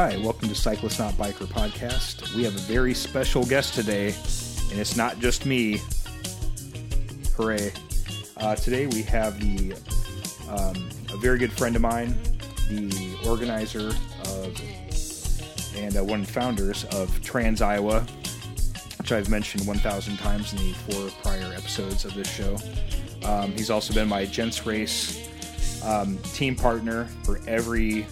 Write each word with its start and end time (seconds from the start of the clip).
Hi, 0.00 0.16
welcome 0.16 0.48
to 0.48 0.54
Cyclist 0.54 0.98
Not 0.98 1.12
Biker 1.12 1.46
podcast. 1.46 2.34
We 2.34 2.42
have 2.44 2.54
a 2.54 2.60
very 2.60 2.94
special 2.94 3.44
guest 3.44 3.74
today, 3.74 4.14
and 4.70 4.80
it's 4.80 4.96
not 4.96 5.18
just 5.18 5.44
me. 5.44 5.82
Hooray. 7.36 7.70
Uh, 8.38 8.56
today 8.56 8.86
we 8.86 9.02
have 9.02 9.38
the 9.38 9.74
um, 10.48 10.88
a 11.12 11.18
very 11.18 11.36
good 11.36 11.52
friend 11.52 11.76
of 11.76 11.82
mine, 11.82 12.18
the 12.70 13.14
organizer 13.28 13.88
of 14.24 14.58
and 15.76 15.94
uh, 15.94 16.02
one 16.02 16.20
of 16.20 16.26
the 16.26 16.32
founders 16.32 16.84
of 16.84 17.20
Trans 17.20 17.60
Iowa, 17.60 18.00
which 18.96 19.12
I've 19.12 19.28
mentioned 19.28 19.66
1,000 19.66 20.16
times 20.16 20.54
in 20.54 20.60
the 20.60 20.72
four 20.72 21.10
prior 21.22 21.52
episodes 21.52 22.06
of 22.06 22.14
this 22.14 22.26
show. 22.26 22.56
Um, 23.28 23.52
he's 23.52 23.68
also 23.68 23.92
been 23.92 24.08
my 24.08 24.24
Gents 24.24 24.64
Race 24.64 25.28
um, 25.84 26.16
team 26.32 26.56
partner 26.56 27.04
for 27.22 27.38
every 27.46 28.06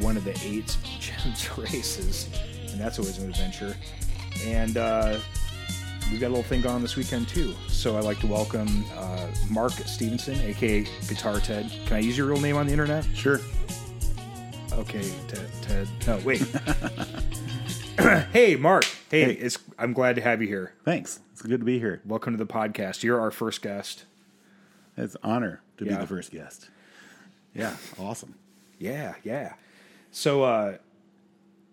one 0.00 0.16
of 0.16 0.24
the 0.24 0.38
eight 0.44 0.76
Gents 1.00 1.56
races, 1.58 2.28
and 2.70 2.80
that's 2.80 2.98
always 2.98 3.18
an 3.18 3.28
adventure. 3.30 3.76
And 4.46 4.76
uh, 4.76 5.18
we've 6.10 6.20
got 6.20 6.26
a 6.28 6.34
little 6.34 6.42
thing 6.42 6.60
going 6.60 6.74
on 6.74 6.82
this 6.82 6.96
weekend 6.96 7.28
too. 7.28 7.54
So 7.68 7.96
I'd 7.96 8.04
like 8.04 8.18
to 8.20 8.26
welcome 8.26 8.84
uh, 8.96 9.26
Mark 9.50 9.72
Stevenson, 9.72 10.38
aka 10.40 10.86
Guitar 11.08 11.40
Ted. 11.40 11.70
Can 11.86 11.96
I 11.96 12.00
use 12.00 12.18
your 12.18 12.26
real 12.26 12.40
name 12.40 12.56
on 12.56 12.66
the 12.66 12.72
internet? 12.72 13.04
Sure. 13.14 13.40
Okay, 14.72 15.08
Ted. 15.28 15.48
Ted. 15.62 15.88
No, 16.06 16.18
wait. 16.24 16.40
hey, 18.32 18.56
Mark. 18.56 18.84
Hey, 19.10 19.24
Hey. 19.24 19.32
it's 19.34 19.58
I'm 19.78 19.92
glad 19.92 20.16
to 20.16 20.22
have 20.22 20.42
you 20.42 20.48
here. 20.48 20.74
Thanks. 20.84 21.20
It's 21.32 21.42
good 21.42 21.60
to 21.60 21.64
be 21.66 21.78
here. 21.78 22.02
Welcome 22.04 22.36
to 22.36 22.44
the 22.44 22.52
podcast. 22.52 23.02
You're 23.04 23.20
our 23.20 23.30
first 23.30 23.62
guest. 23.62 24.04
It's 24.96 25.14
an 25.14 25.20
honor 25.22 25.60
to 25.78 25.84
Yeah. 25.84 25.92
be 25.94 26.00
the 26.00 26.06
first 26.08 26.32
guest. 26.32 26.70
Yeah, 27.54 27.76
awesome. 27.98 28.34
Yeah, 28.80 29.14
yeah. 29.22 29.54
So, 30.16 30.44
uh, 30.44 30.76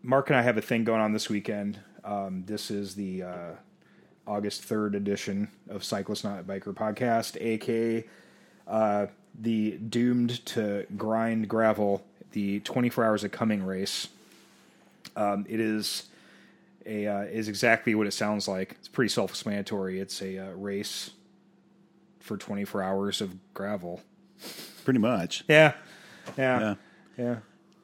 Mark 0.02 0.32
and 0.32 0.36
I 0.36 0.42
have 0.42 0.58
a 0.58 0.64
thing 0.64 0.84
going 0.84 1.00
on 1.00 1.14
this 1.14 1.30
weekend. 1.30 1.78
Um, 2.04 2.44
this 2.48 2.72
is 2.72 2.96
the 2.96 3.22
uh, 3.22 3.52
August 4.26 4.68
3rd 4.68 4.96
edition 4.96 5.48
of 5.70 5.84
Cyclist 5.84 6.24
Not 6.24 6.46
Biker 6.48 6.74
podcast, 6.74 7.40
aka 7.40 8.04
uh, 8.68 9.06
the 9.40 9.78
Doomed 9.78 10.44
to 10.48 10.88
Grind 10.98 11.50
Gravel, 11.50 12.04
the 12.32 12.62
24 12.62 13.06
Hours 13.06 13.24
of 13.24 13.32
Cumming 13.32 13.64
race. 13.64 14.08
Um, 15.16 15.46
it 15.48 15.60
is 15.60 16.08
a 16.88 17.06
uh, 17.06 17.22
is 17.26 17.48
exactly 17.48 17.94
what 17.94 18.08
it 18.08 18.12
sounds 18.14 18.48
like. 18.48 18.76
It's 18.80 18.88
pretty 18.88 19.10
self 19.10 19.30
explanatory. 19.30 20.00
It's 20.00 20.20
a 20.20 20.40
uh, 20.40 20.52
race 20.54 21.12
for 22.20 22.38
24 22.38 22.82
hours 22.82 23.22
of 23.22 23.36
gravel. 23.54 24.02
Pretty 24.84 25.00
much. 25.00 25.44
Yeah, 25.48 25.74
yeah, 26.40 26.60
Yeah. 26.60 26.76
yeah. 27.20 27.36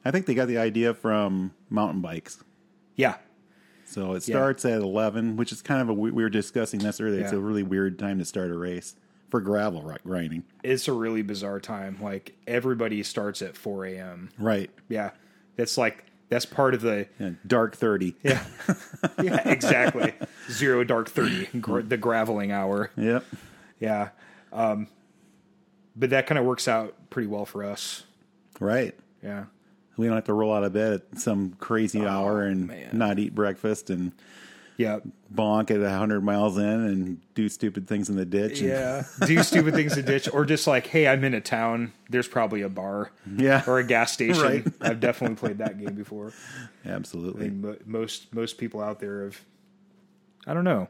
I 0.04 0.10
think 0.10 0.26
they 0.26 0.34
got 0.34 0.48
the 0.48 0.58
idea 0.58 0.94
from 0.94 1.52
mountain 1.70 2.00
bikes. 2.00 2.42
yeah. 2.96 3.16
So 3.84 4.12
it 4.14 4.28
Yeah. 4.28 4.34
starts 4.36 4.66
at 4.66 4.82
11, 4.82 5.36
which 5.36 5.50
is 5.50 5.62
kind 5.62 5.80
of 5.80 5.88
a 5.88 5.94
we 5.94 6.10
we 6.10 6.22
were 6.22 6.28
discussing 6.28 6.80
this 6.80 7.00
earlier. 7.00 7.22
It's 7.22 7.32
a 7.32 7.38
really 7.40 7.62
weird 7.62 7.98
time 7.98 8.18
to 8.18 8.24
start 8.26 8.50
a 8.50 8.56
race 8.56 8.94
for 9.30 9.40
gravel 9.40 9.82
ri- 9.82 9.96
grinding. 10.04 10.42
it's 10.62 10.88
a 10.88 10.92
really 10.92 11.22
bizarre 11.22 11.58
time. 11.58 11.96
Like 12.00 12.36
everybody 12.46 13.02
starts 13.02 13.40
at 13.40 13.56
4 13.56 13.86
a.m. 13.86 14.28
Right. 14.38 14.70
Yeah, 14.90 15.12
that's 15.56 15.78
like 15.78 16.04
that's 16.28 16.44
part 16.44 16.74
of 16.74 16.82
the 16.82 17.08
Yeah, 17.18 17.30
dark 17.46 17.76
30. 17.76 18.14
yeah 18.22 18.44
yeah 19.22 19.48
exactly 19.48 20.12
zero 20.50 20.84
dark 20.84 21.08
thirty 21.08 21.46
gr- 21.58 21.80
the 21.80 21.96
graveling 21.96 22.52
hour. 22.52 22.90
Yep. 22.96 23.24
Yeah, 23.80 24.10
um, 24.52 24.88
but 25.96 26.10
that 26.10 26.26
kind 26.26 26.38
of 26.38 26.44
works 26.44 26.68
out 26.68 27.08
pretty 27.08 27.28
well 27.28 27.46
for 27.46 27.64
us. 27.64 28.04
Right. 28.60 28.94
Yeah, 29.22 29.44
We 29.98 30.06
don't 30.06 30.14
have 30.14 30.24
to 30.24 30.32
roll 30.32 30.54
out 30.54 30.64
of 30.64 30.72
bed 30.72 31.02
at 31.12 31.18
some 31.20 31.54
crazy 31.58 32.00
oh, 32.00 32.08
hour 32.08 32.42
and 32.44 32.70
Oh, 32.70 32.74
man. 32.74 32.90
not 32.94 33.18
eat 33.18 33.34
breakfast 33.34 33.90
and 33.90 34.12
yeah, 34.78 35.00
bonk 35.34 35.72
at 35.72 35.80
100 35.80 36.20
miles 36.22 36.56
in 36.56 36.64
and 36.64 37.20
do 37.34 37.48
stupid 37.48 37.88
things 37.88 38.08
in 38.08 38.14
the 38.14 38.24
ditch. 38.24 38.60
and- 38.60 38.68
yeah. 38.68 39.02
Do 39.26 39.42
stupid 39.42 39.74
things 39.74 39.96
in 39.98 40.04
the 40.04 40.12
ditch, 40.12 40.28
or 40.32 40.44
just 40.44 40.68
like, 40.68 40.86
hey, 40.86 41.08
I'm 41.08 41.24
in 41.24 41.34
a 41.34 41.40
town. 41.40 41.92
There's 42.08 42.28
probably 42.28 42.62
a 42.62 42.68
bar 42.68 43.10
Yeah. 43.36 43.64
or 43.66 43.80
a 43.80 43.84
gas 43.84 44.12
station. 44.18 44.40
Right. 44.40 44.64
I've 44.80 45.00
definitely 45.00 45.34
played 45.34 45.58
that 45.58 45.80
game 45.84 45.96
before. 45.96 46.32
I 46.84 46.90
Absolutely. 46.90 47.48
mean, 47.50 47.60
mo- 47.60 47.76
most 47.86 48.32
most 48.32 48.56
people 48.56 48.80
out 48.80 49.00
there 49.00 49.24
have. 49.24 49.40
I 50.46 50.54
don't 50.54 50.62
know. 50.64 50.86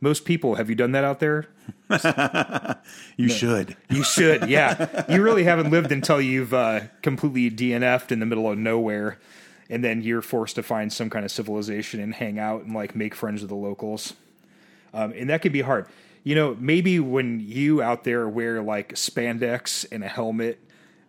Most 0.00 0.24
people 0.24 0.54
have 0.54 0.68
you 0.68 0.74
done 0.74 0.92
that 0.92 1.04
out 1.04 1.20
there? 1.20 1.46
You 3.16 3.28
should. 3.28 3.76
You 3.90 4.02
should. 4.02 4.48
Yeah, 4.48 5.04
you 5.12 5.22
really 5.22 5.44
haven't 5.44 5.70
lived 5.70 5.92
until 5.92 6.20
you've 6.20 6.54
uh, 6.54 6.80
completely 7.02 7.50
DNF'd 7.50 8.10
in 8.10 8.18
the 8.20 8.26
middle 8.26 8.50
of 8.50 8.56
nowhere, 8.58 9.18
and 9.68 9.84
then 9.84 10.02
you're 10.02 10.22
forced 10.22 10.54
to 10.56 10.62
find 10.62 10.90
some 10.92 11.10
kind 11.10 11.24
of 11.24 11.30
civilization 11.30 12.00
and 12.00 12.14
hang 12.14 12.38
out 12.38 12.62
and 12.62 12.74
like 12.74 12.96
make 12.96 13.14
friends 13.14 13.42
with 13.42 13.50
the 13.50 13.56
locals. 13.56 14.14
Um, 14.94 15.12
and 15.14 15.28
that 15.28 15.42
can 15.42 15.52
be 15.52 15.60
hard. 15.60 15.86
You 16.24 16.34
know, 16.34 16.56
maybe 16.58 16.98
when 16.98 17.40
you 17.40 17.82
out 17.82 18.04
there 18.04 18.28
wear 18.28 18.62
like 18.62 18.94
spandex 18.94 19.86
and 19.92 20.02
a 20.02 20.08
helmet 20.08 20.58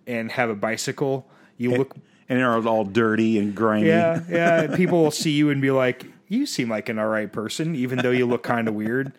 and 0.05 0.31
have 0.31 0.49
a 0.49 0.55
bicycle, 0.55 1.27
you 1.57 1.71
look 1.71 1.95
and 2.27 2.39
they're 2.39 2.67
all 2.67 2.85
dirty 2.85 3.37
and 3.37 3.53
grimy. 3.55 3.87
Yeah, 3.87 4.21
yeah. 4.29 4.75
People 4.75 5.03
will 5.03 5.11
see 5.11 5.31
you 5.31 5.49
and 5.49 5.61
be 5.61 5.71
like, 5.71 6.05
"You 6.31 6.45
seem 6.45 6.69
like 6.69 6.89
an 6.89 6.97
all 6.97 7.07
right 7.07 7.31
person, 7.31 7.75
even 7.75 7.99
though 7.99 8.11
you 8.11 8.25
look 8.25 8.43
kind 8.43 8.67
of 8.67 8.73
weird." 8.73 9.11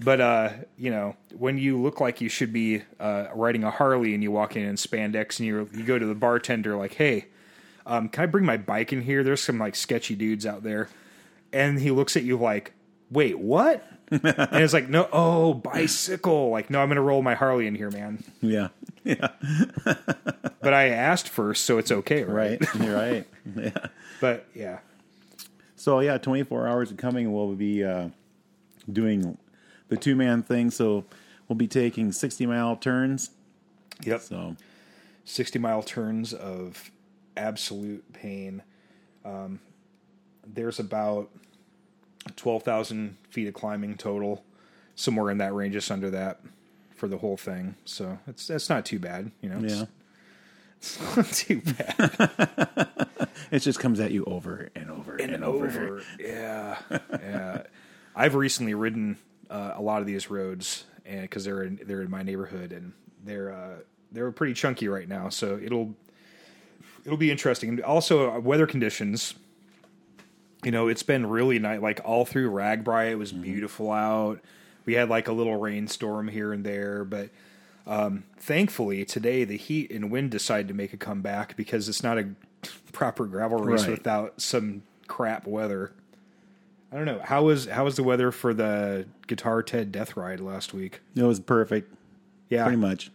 But 0.00 0.20
uh, 0.20 0.50
you 0.78 0.90
know, 0.90 1.16
when 1.36 1.58
you 1.58 1.80
look 1.80 2.00
like 2.00 2.20
you 2.20 2.28
should 2.28 2.52
be 2.52 2.82
uh, 3.00 3.26
riding 3.34 3.64
a 3.64 3.70
Harley 3.70 4.14
and 4.14 4.22
you 4.22 4.30
walk 4.30 4.56
in 4.56 4.62
in 4.62 4.76
spandex 4.76 5.38
and 5.38 5.46
you 5.46 5.68
you 5.74 5.84
go 5.84 5.98
to 5.98 6.06
the 6.06 6.14
bartender 6.14 6.76
like, 6.76 6.94
"Hey, 6.94 7.26
um, 7.86 8.08
can 8.08 8.22
I 8.22 8.26
bring 8.26 8.44
my 8.44 8.56
bike 8.56 8.92
in 8.92 9.02
here? 9.02 9.22
There's 9.22 9.42
some 9.42 9.58
like 9.58 9.74
sketchy 9.74 10.14
dudes 10.14 10.46
out 10.46 10.62
there," 10.62 10.88
and 11.52 11.80
he 11.80 11.90
looks 11.90 12.16
at 12.16 12.22
you 12.22 12.36
like, 12.36 12.72
"Wait, 13.10 13.38
what?" 13.38 13.86
and 14.10 14.20
it's 14.24 14.72
like, 14.72 14.88
"No, 14.88 15.08
oh, 15.12 15.54
bicycle." 15.54 16.50
Like, 16.50 16.70
no, 16.70 16.80
I'm 16.80 16.88
gonna 16.88 17.02
roll 17.02 17.22
my 17.22 17.34
Harley 17.34 17.66
in 17.66 17.74
here, 17.74 17.90
man. 17.90 18.22
Yeah. 18.40 18.68
Yeah. 19.04 19.28
But 19.84 20.74
I 20.74 20.90
asked 20.90 21.28
first, 21.28 21.64
so 21.64 21.78
it's 21.78 21.90
okay, 21.90 22.22
right? 22.22 22.60
Right. 22.60 22.84
You're 22.84 22.94
right. 22.96 23.26
Yeah. 23.56 23.86
But 24.20 24.46
yeah, 24.54 24.78
So 25.82 25.98
yeah, 25.98 26.16
24 26.16 26.68
hours 26.68 26.92
of 26.92 26.96
Cumming. 26.96 27.32
We'll 27.32 27.56
be 27.56 27.82
uh, 27.82 28.10
doing 28.92 29.36
the 29.88 29.96
two 29.96 30.14
man 30.14 30.44
thing. 30.44 30.70
So 30.70 31.04
we'll 31.48 31.56
be 31.56 31.66
taking 31.66 32.12
60 32.12 32.46
mile 32.46 32.76
turns. 32.76 33.30
yep. 34.04 34.20
So 34.20 34.54
60 35.24 35.58
mile 35.58 35.82
turns 35.82 36.32
of 36.34 36.92
absolute 37.36 38.12
pain. 38.12 38.62
Um, 39.24 39.58
there's 40.46 40.78
about 40.78 41.30
12,000 42.36 43.16
feet 43.30 43.48
of 43.48 43.54
climbing 43.54 43.96
total, 43.96 44.44
somewhere 44.94 45.32
in 45.32 45.38
that 45.38 45.52
range, 45.52 45.72
just 45.72 45.90
under 45.90 46.10
that 46.10 46.42
for 46.94 47.08
the 47.08 47.18
whole 47.18 47.36
thing. 47.36 47.74
So 47.86 48.20
it's 48.28 48.46
that's 48.46 48.68
not 48.68 48.86
too 48.86 49.00
bad, 49.00 49.32
you 49.40 49.48
know. 49.48 49.58
It's, 49.64 49.74
yeah, 49.74 49.86
it's 50.82 51.00
not 51.16 51.26
too 51.26 51.60
bad. 51.60 53.08
it 53.52 53.60
just 53.60 53.78
comes 53.78 54.00
at 54.00 54.10
you 54.10 54.24
over 54.24 54.70
and 54.74 54.90
over 54.90 55.14
and, 55.16 55.44
over. 55.44 56.02
Yeah, 56.18 56.78
yeah. 56.90 57.62
I've 58.16 58.34
recently 58.34 58.74
ridden 58.74 59.16
uh, 59.48 59.74
a 59.76 59.82
lot 59.82 60.00
of 60.00 60.06
these 60.06 60.28
roads, 60.28 60.84
and 61.06 61.22
because 61.22 61.44
they're 61.44 61.62
in, 61.62 61.78
they're 61.84 62.02
in 62.02 62.10
my 62.10 62.24
neighborhood, 62.24 62.72
and 62.72 62.92
they're 63.24 63.52
uh, 63.52 63.76
they're 64.10 64.32
pretty 64.32 64.54
chunky 64.54 64.88
right 64.88 65.08
now. 65.08 65.28
So 65.28 65.58
it'll 65.62 65.94
it'll 67.04 67.16
be 67.16 67.30
interesting. 67.30 67.68
And 67.68 67.80
also, 67.82 68.32
uh, 68.32 68.40
weather 68.40 68.66
conditions. 68.66 69.34
You 70.64 70.72
know, 70.72 70.88
it's 70.88 71.04
been 71.04 71.26
really 71.26 71.60
nice. 71.60 71.80
Like 71.80 72.00
all 72.04 72.24
through 72.24 72.50
RAGBRAI, 72.50 73.12
it 73.12 73.16
was 73.16 73.32
beautiful 73.32 73.90
out. 73.92 74.40
We 74.84 74.94
had 74.94 75.08
like 75.08 75.28
a 75.28 75.32
little 75.32 75.56
rainstorm 75.56 76.26
here 76.26 76.52
and 76.52 76.64
there, 76.64 77.04
but 77.04 77.30
um, 77.86 78.24
thankfully 78.36 79.04
today 79.04 79.44
the 79.44 79.56
heat 79.56 79.90
and 79.90 80.10
wind 80.10 80.30
decided 80.30 80.68
to 80.68 80.74
make 80.74 80.92
a 80.92 80.96
comeback 80.96 81.56
because 81.56 81.88
it's 81.88 82.02
not 82.02 82.18
a 82.18 82.28
proper 82.92 83.26
gravel 83.26 83.58
race 83.58 83.82
Right. 83.82 83.90
without 83.90 84.40
some 84.40 84.82
crap 85.08 85.46
weather. 85.46 85.92
I 86.92 86.96
don't 86.96 87.06
know 87.06 87.20
how 87.24 87.44
was 87.44 87.66
how 87.66 87.84
was 87.84 87.96
the 87.96 88.02
weather 88.02 88.30
for 88.30 88.52
the 88.54 89.06
Guitar 89.26 89.62
Ted 89.62 89.90
Death 89.92 90.16
Ride 90.16 90.40
last 90.40 90.74
week? 90.74 91.00
It 91.16 91.22
was 91.22 91.40
perfect, 91.40 91.92
Yeah, 92.50 92.64
pretty 92.64 92.76
much. 92.76 93.10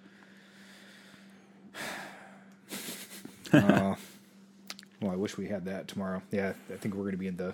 Uh, 3.53 3.95
well, 5.01 5.11
I 5.11 5.15
wish 5.15 5.37
we 5.37 5.47
had 5.47 5.65
that 5.65 5.87
tomorrow. 5.87 6.21
Yeah, 6.31 6.53
I 6.71 6.77
think 6.77 6.95
we're 6.95 7.03
going 7.03 7.11
to 7.13 7.17
be 7.17 7.27
in 7.27 7.37
the 7.37 7.53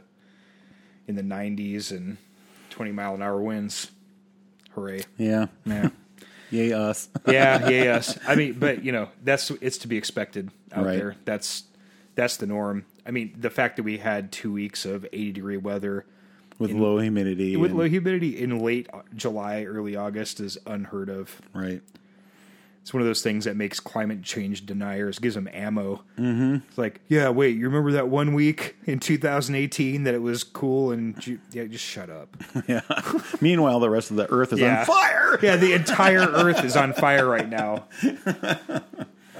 in 1.07 1.15
the 1.15 1.21
90s 1.23 1.91
and 1.91 2.17
20 2.69 2.91
mile 2.93 3.13
an 3.15 3.21
hour 3.21 3.41
winds. 3.41 3.91
Hooray! 4.71 5.01
Yeah, 5.17 5.47
Yeah, 5.65 5.89
yay 6.53 6.71
us. 6.73 7.09
yeah, 7.27 7.61
yeah, 7.69 7.83
yes. 7.83 8.17
I 8.27 8.35
mean, 8.35 8.53
but 8.53 8.83
you 8.83 8.91
know, 8.91 9.09
that's 9.23 9.49
it's 9.51 9.79
to 9.79 9.87
be 9.87 9.97
expected 9.97 10.51
out 10.71 10.85
Right. 10.85 10.97
there. 10.97 11.15
That's 11.25 11.63
that's 12.15 12.37
the 12.37 12.45
norm. 12.47 12.85
I 13.05 13.11
mean, 13.11 13.35
the 13.39 13.49
fact 13.49 13.77
that 13.77 13.83
we 13.83 13.97
had 13.97 14.31
two 14.31 14.51
weeks 14.53 14.85
of 14.85 15.05
80 15.11 15.31
degree 15.33 15.57
weather 15.57 16.05
with 16.59 16.71
low 16.71 16.99
humidity. 16.99 17.57
with 17.57 17.71
low 17.71 17.89
humidity 17.89 18.39
in 18.41 18.59
late 18.59 18.87
July, 19.15 19.63
early 19.65 19.95
August 19.95 20.39
is 20.39 20.57
unheard 20.65 21.09
of. 21.09 21.41
right. 21.53 21.81
It's 22.83 22.93
one 22.93 23.01
of 23.01 23.07
those 23.07 23.21
things 23.23 23.45
that 23.45 23.55
makes 23.55 23.79
climate 23.79 24.21
change 24.23 24.65
deniers 24.65 25.17
gives 25.17 25.33
them 25.35 25.49
ammo. 25.51 26.03
Mm-hmm. 26.19 26.55
It's 26.67 26.77
like, 26.77 26.99
yeah, 27.07 27.29
wait, 27.29 27.55
you 27.57 27.65
remember 27.65 27.93
that 27.93 28.09
one 28.09 28.33
week 28.33 28.75
in 28.85 28.99
2018 28.99 30.03
that 30.03 30.13
it 30.13 30.21
was 30.21 30.43
cool 30.43 30.91
and 30.91 31.17
ju- 31.19 31.39
yeah, 31.51 31.63
just 31.63 31.85
shut 31.85 32.09
up. 32.09 32.35
Yeah. 32.67 32.81
Meanwhile, 33.41 33.79
the 33.79 33.89
rest 33.89 34.11
of 34.11 34.17
the 34.17 34.29
earth 34.31 34.53
is 34.53 34.59
Yeah. 34.59 34.81
on 34.81 34.85
fire. 34.85 35.39
Yeah, 35.41 35.55
the 35.55 35.73
entire 35.73 36.19
Earth 36.21 36.63
is 36.63 36.75
on 36.77 36.93
fire 36.93 37.25
right 37.25 37.49
now. 37.49 37.85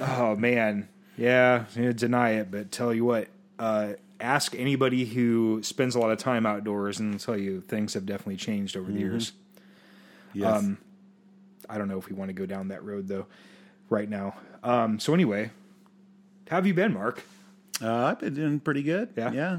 Oh 0.00 0.34
man, 0.36 0.88
yeah, 1.16 1.64
deny 1.74 2.30
it, 2.32 2.50
but 2.50 2.72
tell 2.72 2.92
you 2.92 3.04
what, 3.04 3.28
uh, 3.58 3.92
ask 4.20 4.54
anybody 4.56 5.04
who 5.04 5.62
spends 5.62 5.94
a 5.94 6.00
lot 6.00 6.10
of 6.10 6.18
time 6.18 6.46
outdoors, 6.46 6.98
and 6.98 7.18
tell 7.20 7.36
you 7.36 7.60
things 7.60 7.94
have 7.94 8.04
definitely 8.04 8.36
changed 8.36 8.76
over 8.76 8.90
the 8.90 8.98
years. 8.98 9.32
Yes. 10.32 10.58
Um, 10.64 10.78
I 11.68 11.78
don't 11.78 11.88
know 11.88 11.98
if 11.98 12.08
we 12.08 12.14
want 12.14 12.28
to 12.28 12.32
go 12.34 12.46
down 12.46 12.68
that 12.68 12.84
road 12.84 13.08
though, 13.08 13.26
right 13.90 14.08
now. 14.08 14.34
Um, 14.62 14.98
so 14.98 15.14
anyway, 15.14 15.50
how 16.48 16.56
have 16.56 16.66
you 16.66 16.74
been, 16.74 16.92
Mark? 16.92 17.22
Uh, 17.82 17.92
I've 18.06 18.18
been 18.20 18.34
doing 18.34 18.60
pretty 18.60 18.82
good. 18.82 19.10
Yeah? 19.16 19.32
Yeah. 19.32 19.58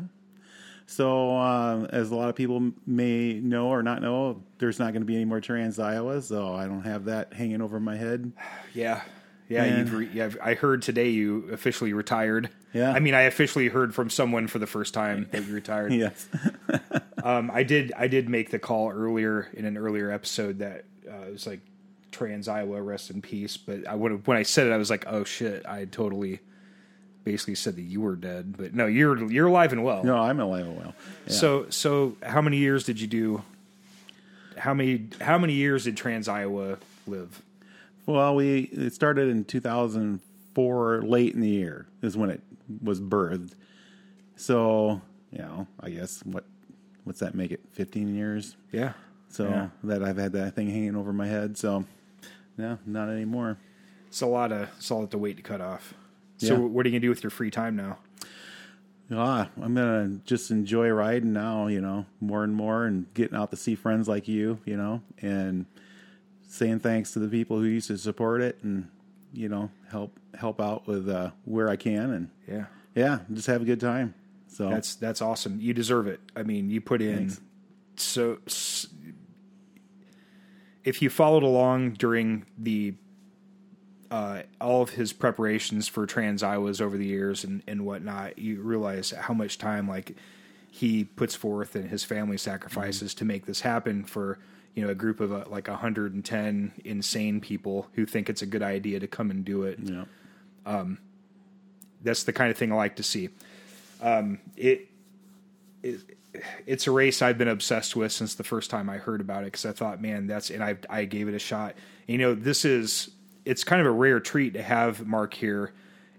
So, 0.88 1.36
uh, 1.36 1.88
as 1.90 2.12
a 2.12 2.16
lot 2.16 2.30
of 2.30 2.36
people 2.36 2.72
may 2.86 3.34
know 3.34 3.68
or 3.70 3.82
not 3.82 4.02
know, 4.04 4.44
there's 4.60 4.78
not 4.78 4.94
going 4.94 5.02
to 5.02 5.06
be 5.06 5.16
any 5.16 5.26
more 5.26 5.42
Trans 5.42 5.80
Iowa, 5.80 6.22
so 6.22 6.54
I 6.54 6.68
don't 6.68 6.84
have 6.84 7.06
that 7.06 7.34
hanging 7.34 7.62
over 7.62 7.80
my 7.80 7.96
head. 7.98 8.32
Yeah. 8.74 9.02
Yeah, 9.48 9.78
you've 9.78 9.94
re- 9.94 10.10
yeah, 10.12 10.32
I 10.44 10.56
heard 10.56 10.82
today 10.82 11.10
you 11.10 11.50
officially 11.52 11.94
retired. 11.94 12.50
Yeah. 12.74 12.92
I 12.92 13.00
mean, 13.00 13.14
I 13.14 13.22
officially 13.22 13.68
heard 13.68 13.94
from 13.94 14.10
someone 14.10 14.48
for 14.48 14.58
the 14.58 14.66
first 14.66 14.96
time 14.96 15.28
that 15.32 15.46
you 15.46 15.54
retired. 15.54 15.94
Yes. 15.94 16.28
Um, 17.24 17.50
I 17.52 17.64
did. 17.64 17.92
I 17.98 18.08
did 18.08 18.30
make 18.30 18.52
the 18.52 18.60
call 18.60 18.92
earlier 18.92 19.50
in 19.54 19.66
an 19.66 19.78
earlier 19.78 20.12
episode 20.12 20.60
that 20.60 20.86
uh, 21.10 21.26
it 21.28 21.32
was 21.32 21.48
like 21.48 21.62
Trans 22.16 22.48
Iowa, 22.48 22.82
rest 22.82 23.10
in 23.12 23.22
peace. 23.22 23.58
But 23.58 23.86
I 23.88 23.94
would 23.96 24.26
when 24.26 24.38
I 24.38 24.44
said 24.44 24.68
it, 24.68 24.72
I 24.72 24.78
was 24.78 24.90
like, 24.90 25.04
oh 25.08 25.24
shit, 25.24 25.66
I 25.66 25.86
totally 25.86 26.40
basically 27.24 27.56
said 27.56 27.76
that 27.76 27.82
you 27.82 28.02
were 28.02 28.16
dead. 28.16 28.56
But 28.58 28.74
no, 28.74 28.86
you're 28.86 29.30
you're 29.32 29.48
alive 29.48 29.72
and 29.74 29.84
well. 29.84 30.04
no, 30.04 30.18
I'm 30.18 30.40
alive 30.40 30.66
and 30.66 30.78
well. 30.78 30.96
Yeah. 31.28 31.34
So 31.34 31.70
so 31.70 32.16
how 32.24 32.42
many 32.42 32.58
years 32.58 32.84
did 32.86 33.00
you 33.02 33.08
do? 33.08 33.44
How 34.58 34.74
many 34.74 35.08
how 35.20 35.38
many 35.38 35.54
years 35.54 35.84
did 35.84 35.98
Trans 35.98 36.28
Iowa 36.30 36.78
live? 37.08 37.42
Well, 38.06 38.36
we 38.36 38.60
it 38.72 38.94
started 38.94 39.30
in 39.30 39.44
2004, 39.46 41.02
late 41.02 41.34
in 41.34 41.42
the 41.42 41.50
year 41.50 41.88
is 42.02 42.16
when 42.16 42.30
it 42.30 42.42
was 42.82 43.02
birthed. 43.02 43.52
So, 44.38 45.02
you 45.32 45.40
know, 45.40 45.68
I 45.80 45.90
guess 45.90 46.22
what 46.24 46.46
what's 47.04 47.20
that 47.20 47.36
make 47.36 47.52
it? 47.52 47.62
15 47.74 48.16
years. 48.16 48.56
Yeah. 48.72 48.94
So 49.30 49.50
Yeah. 49.50 49.68
that 49.84 50.04
I've 50.04 50.18
had 50.18 50.32
that 50.34 50.56
thing 50.56 50.70
hanging 50.70 50.96
over 50.96 51.12
my 51.12 51.28
head. 51.28 51.58
So, 51.58 51.84
no, 52.58 52.78
not 52.86 53.10
anymore. 53.10 53.58
It's 54.08 54.22
a 54.22 54.26
lot 54.28 54.52
of 54.52 54.70
it's 54.78 54.90
a 54.90 54.96
lot 54.96 55.12
to 55.12 55.18
wait 55.18 55.38
to 55.38 55.44
cut 55.44 55.62
off. 55.62 55.94
So 56.38 56.54
Yeah. 56.54 56.60
what 56.60 56.86
are 56.86 56.90
you 56.90 56.94
gonna 56.94 57.02
do 57.02 57.10
with 57.10 57.24
your 57.24 57.32
free 57.32 57.52
time 57.52 57.76
now? 57.76 57.98
Ah, 59.12 59.50
I'm 59.62 59.76
gonna 59.76 60.20
just 60.26 60.50
enjoy 60.50 60.90
riding 60.90 61.32
now, 61.32 61.68
you 61.68 61.80
know, 61.80 62.06
more 62.20 62.44
and 62.44 62.56
more, 62.56 62.86
and 62.86 63.06
getting 63.14 63.38
out 63.38 63.52
to 63.52 63.58
see 63.58 63.76
friends 63.76 64.08
like 64.08 64.28
you, 64.28 64.60
you 64.66 64.76
know, 64.78 65.02
and 65.22 65.66
saying 66.48 66.80
thanks 66.80 67.12
to 67.12 67.20
the 67.20 67.28
people 67.28 67.60
who 67.60 67.66
used 67.66 67.88
to 67.88 67.98
support 67.98 68.42
it, 68.42 68.58
and 68.64 68.88
you 69.32 69.48
know, 69.50 69.70
help 69.90 70.18
help 70.34 70.60
out 70.60 70.88
with 70.88 71.08
uh, 71.08 71.32
where 71.46 71.70
I 71.70 71.76
can, 71.76 72.12
and 72.12 72.30
Yeah. 72.48 72.66
yeah, 72.96 73.20
just 73.32 73.48
have 73.48 73.62
a 73.62 73.66
good 73.66 73.80
time. 73.80 74.16
So 74.48 74.70
That's 74.70 74.96
that's 74.96 75.22
awesome. 75.22 75.60
You 75.60 75.74
deserve 75.74 76.08
it. 76.08 76.20
I 76.36 76.44
mean, 76.44 76.70
you 76.72 76.82
put 76.82 77.02
in 77.02 77.18
Thanks. 77.30 77.42
so 77.98 78.40
if 80.86 81.02
you 81.02 81.10
followed 81.10 81.44
along 81.44 81.94
during 81.94 82.46
the 82.58 82.94
uh, 84.12 84.44
all 84.62 84.82
of 84.82 84.92
his 84.92 85.12
preparations 85.12 85.88
for 85.88 86.06
Trans 86.06 86.44
Iowas 86.44 86.80
over 86.80 86.96
the 86.96 87.06
years 87.06 87.44
and, 87.44 87.64
and 87.68 87.86
whatnot, 87.86 88.38
you 88.38 88.62
realize 88.62 89.12
how 89.12 89.34
much 89.34 89.58
time 89.58 89.90
like 89.90 90.16
he 90.72 91.04
puts 91.04 91.36
forth 91.36 91.76
and 91.76 91.90
his 91.90 92.04
family 92.04 92.38
sacrifices 92.38 93.14
to 93.16 93.26
make 93.26 93.46
this 93.46 93.62
happen 93.62 94.04
for 94.04 94.38
you 94.76 94.84
know 94.84 94.90
a 94.90 94.96
group 94.96 95.20
of 95.20 95.34
uh, 95.34 95.44
like 95.48 95.68
110 95.68 96.72
insane 96.84 97.42
people 97.42 97.88
who 97.94 98.06
think 98.06 98.30
it's 98.30 98.42
a 98.42 98.46
good 98.46 98.62
idea 98.62 99.00
to 99.00 99.08
come 99.08 99.32
and 99.32 99.44
do 99.44 99.64
it 99.64 99.80
yeah, 99.82 100.04
that's 102.06 102.24
the 102.24 102.32
kind 102.32 102.52
of 102.52 102.58
thing 102.58 102.72
I 102.72 102.76
like 102.76 102.96
to 102.98 103.04
see. 103.04 103.30
Um, 104.02 104.40
it, 104.56 104.88
it 105.84 106.02
it's 106.66 106.88
a 106.88 106.92
race 106.92 107.22
I've 107.22 107.38
been 107.38 107.48
obsessed 107.48 107.96
with 107.96 108.12
since 108.12 108.36
the 108.36 108.44
first 108.44 108.70
time 108.70 108.90
I 108.90 108.98
heard 108.98 109.22
about 109.22 109.44
it 109.44 109.48
because 109.48 109.66
I 109.66 109.72
thought, 109.72 110.02
man, 110.02 110.28
that's 110.28 110.50
and 110.50 110.64
I 110.64 110.78
I 110.90 111.06
gave 111.06 111.28
it 111.28 111.34
a 111.34 111.40
shot. 111.40 111.76
And, 112.08 112.14
you 112.14 112.18
know, 112.18 112.36
this 112.36 112.66
is 112.66 113.12
it's 113.46 113.64
kind 113.64 113.82
of 113.82 113.88
a 113.88 113.92
rare 113.92 114.20
treat 114.20 114.54
to 114.54 114.62
have 114.62 115.06
Mark 115.06 115.34
here 115.34 115.74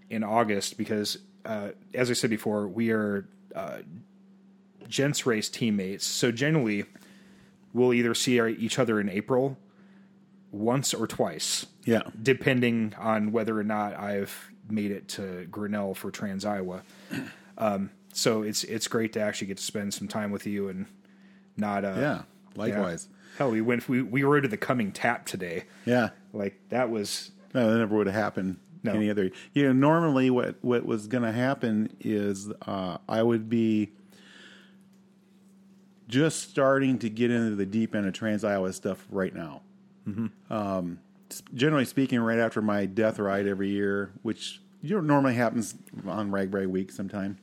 in 0.09 0.23
August 0.23 0.77
because, 0.77 1.17
uh, 1.45 1.69
as 1.93 2.09
I 2.09 2.13
said 2.13 2.29
before, 2.29 2.67
we 2.67 2.91
are 2.91 3.27
uh, 3.55 3.79
gents 4.87 5.25
race 5.25 5.49
teammates. 5.49 6.05
So 6.05 6.31
generally, 6.31 6.85
we'll 7.73 7.93
either 7.93 8.13
see 8.13 8.39
our, 8.39 8.47
each 8.47 8.79
other 8.79 8.99
in 8.99 9.09
April 9.09 9.57
once 10.51 10.93
or 10.93 11.07
twice 11.07 11.65
yeah, 11.85 12.03
depending 12.21 12.93
on 12.97 13.31
whether 13.31 13.57
or 13.57 13.63
not 13.63 13.95
I've 13.95 14.51
made 14.69 14.91
it 14.91 15.07
to 15.09 15.47
Grinnell 15.49 15.93
for 15.93 16.11
Trans 16.11 16.45
Iowa. 16.45 16.83
Um, 17.57 17.89
so 18.13 18.41
it's 18.43 18.63
it's 18.63 18.87
great 18.87 19.13
to 19.13 19.19
actually 19.19 19.47
get 19.47 19.57
to 19.57 19.63
spend 19.63 19.93
some 19.93 20.07
time 20.07 20.31
with 20.31 20.45
you 20.47 20.67
and 20.69 20.85
not 21.55 21.83
uh, 21.85 21.95
yeah. 21.97 22.21
Likewise, 22.55 23.07
Hell, 23.37 23.51
we 23.51 23.61
went 23.61 23.87
we 23.87 24.01
we 24.01 24.23
rode 24.23 24.41
to 24.43 24.49
the 24.49 24.57
Cumming 24.57 24.91
Tap 24.91 25.25
today. 25.25 25.65
yeah. 25.85 26.09
Like 26.33 26.59
that 26.69 26.89
was 26.89 27.31
No, 27.53 27.71
that 27.71 27.77
never 27.77 27.95
would 27.95 28.07
have 28.07 28.15
happened 28.15 28.57
No. 28.83 28.93
any 28.93 29.09
other. 29.11 29.29
You 29.53 29.65
know, 29.67 29.73
normally 29.73 30.29
what 30.29 30.55
what 30.61 30.85
was 30.85 31.07
going 31.07 31.23
to 31.23 31.31
happen 31.31 31.95
is 31.99 32.49
uh, 32.65 32.97
I 33.07 33.21
would 33.21 33.47
be 33.49 33.91
just 36.07 36.49
starting 36.49 36.97
to 36.99 37.09
get 37.09 37.31
into 37.31 37.55
the 37.55 37.65
deep 37.65 37.93
end 37.93 38.07
of 38.07 38.13
Trans 38.13 38.43
Iowa 38.43 38.71
stuff 38.73 39.05
right 39.11 39.33
now. 39.35 39.61
Um, 40.49 40.99
generally 41.53 41.83
speaking, 41.83 42.19
right 42.21 42.39
after 42.39 42.61
my 42.61 42.85
death 42.85 43.19
ride 43.19 43.45
every 43.45 43.67
year, 43.69 44.11
which 44.21 44.61
you 44.81 44.95
know, 44.95 45.01
normally 45.01 45.33
happens 45.33 45.75
on 46.07 46.31
RAGBRAI 46.31 46.65
Week 46.67 46.91
sometime. 46.93 47.37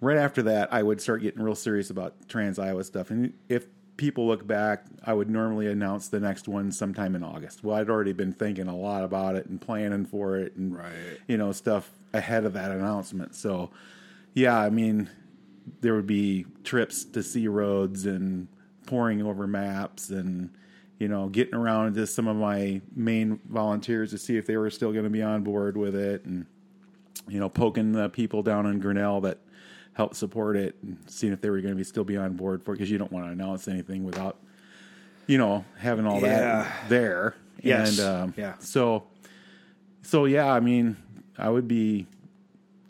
Right 0.00 0.16
after 0.16 0.42
that, 0.44 0.72
I 0.72 0.82
would 0.82 1.00
start 1.00 1.22
getting 1.22 1.42
real 1.42 1.54
serious 1.54 1.90
about 1.90 2.28
Trans 2.28 2.58
Iowa 2.58 2.84
stuff. 2.84 3.10
And 3.10 3.34
if 3.48 3.66
people 3.98 4.26
look 4.26 4.46
back, 4.46 4.86
I 5.04 5.12
would 5.12 5.28
normally 5.28 5.66
announce 5.66 6.08
the 6.08 6.20
next 6.20 6.48
one 6.48 6.72
sometime 6.72 7.14
in 7.14 7.22
August. 7.22 7.62
Well, 7.62 7.76
I'd 7.76 7.90
already 7.90 8.14
been 8.14 8.32
thinking 8.32 8.66
a 8.66 8.76
lot 8.76 9.04
about 9.04 9.36
it 9.36 9.44
and 9.46 9.60
planning 9.60 10.06
for 10.06 10.36
it, 10.36 10.56
and 10.56 10.74
Right. 10.74 11.18
you 11.28 11.36
know 11.36 11.52
stuff 11.52 11.90
ahead 12.14 12.44
of 12.46 12.54
that 12.54 12.70
announcement. 12.70 13.34
So, 13.34 13.70
yeah, 14.32 14.58
I 14.58 14.70
mean, 14.70 15.10
there 15.82 15.94
would 15.94 16.06
be 16.06 16.46
trips 16.64 17.04
to 17.04 17.22
see 17.22 17.46
roads 17.46 18.06
and 18.06 18.48
pouring 18.86 19.22
over 19.22 19.46
maps 19.46 20.08
and 20.08 20.50
you 20.98 21.06
know 21.06 21.28
getting 21.28 21.54
around 21.54 21.94
to 21.94 22.06
some 22.06 22.26
of 22.26 22.36
my 22.36 22.80
main 22.96 23.38
volunteers 23.50 24.10
to 24.10 24.18
see 24.18 24.36
if 24.38 24.46
they 24.46 24.56
were 24.56 24.70
still 24.70 24.92
going 24.92 25.04
to 25.04 25.10
be 25.10 25.22
on 25.22 25.42
board 25.42 25.76
with 25.76 25.94
it 25.94 26.24
and 26.24 26.46
you 27.28 27.38
know 27.38 27.48
poking 27.48 27.92
the 27.92 28.08
people 28.08 28.42
down 28.42 28.66
in 28.66 28.80
Grinnell 28.80 29.20
that 29.20 29.38
helped 29.94 30.16
support 30.16 30.56
it 30.56 30.76
and 30.82 30.96
seeing 31.06 31.32
if 31.32 31.40
they 31.40 31.50
were 31.50 31.60
going 31.60 31.72
to 31.74 31.76
be 31.76 31.84
still 31.84 32.04
be 32.04 32.16
on 32.16 32.34
board 32.34 32.62
for 32.62 32.72
it 32.72 32.76
because 32.76 32.90
you 32.90 32.98
don't 32.98 33.12
want 33.12 33.26
to 33.26 33.32
announce 33.32 33.68
anything 33.68 34.04
without 34.04 34.38
you 35.26 35.36
know 35.38 35.64
having 35.78 36.06
all 36.06 36.20
Yeah. 36.20 36.28
that 36.62 36.88
there 36.88 37.34
Yes. 37.62 37.98
and 37.98 38.08
um, 38.08 38.34
Yeah. 38.36 38.54
so 38.60 39.04
so 40.02 40.24
yeah 40.24 40.50
I 40.52 40.60
mean 40.60 40.96
I 41.36 41.48
would 41.50 41.68
be 41.68 42.06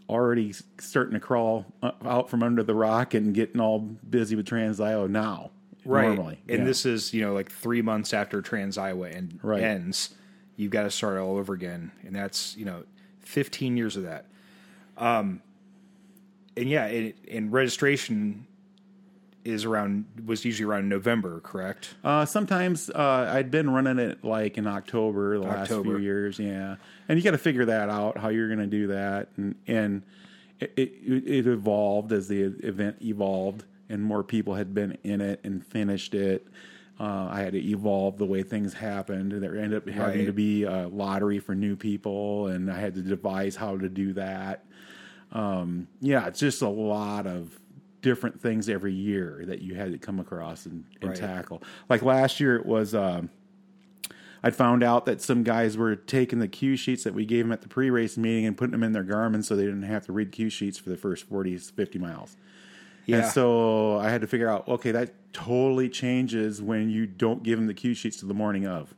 already 0.08 0.52
starting 0.78 1.14
to 1.14 1.20
crawl 1.20 1.66
uh, 1.82 1.92
out 2.04 2.28
from 2.30 2.42
under 2.42 2.62
the 2.62 2.74
rock 2.74 3.14
and 3.14 3.34
getting 3.34 3.60
all 3.60 3.78
busy 3.78 4.34
with 4.36 4.46
Trans 4.46 4.80
Iowa 4.80 5.08
now. 5.08 5.50
right. 5.84 6.06
Normally. 6.08 6.40
And 6.48 6.60
yeah. 6.60 6.64
this 6.64 6.84
is 6.84 7.14
you 7.14 7.22
know 7.22 7.32
like 7.32 7.50
three 7.50 7.80
months 7.82 8.12
after 8.12 8.42
Trans 8.42 8.76
Iowa 8.76 9.08
end, 9.08 9.38
Right. 9.42 9.62
ends, 9.62 10.14
you've 10.56 10.72
got 10.72 10.82
to 10.82 10.90
start 10.90 11.18
all 11.18 11.36
over 11.36 11.54
again, 11.54 11.92
and 12.04 12.14
that's 12.14 12.56
you 12.56 12.64
know 12.64 12.82
15 13.20 13.76
years 13.76 13.96
of 13.96 14.02
that. 14.02 14.26
Um, 14.98 15.42
and 16.56 16.68
yeah, 16.68 16.86
it, 16.86 17.16
and 17.30 17.52
registration 17.52 18.46
is 19.44 19.64
around 19.64 20.04
was 20.26 20.44
usually 20.44 20.68
around 20.68 20.88
November, 20.88 21.40
correct? 21.40 21.94
Uh, 22.04 22.24
sometimes 22.26 22.90
uh, 22.90 23.30
I'd 23.32 23.50
been 23.50 23.70
running 23.70 23.98
it 23.98 24.22
like 24.22 24.58
in 24.58 24.66
October 24.66 25.38
the 25.38 25.44
last 25.46 25.68
few 25.70 25.96
years, 25.98 26.38
yeah. 26.38 26.76
And 27.08 27.18
you 27.18 27.24
got 27.24 27.30
to 27.30 27.38
figure 27.38 27.64
that 27.64 27.88
out 27.88 28.18
how 28.18 28.28
you're 28.28 28.48
going 28.48 28.60
to 28.60 28.66
do 28.66 28.88
that, 28.88 29.28
and 29.36 29.54
and 29.66 30.02
it, 30.60 30.72
it 30.76 30.92
it 31.26 31.46
evolved 31.46 32.12
as 32.12 32.28
the 32.28 32.42
event 32.42 32.96
evolved, 33.00 33.64
and 33.88 34.02
more 34.02 34.22
people 34.22 34.54
had 34.54 34.74
been 34.74 34.98
in 35.04 35.20
it 35.22 35.40
and 35.42 35.64
finished 35.66 36.14
it. 36.14 36.46
Uh, 37.00 37.28
I 37.30 37.40
had 37.40 37.54
to 37.54 37.58
evolve 37.66 38.18
the 38.18 38.26
way 38.26 38.42
things 38.42 38.74
happened. 38.74 39.32
There 39.32 39.56
ended 39.56 39.74
up 39.78 39.88
having 39.88 40.18
Right. 40.18 40.26
to 40.26 40.32
be 40.34 40.64
a 40.64 40.86
lottery 40.86 41.38
for 41.38 41.54
new 41.54 41.74
people, 41.76 42.48
and 42.48 42.70
I 42.70 42.78
had 42.78 42.94
to 42.96 43.00
devise 43.00 43.56
how 43.56 43.78
to 43.78 43.88
do 43.88 44.12
that. 44.12 44.66
Um, 45.32 45.88
yeah, 46.00 46.26
it's 46.26 46.40
just 46.40 46.62
a 46.62 46.68
lot 46.68 47.26
of 47.26 47.58
different 48.02 48.40
things 48.40 48.68
every 48.68 48.92
year 48.94 49.44
that 49.46 49.60
you 49.60 49.74
had 49.74 49.92
to 49.92 49.98
come 49.98 50.18
across 50.20 50.66
and, 50.66 50.84
and 51.00 51.10
Right. 51.10 51.18
tackle. 51.18 51.62
Like 51.88 52.02
last 52.02 52.40
year, 52.40 52.56
it 52.56 52.66
was 52.66 52.94
um, 52.94 53.30
I'd 54.42 54.56
found 54.56 54.82
out 54.82 55.04
that 55.06 55.20
some 55.20 55.42
guys 55.42 55.76
were 55.76 55.94
taking 55.96 56.38
the 56.38 56.48
cue 56.48 56.76
sheets 56.76 57.04
that 57.04 57.12
we 57.14 57.26
gave 57.26 57.44
them 57.44 57.52
at 57.52 57.60
the 57.60 57.68
pre-race 57.68 58.16
meeting 58.16 58.46
and 58.46 58.56
putting 58.56 58.72
them 58.72 58.82
in 58.82 58.92
their 58.92 59.04
Garmin 59.04 59.44
so 59.44 59.54
they 59.54 59.64
didn't 59.64 59.82
have 59.82 60.06
to 60.06 60.12
read 60.12 60.32
cue 60.32 60.48
sheets 60.50 60.78
for 60.78 60.88
the 60.88 60.96
first 60.96 61.24
40, 61.28 61.58
50 61.58 61.98
miles. 61.98 62.36
Yeah. 63.06 63.18
And 63.18 63.26
so 63.26 63.98
I 63.98 64.08
had 64.08 64.20
to 64.22 64.26
figure 64.26 64.48
out, 64.48 64.66
okay, 64.66 64.92
that 64.92 65.12
totally 65.32 65.88
changes 65.88 66.62
when 66.62 66.88
you 66.90 67.06
don't 67.06 67.42
give 67.42 67.58
them 67.58 67.66
the 67.66 67.74
cue 67.74 67.94
sheets 67.94 68.16
to 68.18 68.26
the 68.26 68.34
morning 68.34 68.66
of, 68.66 68.94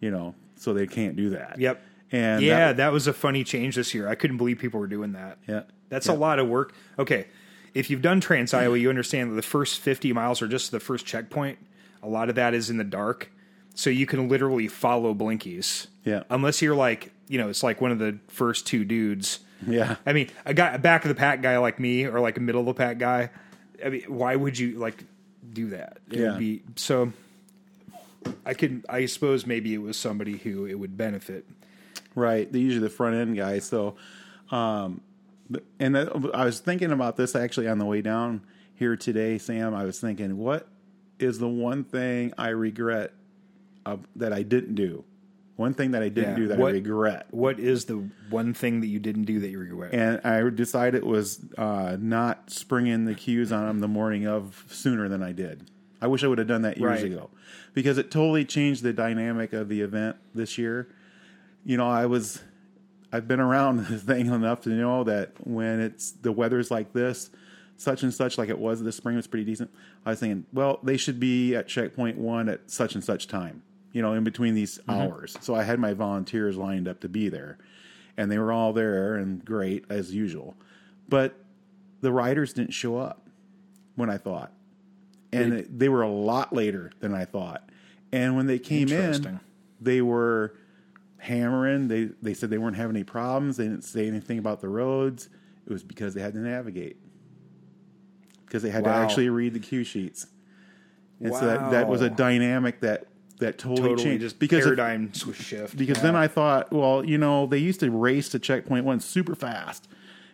you 0.00 0.10
know, 0.10 0.34
so 0.56 0.72
they 0.74 0.86
can't 0.86 1.16
do 1.16 1.30
that. 1.30 1.58
Yep. 1.60 1.80
And 2.12 2.42
yeah, 2.42 2.68
that- 2.68 2.76
that, 2.78 2.92
was 2.92 3.06
a 3.06 3.12
funny 3.12 3.42
change 3.44 3.76
this 3.76 3.94
year. 3.94 4.08
I 4.08 4.14
couldn't 4.14 4.36
believe 4.36 4.58
people 4.58 4.80
were 4.80 4.86
doing 4.86 5.12
that. 5.12 5.38
yeah, 5.48 5.62
That's 5.88 6.08
a 6.08 6.12
lot 6.14 6.38
of 6.38 6.48
work. 6.48 6.74
Okay. 6.98 7.26
If 7.74 7.90
you've 7.90 8.00
done 8.02 8.20
Trans 8.20 8.54
Iowa, 8.54 8.78
you 8.78 8.88
understand 8.88 9.30
that 9.32 9.34
the 9.34 9.42
first 9.42 9.80
50 9.80 10.12
miles 10.14 10.40
or 10.40 10.48
just 10.48 10.70
the 10.70 10.80
first 10.80 11.04
checkpoint, 11.04 11.58
a 12.02 12.08
lot 12.08 12.28
of 12.30 12.36
that 12.36 12.54
is 12.54 12.70
in 12.70 12.78
the 12.78 12.84
dark. 12.84 13.30
So 13.74 13.90
you 13.90 14.06
can 14.06 14.28
literally 14.30 14.68
follow 14.68 15.14
blinkies. 15.14 15.88
Yeah. 16.04 16.22
Unless 16.30 16.62
you're 16.62 16.74
like, 16.76 17.12
you 17.28 17.36
know, 17.38 17.50
it's 17.50 17.62
like 17.62 17.80
one 17.82 17.90
of 17.92 17.98
the 17.98 18.18
first 18.28 18.66
two 18.66 18.84
dudes. 18.84 19.40
yeah, 19.66 19.96
I 20.06 20.12
mean, 20.12 20.30
a 20.46 20.54
guy, 20.54 20.74
a 20.74 20.78
back 20.78 21.04
of 21.04 21.08
the 21.10 21.14
pack 21.14 21.42
guy 21.42 21.58
like 21.58 21.78
me 21.80 22.04
or 22.06 22.20
like 22.20 22.36
a 22.38 22.40
middle 22.40 22.60
of 22.60 22.66
the 22.66 22.74
pack 22.74 22.98
guy. 22.98 23.30
I 23.84 23.88
mean, 23.90 24.02
why 24.08 24.36
would 24.36 24.58
you 24.58 24.78
like 24.78 25.02
do 25.52 25.70
that? 25.70 25.98
It 26.10 26.20
Yeah. 26.20 26.30
would 26.30 26.38
be 26.38 26.62
so. 26.76 27.12
I 28.44 28.54
could, 28.54 28.84
I 28.88 29.06
suppose, 29.06 29.46
maybe 29.46 29.72
it 29.74 29.78
was 29.78 29.96
somebody 29.96 30.36
who 30.38 30.64
it 30.66 30.74
would 30.78 30.96
benefit. 30.96 31.46
Right. 32.16 32.50
They're 32.50 32.60
usually 32.60 32.82
the 32.82 32.90
front 32.90 33.14
end 33.14 33.36
guys. 33.36 33.64
So, 33.64 33.94
um, 34.50 35.00
and 35.78 35.94
that, 35.94 36.08
I 36.34 36.44
was 36.44 36.58
thinking 36.58 36.90
about 36.90 37.16
this 37.16 37.36
actually 37.36 37.68
on 37.68 37.78
the 37.78 37.84
way 37.84 38.02
down 38.02 38.40
here 38.74 38.96
today, 38.96 39.38
Sam. 39.38 39.74
I 39.74 39.84
was 39.84 40.00
thinking, 40.00 40.36
what 40.38 40.66
is 41.20 41.38
the 41.38 41.48
one 41.48 41.84
thing 41.84 42.32
I 42.36 42.48
regret 42.48 43.12
uh, 43.84 43.98
that 44.16 44.32
I 44.32 44.42
didn't 44.42 44.74
do? 44.74 45.04
One 45.54 45.72
thing 45.72 45.92
that 45.92 46.02
I 46.02 46.10
didn't 46.10 46.30
Yeah. 46.32 46.36
do 46.36 46.48
that 46.48 46.58
What- 46.58 46.70
I 46.74 46.78
regret. 46.78 47.28
What 47.30 47.58
is 47.60 47.84
the 47.86 48.10
one 48.28 48.52
thing 48.52 48.80
that 48.80 48.88
you 48.88 48.98
didn't 48.98 49.24
do 49.24 49.38
that 49.40 49.48
you 49.48 49.58
regret? 49.58 49.94
and 49.94 50.20
I 50.24 50.50
decided 50.50 50.96
it 51.02 51.06
was 51.06 51.40
uh, 51.56 51.96
not 51.98 52.50
springing 52.50 53.04
the 53.06 53.14
cues 53.14 53.52
on 53.52 53.66
them 53.66 53.78
the 53.78 53.88
morning 53.88 54.26
of 54.26 54.64
sooner 54.68 55.08
than 55.08 55.22
I 55.22 55.32
did. 55.32 55.70
I 56.02 56.08
wish 56.08 56.22
I 56.22 56.26
would 56.26 56.36
have 56.38 56.46
done 56.48 56.60
that 56.62 56.76
years 56.76 57.02
Right. 57.02 57.10
ago 57.10 57.30
because 57.72 57.96
it 57.96 58.10
totally 58.10 58.44
changed 58.44 58.82
the 58.82 58.92
dynamic 58.92 59.54
of 59.54 59.70
the 59.70 59.80
event 59.80 60.16
this 60.34 60.58
year. 60.58 60.88
You 61.66 61.76
know, 61.76 61.88
I 61.88 62.06
was 62.06 62.40
I've 63.12 63.28
been 63.28 63.40
around 63.40 63.86
the 63.88 63.98
thing 63.98 64.26
enough 64.26 64.62
to 64.62 64.70
know 64.70 65.04
that 65.04 65.32
when 65.46 65.80
it's 65.80 66.12
the 66.12 66.32
weather's 66.32 66.70
like 66.70 66.92
this, 66.92 67.30
such 67.76 68.02
and 68.02 68.14
such 68.14 68.38
like 68.38 68.48
it 68.48 68.58
was 68.58 68.82
this 68.82 68.96
spring 68.96 69.16
was 69.16 69.26
pretty 69.26 69.44
decent. 69.44 69.70
I 70.06 70.10
was 70.10 70.20
thinking, 70.20 70.46
well, 70.52 70.78
they 70.82 70.96
should 70.96 71.20
be 71.20 71.54
at 71.54 71.68
checkpoint 71.68 72.16
one 72.16 72.48
at 72.48 72.70
such 72.70 72.94
and 72.94 73.04
such 73.04 73.26
time. 73.26 73.62
You 73.92 74.02
know, 74.02 74.12
in 74.12 74.24
between 74.24 74.54
these 74.54 74.78
mm-hmm. 74.78 74.90
hours. 74.90 75.36
So 75.40 75.54
I 75.54 75.64
had 75.64 75.78
my 75.78 75.92
volunteers 75.92 76.56
lined 76.56 76.86
up 76.86 77.00
to 77.00 77.08
be 77.08 77.28
there 77.28 77.58
and 78.16 78.30
they 78.30 78.38
were 78.38 78.52
all 78.52 78.72
there 78.72 79.16
and 79.16 79.44
great 79.44 79.84
as 79.90 80.14
usual. 80.14 80.56
But 81.08 81.38
the 82.00 82.12
riders 82.12 82.52
didn't 82.52 82.72
show 82.72 82.98
up 82.98 83.26
when 83.94 84.10
I 84.10 84.18
thought, 84.18 84.52
and 85.32 85.52
They- 85.52 85.62
they, 85.62 85.68
they 85.68 85.88
were 85.88 86.02
a 86.02 86.10
lot 86.10 86.52
later 86.52 86.92
than 87.00 87.14
I 87.14 87.24
thought. 87.24 87.68
And 88.12 88.36
when 88.36 88.46
they 88.46 88.58
came 88.58 88.88
in, 88.88 89.40
they 89.80 90.00
were 90.00 90.54
hammering. 91.18 91.88
They 91.88 92.10
they 92.22 92.34
said 92.34 92.50
they 92.50 92.58
weren't 92.58 92.76
having 92.76 92.96
any 92.96 93.04
problems. 93.04 93.56
They 93.56 93.64
didn't 93.64 93.84
say 93.84 94.06
anything 94.06 94.38
about 94.38 94.60
the 94.60 94.68
roads. 94.68 95.28
It 95.66 95.72
was 95.72 95.82
because 95.82 96.14
they 96.14 96.20
had 96.20 96.32
to 96.34 96.40
navigate 96.40 96.96
because 98.44 98.62
they 98.62 98.70
had 98.70 98.84
to 98.84 98.90
actually 98.90 99.28
read 99.28 99.52
the 99.54 99.58
cue 99.58 99.82
sheets. 99.84 100.26
And 101.20 101.34
so 101.34 101.46
that, 101.46 101.70
that 101.72 101.88
was 101.88 102.02
a 102.02 102.10
dynamic 102.10 102.80
that 102.80 103.06
that 103.38 103.58
totally, 103.58 103.88
totally 103.90 104.04
changed 104.04 104.22
just 104.22 104.38
because 104.38 104.64
paradigm 104.64 105.12
switch 105.12 105.36
shift. 105.36 105.76
because 105.76 105.98
Yeah. 105.98 106.04
then 106.04 106.16
I 106.16 106.26
thought, 106.28 106.72
well, 106.72 107.04
you 107.04 107.18
know, 107.18 107.46
they 107.46 107.58
used 107.58 107.80
to 107.80 107.90
race 107.90 108.28
to 108.30 108.38
checkpoint 108.38 108.84
one 108.86 109.00
super 109.00 109.34
fast, 109.34 109.88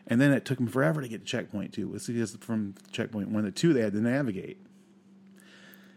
and 0.06 0.20
then 0.20 0.32
it 0.32 0.44
took 0.44 0.58
them 0.58 0.68
forever 0.68 1.00
to 1.00 1.08
get 1.08 1.20
to 1.20 1.24
checkpoint 1.26 1.72
two. 1.72 1.92
It's 1.94 2.06
because 2.06 2.36
from 2.36 2.74
checkpoint 2.92 3.30
one 3.30 3.44
to 3.44 3.50
two, 3.50 3.72
they 3.72 3.80
had 3.80 3.92
to 3.94 4.00
navigate. 4.00 4.58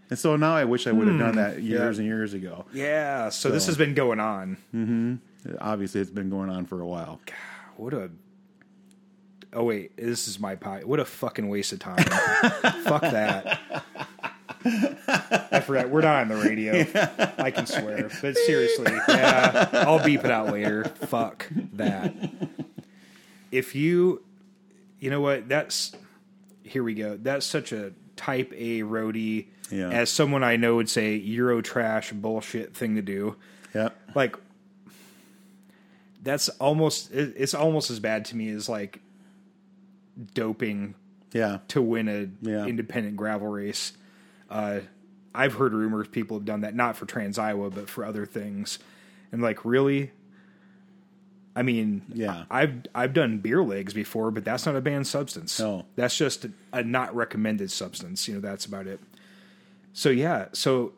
And 0.10 0.20
so 0.20 0.36
now 0.36 0.56
I 0.56 0.66
wish 0.66 0.88
I 0.88 0.92
would 0.92 1.08
have 1.08 1.18
done 1.18 1.34
hmm. 1.34 1.40
that 1.40 1.62
years 1.62 1.98
and 1.98 2.08
years 2.08 2.34
ago. 2.34 2.66
yeah. 2.74 3.30
So, 3.30 3.50
this 3.50 3.66
has 3.66 3.78
been 3.78 3.94
going 3.94 4.20
on. 4.20 4.58
Mm-hmm. 4.74 5.16
Obviously, 5.60 6.02
it's 6.02 6.12
been 6.12 6.30
going 6.30 6.50
on 6.50 6.66
for 6.66 6.82
a 6.82 6.88
while. 6.88 7.20
What 7.78 7.94
a. 7.94 8.12
Oh 9.54 9.64
wait, 9.64 9.96
this 9.96 10.28
is 10.28 10.40
my 10.40 10.56
pie. 10.56 10.82
What 10.84 11.00
a 11.00 11.06
fucking 11.06 11.48
waste 11.48 11.72
of 11.72 11.80
time. 11.80 12.04
Fuck 12.84 13.02
that. 13.02 13.60
I 14.66 15.62
forgot. 15.62 15.90
We're 15.90 16.02
not 16.02 16.22
on 16.22 16.28
the 16.28 16.36
radio. 16.36 16.86
I 17.38 17.52
can 17.52 17.66
swear, 17.66 18.10
but 18.22 18.38
seriously, 18.38 18.92
yeah, 19.08 19.70
I'll 19.74 20.04
beep 20.04 20.26
it 20.26 20.32
out 20.32 20.52
later. 20.52 20.84
Fuck 20.84 21.48
that. 21.74 22.14
If 23.52 23.76
you, 23.76 24.24
you 25.00 25.10
know 25.10 25.22
what? 25.22 25.48
That's 25.48 25.96
here 26.64 26.84
we 26.84 26.94
go. 26.94 27.18
That's 27.18 27.46
such 27.46 27.72
a 27.72 27.94
type 28.16 28.52
A 28.56 28.82
roadie. 28.82 29.48
Yeah. 29.72 29.90
As 29.90 30.10
someone 30.10 30.44
I 30.44 30.56
know 30.58 30.76
would 30.76 30.90
say, 30.90 31.16
Euro 31.16 31.62
trash 31.62 32.12
bullshit 32.12 32.76
thing 32.76 32.96
to 32.96 33.02
do. 33.02 33.36
Yeah. 33.74 33.90
Like 34.14 34.36
that's 36.22 36.50
almost 36.50 37.12
it's 37.12 37.54
almost 37.54 37.92
as 37.92 38.00
bad 38.00 38.26
to 38.26 38.36
me 38.36 38.50
as 38.50 38.68
like 38.70 39.00
doping 40.34 40.96
Yeah. 41.34 41.60
to 41.70 41.82
win 41.82 42.08
a 42.08 42.30
Yeah. 42.48 42.66
independent 42.66 43.16
gravel 43.16 43.48
race. 43.48 43.94
Uh, 44.50 44.80
I've 45.34 45.56
heard 45.56 45.74
rumors 45.74 46.08
people 46.08 46.38
have 46.38 46.46
done 46.46 46.62
that 46.62 46.76
not 46.76 46.96
for 46.96 47.06
Trans 47.06 47.38
Iowa 47.38 47.70
but 47.70 47.90
for 47.90 48.06
other 48.06 48.26
things, 48.26 48.80
and 49.32 49.42
like 49.42 49.66
really. 49.66 50.12
I 51.56 51.62
mean, 51.62 52.02
Yeah. 52.14 52.44
I've 52.52 52.84
I've 52.94 53.14
done 53.14 53.38
beer 53.40 53.64
legs 53.64 53.94
before, 53.94 54.30
but 54.32 54.44
that's 54.44 54.66
not 54.66 54.76
a 54.76 54.82
banned 54.82 55.08
substance. 55.08 55.60
No. 55.60 55.86
that's 55.96 56.18
just 56.18 56.46
a, 56.46 56.52
a 56.74 56.84
not 56.84 57.16
recommended 57.16 57.72
substance. 57.72 58.28
You 58.28 58.36
know, 58.36 58.40
that's 58.42 58.66
about 58.66 58.88
it. 58.88 59.00
So 59.94 60.10
yeah, 60.10 60.48
so 60.52 60.92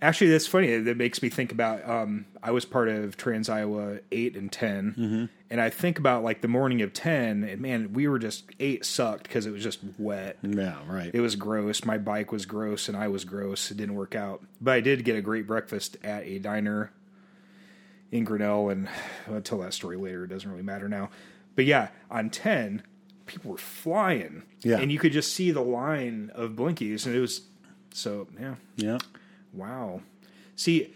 actually, 0.00 0.30
that's 0.30 0.46
funny. 0.46 0.76
That 0.78 0.96
makes 0.96 1.22
me 1.22 1.28
think 1.28 1.52
about. 1.52 1.88
Um, 1.88 2.26
I 2.42 2.50
was 2.52 2.64
part 2.64 2.88
of 2.88 3.16
Trans 3.16 3.48
Iowa 3.48 3.98
eight 4.12 4.36
and 4.36 4.52
10 4.52 4.94
Mm-hmm. 4.96 5.24
and 5.50 5.60
I 5.60 5.68
think 5.70 5.98
about 5.98 6.22
like 6.22 6.40
the 6.42 6.48
morning 6.48 6.82
of 6.82 6.92
ten, 6.92 7.42
and 7.44 7.60
man, 7.60 7.92
we 7.92 8.06
were 8.06 8.18
just 8.20 8.44
eight 8.60 8.84
sucked 8.84 9.24
because 9.24 9.46
it 9.46 9.50
was 9.50 9.62
just 9.64 9.80
wet. 9.98 10.38
Yeah. 10.42 10.76
Right. 10.88 11.10
It 11.12 11.20
was 11.20 11.34
gross. 11.34 11.84
My 11.84 11.98
bike 11.98 12.30
was 12.30 12.46
gross, 12.46 12.88
and 12.88 12.96
I 12.96 13.08
was 13.08 13.24
gross. 13.24 13.70
It 13.72 13.76
didn't 13.76 13.96
work 13.96 14.14
out, 14.14 14.42
but 14.60 14.74
I 14.74 14.80
did 14.80 15.04
get 15.04 15.16
a 15.16 15.22
great 15.22 15.46
breakfast 15.48 15.96
at 16.04 16.24
a 16.24 16.38
diner 16.38 16.92
in 18.12 18.24
Grinnell, 18.24 18.68
and 18.70 18.88
I'll 19.28 19.40
tell 19.40 19.58
that 19.58 19.74
story 19.74 19.96
later. 19.96 20.24
It 20.24 20.28
doesn't 20.28 20.48
really 20.50 20.62
matter 20.62 20.88
now. 20.88 21.10
But 21.54 21.64
yeah, 21.64 21.88
on 22.10 22.30
ten, 22.30 22.82
people 23.26 23.50
were 23.52 23.58
flying, 23.58 24.42
Yeah. 24.62 24.78
and 24.78 24.92
you 24.92 24.98
could 24.98 25.12
just 25.12 25.32
see 25.32 25.50
the 25.50 25.62
line 25.62 26.30
of 26.34 26.52
blinkies, 26.52 27.06
and 27.06 27.14
it 27.14 27.20
was 27.20 27.42
so 27.92 28.28
yeah. 28.38 28.54
yeah. 28.76 28.98
Wow. 29.52 30.02
See, 30.54 30.94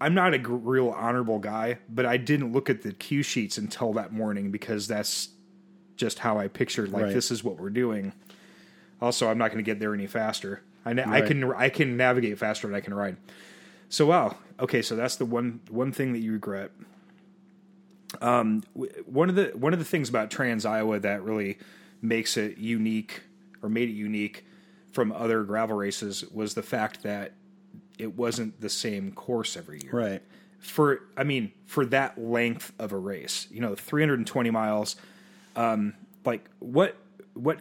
I'm 0.00 0.14
not 0.14 0.32
a 0.34 0.38
real 0.38 0.90
honorable 0.90 1.38
guy, 1.38 1.78
but 1.88 2.06
I 2.06 2.16
didn't 2.16 2.52
look 2.52 2.70
at 2.70 2.82
the 2.82 2.92
cue 2.92 3.22
sheets 3.22 3.58
until 3.58 3.92
that 3.94 4.12
morning 4.12 4.50
because 4.50 4.88
that's 4.88 5.28
just 5.96 6.20
how 6.20 6.38
I 6.38 6.48
pictured 6.48 6.90
like 6.90 7.04
Right. 7.04 7.12
this 7.14 7.30
is 7.30 7.44
what 7.44 7.58
we're 7.60 7.68
doing. 7.70 8.12
Also, 9.02 9.28
I'm 9.28 9.36
not 9.38 9.48
going 9.50 9.62
to 9.62 9.68
get 9.68 9.78
there 9.80 9.92
any 9.92 10.06
faster. 10.06 10.62
I, 10.86 10.94
na- 10.94 11.10
I 11.10 11.20
can 11.20 11.44
I 11.52 11.68
can 11.68 11.96
navigate 11.98 12.38
faster 12.38 12.66
than 12.66 12.74
I 12.74 12.80
can 12.80 12.94
ride. 12.94 13.16
So 13.90 14.06
wow, 14.06 14.36
okay, 14.58 14.80
so 14.82 14.96
that's 14.96 15.16
the 15.16 15.26
one 15.26 15.60
one 15.68 15.92
thing 15.92 16.12
that 16.14 16.20
you 16.20 16.32
regret. 16.32 16.70
Um, 18.20 18.62
one 19.06 19.28
of 19.28 19.34
the 19.36 19.52
one 19.54 19.72
of 19.72 19.78
the 19.78 19.84
things 19.84 20.08
about 20.08 20.30
Trans 20.30 20.64
Iowa 20.64 20.98
that 21.00 21.22
really 21.22 21.58
makes 22.02 22.36
it 22.36 22.58
unique 22.58 23.22
or 23.62 23.68
made 23.68 23.88
it 23.88 23.92
unique 23.92 24.44
from 24.92 25.12
other 25.12 25.44
gravel 25.44 25.76
races 25.76 26.24
was 26.32 26.54
the 26.54 26.62
fact 26.62 27.02
that 27.02 27.32
it 27.98 28.16
wasn't 28.16 28.60
the 28.60 28.70
same 28.70 29.12
course 29.12 29.56
every 29.56 29.80
year 29.82 29.92
Right. 29.92 30.22
for 30.58 31.02
I 31.16 31.24
mean 31.24 31.52
for 31.66 31.84
that 31.86 32.18
length 32.18 32.72
of 32.78 32.92
a 32.92 32.96
race, 32.96 33.46
you 33.50 33.60
know, 33.60 33.74
320 33.74 34.50
miles. 34.50 34.96
Um, 35.56 35.94
like 36.24 36.48
what 36.58 36.96
what 37.34 37.58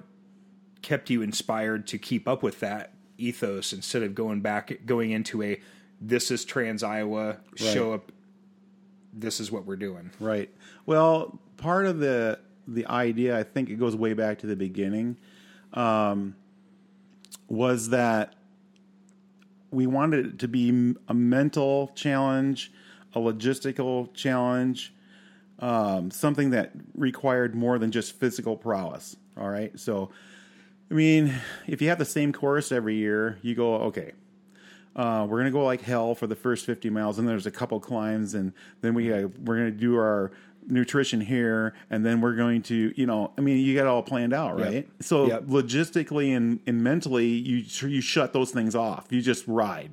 kept 0.82 1.10
you 1.10 1.22
inspired 1.22 1.86
to 1.88 1.98
keep 1.98 2.28
up 2.28 2.42
with 2.42 2.60
that 2.62 2.94
ethos 3.18 3.74
instead 3.74 4.02
of 4.02 4.16
going 4.16 4.40
back 4.42 4.72
going 4.86 5.12
into 5.12 5.44
a 5.44 5.60
this 6.02 6.32
is 6.32 6.46
Trans 6.46 6.84
Iowa 6.84 7.38
show 7.56 7.94
up 7.94 8.12
this 9.14 9.40
is 9.40 9.52
what 9.52 9.66
we're 9.66 9.76
doing. 9.76 10.12
Right. 10.20 10.50
Well, 10.86 11.40
part 11.58 11.86
of 11.86 12.00
the 12.00 12.40
the 12.68 12.86
idea, 12.86 13.38
I 13.38 13.44
think 13.44 13.70
it 13.70 13.80
goes 13.80 13.96
way 13.96 14.14
back 14.14 14.40
to 14.40 14.48
the 14.48 14.56
beginning, 14.56 15.18
um, 15.74 16.36
was 17.48 17.90
that 17.90 18.36
we 19.72 19.88
wanted 19.88 20.26
it 20.26 20.40
to 20.40 20.48
be 20.48 20.96
a 21.08 21.14
mental 21.14 21.92
challenge, 21.96 22.72
a 23.14 23.20
logistical 23.20 24.14
challenge, 24.14 24.94
um, 25.58 26.12
something 26.12 26.52
that 26.52 26.72
required 26.96 27.56
more 27.56 27.80
than 27.80 27.92
just 27.92 28.20
physical 28.20 28.56
prowess. 28.56 29.16
All 29.36 29.50
right. 29.50 29.78
So, 29.80 30.12
I 30.92 30.94
mean, 30.94 31.34
if 31.66 31.82
you 31.82 31.90
have 31.90 31.98
the 31.98 32.06
same 32.06 32.32
course 32.32 32.72
every 32.72 32.96
year, 32.96 33.40
you 33.42 33.56
go, 33.56 33.76
okay, 33.76 34.12
uh, 34.96 35.26
we're 35.30 35.38
gonna 35.38 35.52
go 35.52 35.64
like 35.64 35.82
hell 35.82 36.16
for 36.16 36.28
the 36.28 36.36
first 36.36 36.66
50 36.66 36.90
miles, 36.90 37.20
and 37.20 37.28
there's 37.28 37.46
a 37.46 37.52
couple 37.52 37.80
climbs, 37.80 38.34
and 38.34 38.54
then 38.82 38.94
we 38.94 39.12
uh, 39.12 39.28
we're 39.44 39.58
gonna 39.58 39.72
do 39.72 39.98
our 39.98 40.32
nutrition 40.68 41.22
here, 41.22 41.74
and 41.90 42.06
then 42.06 42.22
we're 42.22 42.36
going 42.36 42.62
to, 42.64 42.94
you 42.96 43.06
know, 43.06 43.32
I 43.38 43.42
mean, 43.42 43.58
you 43.58 43.76
got 43.76 43.82
it 43.82 43.88
all 43.88 44.04
planned 44.04 44.34
out, 44.34 44.60
right? 44.60 44.88
So 45.02 45.28
Yep. 45.28 45.44
logistically 45.46 46.36
and, 46.36 46.60
and 46.68 46.84
mentally, 46.84 47.28
you 47.28 47.64
you 47.88 48.02
shut 48.02 48.34
those 48.34 48.52
things 48.52 48.76
off. 48.76 49.08
You 49.10 49.22
just 49.22 49.48
ride. 49.48 49.92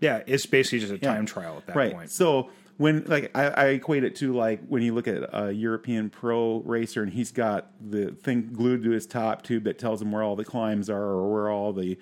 Yeah, 0.00 0.22
it's 0.26 0.46
basically 0.46 0.80
just 0.80 0.92
a 0.92 0.98
time 0.98 1.26
trial 1.26 1.58
at 1.58 1.66
that 1.66 1.76
right. 1.76 1.92
point. 1.92 2.10
So 2.10 2.50
when 2.76 3.04
like 3.04 3.30
I, 3.34 3.48
I 3.48 3.64
equate 3.68 4.04
it 4.04 4.16
to 4.16 4.34
like 4.34 4.60
when 4.68 4.82
you 4.82 4.94
look 4.94 5.08
at 5.08 5.28
a 5.32 5.52
European 5.52 6.10
pro 6.10 6.60
racer 6.60 7.02
and 7.02 7.12
he's 7.12 7.32
got 7.32 7.70
the 7.80 8.12
thing 8.12 8.50
glued 8.52 8.82
to 8.84 8.90
his 8.90 9.06
top 9.06 9.42
tube 9.42 9.64
that 9.64 9.78
tells 9.78 10.02
him 10.02 10.12
where 10.12 10.22
all 10.22 10.36
the 10.36 10.44
climbs 10.44 10.90
are 10.90 11.02
or 11.02 11.32
where 11.32 11.48
all 11.48 11.72
the 11.72 11.96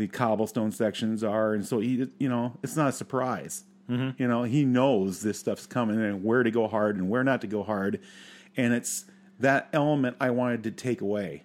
the 0.00 0.08
cobblestone 0.08 0.72
sections 0.72 1.22
are, 1.22 1.52
and 1.52 1.66
so 1.66 1.78
he 1.78 2.08
you 2.18 2.28
know 2.28 2.56
it's 2.62 2.74
not 2.74 2.88
a 2.88 2.92
surprise. 2.92 3.64
Mm-hmm. 3.88 4.20
You 4.20 4.26
know 4.26 4.44
he 4.44 4.64
knows 4.64 5.20
this 5.20 5.38
stuff's 5.38 5.66
coming 5.66 6.02
and 6.02 6.24
where 6.24 6.42
to 6.42 6.50
go 6.50 6.66
hard 6.66 6.96
and 6.96 7.10
where 7.10 7.22
not 7.22 7.42
to 7.42 7.46
go 7.46 7.62
hard, 7.62 8.00
and 8.56 8.72
it's 8.72 9.04
that 9.38 9.68
element 9.72 10.16
I 10.18 10.30
wanted 10.30 10.62
to 10.64 10.70
take 10.70 11.02
away. 11.02 11.44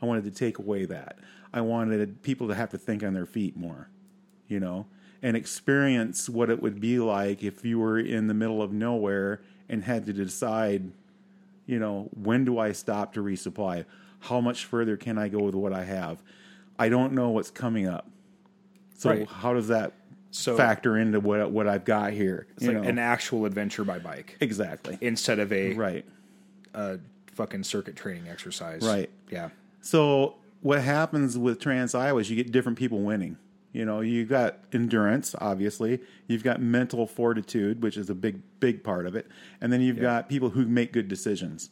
I 0.00 0.06
wanted 0.06 0.24
to 0.24 0.30
take 0.30 0.58
away 0.58 0.86
that. 0.86 1.18
I 1.52 1.60
wanted 1.60 2.22
people 2.22 2.48
to 2.48 2.54
have 2.54 2.70
to 2.70 2.78
think 2.78 3.02
on 3.02 3.12
their 3.12 3.26
feet 3.26 3.56
more, 3.56 3.90
you 4.48 4.60
know, 4.60 4.86
and 5.22 5.36
experience 5.36 6.28
what 6.28 6.48
it 6.48 6.62
would 6.62 6.80
be 6.80 6.98
like 6.98 7.42
if 7.42 7.64
you 7.64 7.78
were 7.78 7.98
in 7.98 8.28
the 8.28 8.34
middle 8.34 8.62
of 8.62 8.72
nowhere 8.72 9.42
and 9.68 9.84
had 9.84 10.06
to 10.06 10.12
decide, 10.12 10.90
you 11.66 11.78
know, 11.78 12.08
when 12.14 12.44
do 12.44 12.58
I 12.58 12.72
stop 12.72 13.12
to 13.14 13.22
resupply? 13.22 13.84
How 14.20 14.40
much 14.40 14.64
further 14.64 14.96
can 14.96 15.18
I 15.18 15.28
go 15.28 15.40
with 15.40 15.54
what 15.54 15.72
I 15.72 15.84
have? 15.84 16.22
I 16.80 16.88
don't 16.88 17.12
know 17.12 17.28
what's 17.28 17.50
coming 17.50 17.86
up. 17.86 18.08
So 18.96 19.10
Right. 19.10 19.28
how 19.28 19.52
does 19.52 19.68
that 19.68 19.92
So- 20.30 20.56
factor 20.56 20.96
into 20.96 21.20
what 21.20 21.50
what 21.52 21.68
I've 21.68 21.84
got 21.84 22.12
here? 22.12 22.46
It's 22.56 22.66
like 22.66 22.76
know? 22.76 22.82
an 22.82 22.98
actual 22.98 23.44
adventure 23.44 23.84
by 23.84 23.98
bike 23.98 24.36
exactly. 24.40 24.96
instead 25.02 25.38
of 25.38 25.52
a 25.52 25.74
Right. 25.74 26.04
uh, 26.74 26.96
fucking 27.32 27.64
circuit 27.64 27.96
training 27.96 28.28
exercise. 28.28 28.82
Right. 28.82 29.10
Yeah. 29.30 29.50
So 29.82 30.36
what 30.62 30.80
happens 30.80 31.36
with 31.36 31.60
Trans 31.60 31.94
Iowa 31.94 32.20
is 32.20 32.30
you 32.30 32.36
get 32.36 32.50
different 32.50 32.78
people 32.78 33.00
winning. 33.00 33.36
You 33.72 33.84
know, 33.84 34.00
you've 34.00 34.28
got 34.28 34.58
endurance, 34.72 35.34
obviously. 35.38 36.00
You've 36.26 36.42
got 36.42 36.60
mental 36.60 37.06
fortitude, 37.06 37.82
which 37.82 37.96
is 37.96 38.08
a 38.10 38.14
big, 38.14 38.40
big 38.58 38.82
part 38.82 39.06
of 39.06 39.14
it, 39.14 39.26
and 39.60 39.72
then 39.72 39.80
you've 39.80 40.00
got 40.00 40.28
people 40.28 40.50
who 40.50 40.64
make 40.66 40.92
good 40.92 41.08
decisions. 41.08 41.70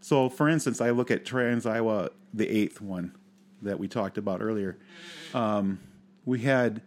So, 0.00 0.28
for 0.28 0.48
instance, 0.48 0.80
I 0.80 0.90
look 0.90 1.10
at 1.10 1.24
Trans 1.24 1.66
Iowa, 1.66 2.10
the 2.32 2.48
eighth 2.48 2.80
one 2.80 3.12
that 3.62 3.78
we 3.78 3.88
talked 3.88 4.18
about 4.18 4.40
earlier. 4.42 4.76
Um, 5.34 5.80
we 6.24 6.40
had 6.40 6.82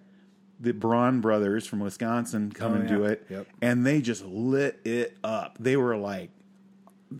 the 0.59 0.73
Braun 0.73 1.21
brothers 1.21 1.65
from 1.65 1.79
Wisconsin 1.79 2.51
come 2.51 2.73
Oh, 2.73 2.75
and 2.75 2.87
do 2.87 3.05
it, 3.05 3.25
Yep. 3.29 3.47
and 3.61 3.85
they 3.85 3.99
just 4.01 4.23
lit 4.25 4.79
it 4.85 5.17
up. 5.23 5.57
They 5.59 5.75
were 5.77 5.97
like 5.97 6.29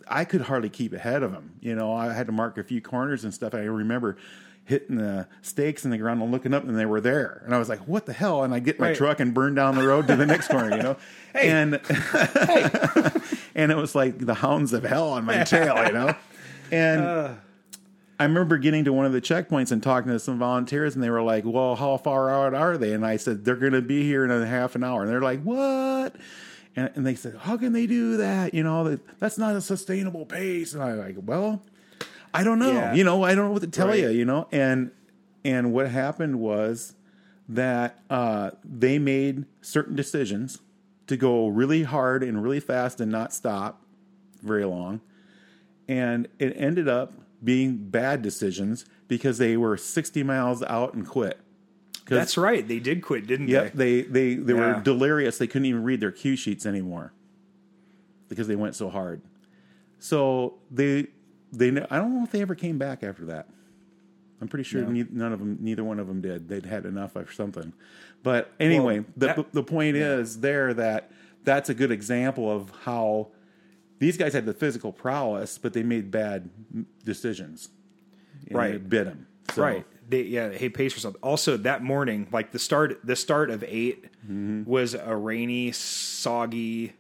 I 0.08 0.24
could 0.24 0.41
hardly 0.41 0.70
keep 0.70 0.93
ahead 0.93 1.22
of 1.22 1.34
them. 1.34 1.51
You 1.60 1.75
know, 1.75 1.93
I 1.93 2.13
had 2.13 2.27
to 2.27 2.31
mark 2.31 2.58
a 2.58 2.63
few 2.63 2.79
corners 2.81 3.25
and 3.25 3.34
stuff. 3.34 3.53
I 3.53 3.63
remember 3.63 4.15
hitting 4.63 4.96
the 4.96 5.27
stakes 5.41 5.84
in 5.84 5.91
the 5.91 5.98
ground 5.98 6.22
and 6.22 6.31
looking 6.31 6.53
up, 6.53 6.63
and 6.63 6.77
they 6.79 6.86
were 6.86 7.01
there. 7.01 7.41
And 7.46 7.53
I 7.53 7.58
was 7.58 7.67
like, 7.67 7.79
"What 7.89 8.05
the 8.05 8.13
hell?" 8.13 8.43
And 8.43 8.53
I 8.53 8.60
get 8.60 8.79
my 8.79 8.89
Right. 8.89 8.96
truck 8.96 9.20
and 9.20 9.34
burn 9.34 9.53
down 9.53 9.75
the 9.75 9.86
road 9.86 10.08
to 10.08 10.15
the 10.15 10.25
next 10.25 10.48
corner. 10.48 10.77
You 10.77 10.84
know, 10.84 10.98
and 11.34 11.74
and 13.55 13.72
it 13.72 13.75
was 13.75 13.96
like 13.96 14.17
the 14.20 14.34
hounds 14.36 14.72
of 14.72 14.84
hell 14.84 15.10
on 15.10 15.25
my 15.25 15.43
tail. 15.43 15.86
You 15.88 15.91
know, 15.93 16.15
and. 16.72 17.01
Uh. 17.01 17.29
I 18.21 18.25
remember 18.25 18.59
getting 18.59 18.83
to 18.85 18.93
one 18.93 19.07
of 19.07 19.13
the 19.13 19.19
checkpoints 19.22 19.72
and 19.72 19.81
talking 19.81 20.11
to 20.11 20.19
some 20.19 20.37
volunteers, 20.37 20.93
and 20.93 21.03
they 21.03 21.09
were 21.09 21.24
like, 21.24 21.43
"Well, 21.43 21.75
how 21.75 21.98
far 21.98 22.29
out 22.29 22.53
are 22.53 22.77
they?" 22.77 22.93
And 22.93 23.03
I 23.03 23.17
said, 23.17 23.43
"They're 23.43 23.55
going 23.55 23.74
to 23.74 23.81
be 23.81 24.03
here 24.03 24.24
in 24.24 24.29
a 24.29 24.46
half 24.46 24.75
an 24.75 24.83
hour." 24.83 25.01
And 25.01 25.09
they're 25.09 25.22
like, 25.22 25.41
"What?" 25.41 26.15
And, 26.75 26.91
and 26.93 27.03
they 27.03 27.15
said, 27.15 27.35
"How 27.39 27.57
can 27.57 27.74
they 27.74 27.87
do 27.87 28.17
that? 28.17 28.53
You 28.53 28.61
know, 28.61 28.83
that, 28.83 29.19
that's 29.19 29.39
not 29.39 29.55
a 29.55 29.61
sustainable 29.61 30.27
pace." 30.27 30.75
And 30.75 30.83
I'm 30.83 31.00
like, 31.00 31.15
"Well, 31.17 31.63
I 32.31 32.43
don't 32.43 32.59
know. 32.59 32.72
Yeah. 32.72 32.93
You 32.93 33.03
know, 33.03 33.24
I 33.24 33.33
don't 33.33 33.46
know 33.48 33.53
what 33.53 33.63
to 33.63 33.67
tell 33.67 33.87
Right. 33.87 34.01
you. 34.01 34.09
You 34.09 34.25
know." 34.25 34.48
And 34.51 34.91
and 35.43 35.74
what 35.74 35.89
happened 35.89 36.39
was 36.39 36.93
that 37.50 38.03
uh, 38.11 38.51
they 38.63 39.00
made 39.00 39.46
certain 39.61 39.96
decisions 39.96 40.59
to 41.07 41.17
go 41.17 41.48
really 41.48 41.81
hard 41.81 42.22
and 42.22 42.43
really 42.43 42.59
fast 42.59 43.01
and 43.01 43.11
not 43.11 43.33
stop 43.33 43.83
very 44.43 44.63
long 44.63 45.01
and 45.87 46.27
it 46.39 46.53
ended 46.55 46.87
up 46.87 47.11
being 47.43 47.77
bad 47.89 48.21
decisions 48.21 48.85
because 49.07 49.37
they 49.37 49.57
were 49.57 49.77
60 49.77 50.23
miles 50.23 50.61
out 50.63 50.93
and 50.93 51.07
quit. 51.07 51.39
That's 52.07 52.37
right. 52.37 52.67
They 52.67 52.79
did 52.79 53.01
quit, 53.01 53.25
didn't 53.25 53.47
Yep, 53.47 53.73
they? 53.73 54.01
they 54.01 54.33
they 54.33 54.35
they 54.35 54.53
Yeah. 54.53 54.77
were 54.77 54.81
delirious. 54.83 55.37
They 55.37 55.47
couldn't 55.47 55.65
even 55.67 55.83
read 55.83 56.01
their 56.01 56.11
cue 56.11 56.35
sheets 56.35 56.65
anymore 56.65 57.13
because 58.27 58.47
they 58.47 58.55
went 58.55 58.75
so 58.75 58.89
hard. 58.89 59.21
So 59.99 60.55
they 60.69 61.07
they 61.53 61.69
I 61.69 61.97
don't 61.97 62.15
know 62.17 62.23
if 62.23 62.31
they 62.31 62.41
ever 62.41 62.55
came 62.55 62.77
back 62.77 63.03
after 63.03 63.25
that. 63.25 63.47
I'm 64.41 64.47
pretty 64.47 64.63
sure 64.63 64.81
No. 64.81 64.89
nei- 64.89 65.05
none 65.09 65.31
of 65.33 65.39
them, 65.39 65.57
neither 65.61 65.83
one 65.83 65.99
of 65.99 66.07
them 66.07 66.19
did. 66.19 66.49
They'd 66.49 66.65
had 66.65 66.85
enough 66.85 67.15
or 67.15 67.31
something. 67.31 67.73
But 68.23 68.51
anyway, 68.59 68.99
Well, 68.99 69.07
the 69.15 69.25
that- 69.27 69.53
the 69.53 69.63
point 69.63 69.95
is 69.95 70.41
there 70.41 70.73
that 70.73 71.11
that's 71.43 71.69
a 71.69 71.73
good 71.73 71.91
example 71.91 72.51
of 72.51 72.71
how 72.83 73.29
these 74.01 74.18
guys 74.18 74.33
had 74.33 74.48
the 74.48 74.53
physical 74.53 74.92
prowess, 74.92 75.57
but 75.59 75.74
they 75.74 75.83
made 75.83 76.09
bad 76.09 76.50
decisions. 77.05 77.70
And 78.48 78.57
Right. 78.57 78.74
it 78.75 78.90
bit 78.90 79.05
them. 79.05 79.27
Right. 79.55 79.85
They, 80.09 80.24
yeah. 80.24 80.50
Hey, 80.51 80.70
pace 80.70 80.94
yourself. 80.94 81.16
Also, 81.22 81.55
that 81.57 81.83
morning, 81.83 82.27
like 82.31 82.51
the 82.51 82.57
start, 82.59 83.00
the 83.03 83.16
start 83.16 83.50
of 83.51 83.64
8 83.64 84.05
Mm-hmm. 84.25 84.64
was 84.70 84.94
a 84.96 85.16
rainy, 85.16 85.72
soggy. 85.72 86.94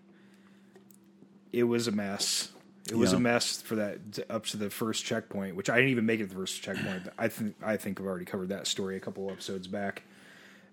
It 1.51 1.63
was 1.63 1.87
a 1.87 1.91
mess. 1.91 2.51
It 2.89 2.95
was 2.95 3.11
Yeah. 3.11 3.17
a 3.17 3.21
mess 3.21 3.61
for 3.61 3.75
that 3.75 3.99
up 4.29 4.45
to 4.47 4.57
the 4.57 4.69
first 4.69 5.03
checkpoint, 5.03 5.55
which 5.55 5.69
I 5.69 5.75
didn't 5.77 5.91
even 5.91 6.05
make 6.05 6.19
it 6.19 6.23
to 6.23 6.29
the 6.29 6.35
first 6.35 6.61
checkpoint. 6.61 7.03
I 7.17 7.27
think 7.29 7.55
I 7.63 7.77
think 7.77 7.99
I've 7.99 8.05
already 8.05 8.25
covered 8.25 8.49
that 8.49 8.67
story 8.67 8.95
a 8.95 8.99
couple 8.99 9.29
episodes 9.31 9.67
back. 9.67 10.03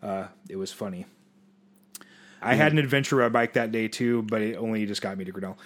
Uh, 0.02 0.26
it 0.48 0.56
was 0.56 0.72
funny. 0.72 1.06
I 2.40 2.54
had 2.54 2.72
an 2.72 2.78
adventure 2.78 3.16
ride 3.16 3.32
bike 3.32 3.54
that 3.54 3.72
day 3.72 3.88
too, 3.88 4.22
but 4.22 4.40
it 4.42 4.56
only 4.56 4.86
just 4.86 5.02
got 5.02 5.18
me 5.18 5.24
to 5.24 5.32
Grinnell. 5.32 5.58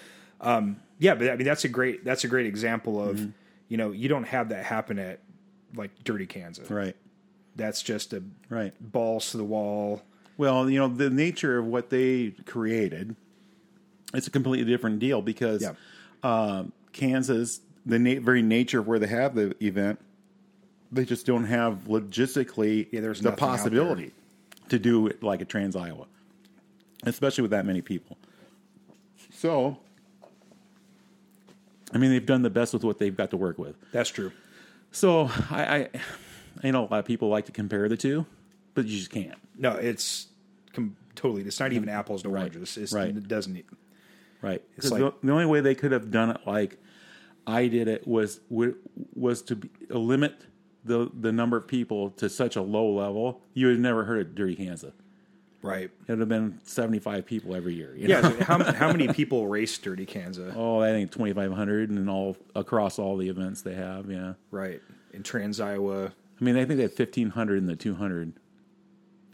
Um, 0.43 0.77
yeah, 0.99 1.15
but 1.15 1.31
I 1.31 1.37
mean 1.37 1.47
that's 1.47 1.65
a 1.65 1.69
great 1.69 2.05
that's 2.05 2.25
a 2.25 2.29
great 2.29 2.47
example 2.47 3.03
of 3.03 3.17
Mm-hmm. 3.17 3.31
you 3.69 3.77
know 3.77 3.93
you 3.93 4.09
don't 4.09 4.25
have 4.25 4.49
that 4.51 4.65
happen 4.65 4.99
at 4.99 5.21
like 5.75 5.91
Dirty 6.05 6.27
Kanza. 6.27 6.69
Right. 6.69 6.97
That's 7.57 7.83
just 7.83 8.13
a 8.13 8.23
Right. 8.49 8.73
balls 8.81 9.31
to 9.31 9.37
the 9.37 9.45
wall. 9.45 10.03
Well, 10.39 10.69
you 10.71 10.79
know, 10.79 10.89
the 10.89 11.11
nature 11.11 11.59
of 11.59 11.67
what 11.67 11.91
they 11.91 12.31
created, 12.47 13.15
it's 14.15 14.27
a 14.27 14.31
completely 14.31 14.71
different 14.71 14.99
deal 14.99 15.23
because 15.23 15.63
Yeah. 15.63 15.73
um, 16.23 16.73
Kansas, 16.93 17.61
the 17.87 17.99
na- 17.99 18.21
very 18.21 18.43
nature 18.43 18.81
of 18.81 18.87
where 18.87 18.99
they 18.99 19.07
have 19.07 19.35
the 19.35 19.55
event, 19.65 19.99
they 20.91 21.05
just 21.05 21.25
don't 21.27 21.45
have 21.45 21.85
logistically 21.87 22.89
Yeah, 22.91 23.01
there's 23.01 23.21
the 23.21 23.33
possibility 23.33 24.13
to 24.69 24.79
do 24.79 25.07
it 25.07 25.23
like 25.23 25.41
a 25.41 25.45
Trans 25.45 25.77
Iowa, 25.77 26.07
especially 27.05 27.43
with 27.43 27.51
that 27.53 27.65
many 27.67 27.81
people. 27.83 28.17
So, 29.31 29.79
I 31.93 31.99
mean, 31.99 32.11
they've 32.11 32.25
done 32.25 32.43
the 32.43 32.51
best 32.51 32.73
with 32.73 32.85
what 32.85 32.99
they've 32.99 33.17
got 33.17 33.31
to 33.31 33.37
work 33.37 33.59
with. 33.59 33.77
That's 33.93 34.11
true. 34.11 34.33
So, 34.91 35.31
I, 35.51 35.65
I, 35.77 35.89
I 36.65 36.71
know 36.71 36.83
a 36.85 36.89
lot 36.89 36.99
of 37.01 37.05
people 37.05 37.29
like 37.29 37.47
to 37.47 37.53
compare 37.53 37.89
the 37.89 37.97
two, 37.97 38.27
but 38.75 38.87
you 38.87 38.99
just 38.99 39.11
can't. 39.11 39.39
No, 39.57 39.73
it's 39.73 40.29
com- 40.73 40.97
totally. 41.15 41.43
It's 41.43 41.61
not 41.61 41.73
even 41.73 41.89
apples 41.89 42.23
to 42.23 42.29
Right. 42.29 42.41
oranges. 42.43 42.77
It's, 42.77 42.93
Right. 42.93 43.09
It 43.09 43.29
doesn't. 43.29 43.65
Right. 44.41 44.63
It's 44.77 44.91
like- 44.91 45.01
the, 45.01 45.13
the 45.23 45.33
only 45.33 45.47
way 45.47 45.61
they 45.61 45.75
could 45.75 45.93
have 45.93 46.11
done 46.11 46.31
it 46.31 46.39
like 46.47 46.79
I 47.47 47.67
did 47.69 47.89
it 47.89 48.07
was 48.07 48.41
was 49.15 49.43
to 49.43 49.57
be, 49.57 49.69
limit 49.89 50.35
the 50.85 51.11
the 51.19 51.33
number 51.33 51.57
of 51.57 51.67
people 51.67 52.11
to 52.11 52.29
such 52.29 52.55
a 52.57 52.63
low 52.63 52.93
level. 52.93 53.41
You 53.55 53.67
would 53.67 53.73
have 53.75 53.81
never 53.81 54.05
heard 54.05 54.21
of 54.27 54.35
Dirty 54.35 54.57
Kanza. 54.57 54.93
Right. 55.63 55.85
It 55.85 55.93
would 56.09 56.19
have 56.19 56.29
been 56.29 56.59
seventy 56.65 56.99
five 56.99 57.25
people 57.25 57.55
every 57.55 57.75
year. 57.75 57.95
you 57.97 58.09
Yeah. 58.09 58.21
know? 58.21 58.31
so 58.39 58.45
how 58.45 58.65
how 58.73 58.91
many 58.93 59.09
people 59.13 59.47
race 59.47 59.79
Dirty 59.79 60.05
Kanza? 60.07 60.53
Oh, 60.57 60.81
I 60.81 60.91
think 60.91 61.11
twenty 61.13 61.33
five 61.33 61.53
hundred 61.53 61.91
and 61.91 62.11
all 62.11 62.37
across 62.57 62.99
all 62.99 63.17
the 63.17 63.29
events 63.29 63.63
they 63.63 63.75
have. 63.75 64.11
Yeah. 64.11 64.35
Right. 64.51 64.81
In 65.13 65.23
Trans 65.23 65.61
Iowa. 65.61 66.07
I 66.41 66.45
mean, 66.45 66.57
I 66.57 66.65
think 66.65 66.79
they 66.79 66.83
had 66.83 66.93
fifteen 66.93 67.31
hundred 67.31 67.59
in 67.59 67.67
the 67.67 67.77
200. 67.77 68.33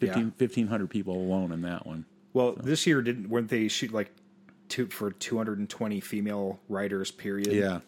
15, 0.01 0.17
Yeah. 0.17 0.31
1,500 0.38 0.88
people 0.91 1.14
alone 1.17 1.51
in 1.51 1.62
that 1.62 1.85
one. 1.85 2.05
Well, 2.33 2.53
this 2.53 2.87
year 2.87 3.03
didn't 3.03 3.29
weren't 3.31 3.49
they 3.49 3.67
shoot 3.67 3.93
like 3.93 4.12
two 4.69 4.87
for 4.87 5.11
220 5.11 6.01
female 6.01 6.61
riders? 6.69 7.11
Period. 7.11 7.53
Yeah. 7.53 7.81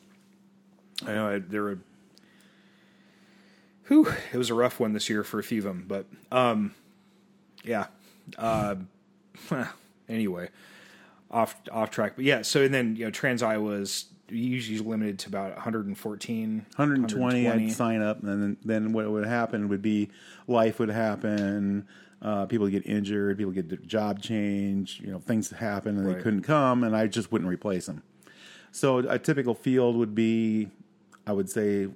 I 1.06 1.12
know 1.14 1.28
I- 1.28 1.38
there 1.38 1.62
were. 1.62 1.78
Whew, 3.88 4.12
it 4.32 4.36
was 4.38 4.50
a 4.50 4.54
rough 4.54 4.78
one 4.80 4.92
this 4.92 5.08
year 5.10 5.24
for 5.24 5.38
a 5.38 5.42
few 5.42 5.58
of 5.58 5.64
them, 5.64 5.84
but 5.86 6.06
um, 6.30 6.74
yeah. 7.64 7.86
Uh, 8.38 8.76
anyway, 10.08 10.48
off 11.30 11.56
off 11.70 11.90
track, 11.90 12.12
but 12.16 12.24
yeah. 12.24 12.42
So 12.42 12.62
and 12.62 12.72
then 12.74 12.96
you 12.96 13.04
know, 13.06 13.10
Trans 13.10 13.42
Iowa's 13.42 14.06
usually 14.28 14.78
limited 14.78 15.18
to 15.20 15.28
about 15.28 15.54
114, 15.54 16.66
120, 16.76 17.48
I'd 17.48 17.72
sign 17.72 18.00
up, 18.02 18.22
and 18.22 18.28
then 18.42 18.56
then 18.64 18.92
what 18.92 19.10
would 19.10 19.26
happen 19.26 19.68
would 19.68 19.82
be 19.82 20.10
life 20.46 20.78
would 20.78 20.90
happen. 20.90 21.86
Uh, 22.22 22.44
people 22.44 22.68
get 22.68 22.84
injured, 22.86 23.38
people 23.38 23.50
get 23.52 23.86
job 23.86 24.20
change, 24.20 25.00
you 25.00 25.10
know, 25.10 25.18
things 25.18 25.48
happen 25.50 25.96
and 25.96 26.06
Right. 26.06 26.16
they 26.18 26.22
couldn't 26.22 26.42
come, 26.42 26.84
and 26.84 26.94
I 26.94 27.06
just 27.06 27.32
wouldn't 27.32 27.50
replace 27.50 27.86
them. 27.86 28.02
So 28.72 28.98
a 28.98 29.18
typical 29.18 29.54
field 29.54 29.96
would 29.96 30.14
be, 30.14 30.68
I 31.26 31.32
would 31.32 31.48
say, 31.48 31.88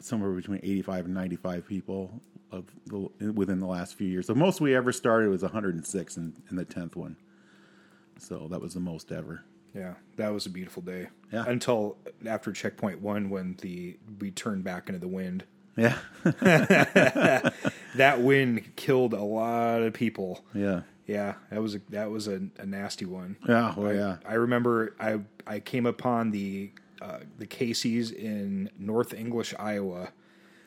somewhere 0.00 0.30
between 0.30 0.60
85 0.62 1.04
and 1.04 1.14
95 1.14 1.66
people 1.68 2.22
of 2.50 2.64
the, 2.86 3.32
within 3.32 3.60
the 3.60 3.66
last 3.66 3.94
few 3.94 4.06
years. 4.08 4.26
The 4.26 4.34
most 4.34 4.60
we 4.60 4.74
ever 4.74 4.92
started 4.92 5.28
was 5.30 5.42
106 5.42 6.16
in, 6.16 6.34
in 6.50 6.56
the 6.56 6.64
10th 6.64 6.96
one. 6.96 7.16
So 8.18 8.48
that 8.50 8.60
was 8.60 8.74
the 8.74 8.80
most 8.80 9.12
ever. 9.12 9.44
Yeah, 9.74 9.94
that 10.16 10.30
was 10.30 10.46
a 10.46 10.50
beautiful 10.50 10.82
day. 10.82 11.08
Yeah. 11.32 11.44
Until 11.46 11.96
after 12.26 12.52
checkpoint 12.52 13.00
one, 13.02 13.30
when 13.30 13.56
the 13.60 13.96
we 14.18 14.30
turned 14.30 14.64
back 14.64 14.88
into 14.88 14.98
the 14.98 15.08
wind. 15.08 15.44
Yeah. 15.76 15.98
That 17.94 18.20
wind 18.20 18.76
killed 18.76 19.12
a 19.14 19.22
lot 19.22 19.82
of 19.82 19.92
people. 19.92 20.44
yeah. 20.54 20.82
Yeah, 21.06 21.34
that 21.50 21.62
was 21.62 21.74
a, 21.74 21.80
that 21.88 22.10
was 22.10 22.28
a, 22.28 22.38
a 22.58 22.66
nasty 22.66 23.06
one. 23.06 23.36
Yeah. 23.48 23.72
Oh, 23.78 23.88
yeah. 23.90 24.18
I 24.26 24.34
remember 24.34 24.94
I 25.00 25.20
I 25.46 25.58
came 25.60 25.86
upon 25.86 26.32
the 26.32 26.70
uh, 27.00 27.20
the 27.38 27.46
Casey's 27.46 28.10
in 28.10 28.68
North 28.78 29.14
English, 29.14 29.54
Iowa, 29.58 30.10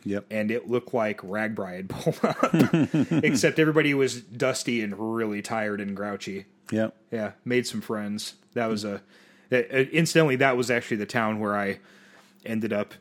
Yep. 0.04 0.26
and 0.32 0.50
it 0.52 0.70
looked 0.70 0.94
like 0.94 1.22
RAGBRAI 1.22 1.76
had 1.76 1.90
pulled 1.92 2.20
up, 2.24 3.24
except 3.24 3.60
everybody 3.60 3.94
was 3.94 4.20
dusty 4.22 4.82
and 4.82 4.96
really 5.16 5.42
tired 5.42 5.80
and 5.80 5.96
grouchy. 5.96 6.46
Yep. 6.72 6.96
Yeah, 7.12 7.32
made 7.46 7.68
some 7.68 7.82
friends. 7.82 8.36
That 8.54 8.68
was 8.68 8.84
a. 8.84 9.02
That, 9.50 9.70
incidentally, 9.92 10.38
that 10.38 10.56
was 10.58 10.72
actually 10.72 10.98
the 10.98 11.06
town 11.06 11.40
where 11.40 11.56
I 11.56 11.80
ended 12.46 12.72
up 12.74 12.94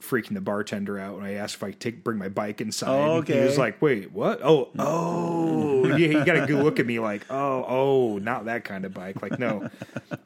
freaking 0.00 0.34
the 0.34 0.40
bartender 0.40 0.98
out 0.98 1.16
when 1.16 1.24
I 1.24 1.34
asked 1.34 1.54
if 1.56 1.62
I 1.62 1.70
could 1.70 1.80
take 1.80 2.04
bring 2.04 2.18
my 2.18 2.28
bike 2.28 2.60
inside. 2.60 2.88
Oh, 2.88 3.20
He 3.22 3.38
was 3.38 3.56
like, 3.58 3.80
"Wait, 3.80 4.10
what? 4.12 4.40
Oh, 4.42 4.70
oh." 4.78 5.86
yeah, 5.96 6.08
he 6.08 6.24
got 6.24 6.36
a 6.36 6.46
good 6.46 6.62
look 6.62 6.80
at 6.80 6.86
me 6.86 6.98
like, 7.00 7.24
"Oh, 7.30 7.64
oh, 7.68 8.18
not 8.18 8.46
that 8.46 8.64
kind 8.64 8.84
of 8.84 8.92
bike." 8.94 9.22
Like, 9.22 9.38
no, 9.38 9.68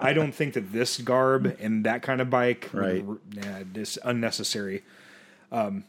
I 0.00 0.12
don't 0.12 0.32
think 0.32 0.54
that 0.54 0.72
this 0.72 0.98
garb 0.98 1.56
and 1.60 1.84
that 1.84 2.02
kind 2.02 2.20
of 2.20 2.30
bike, 2.30 2.70
Right. 2.72 3.04
Nah, 3.06 3.64
this 3.72 3.98
unnecessary. 4.04 4.84
Um, 5.50 5.84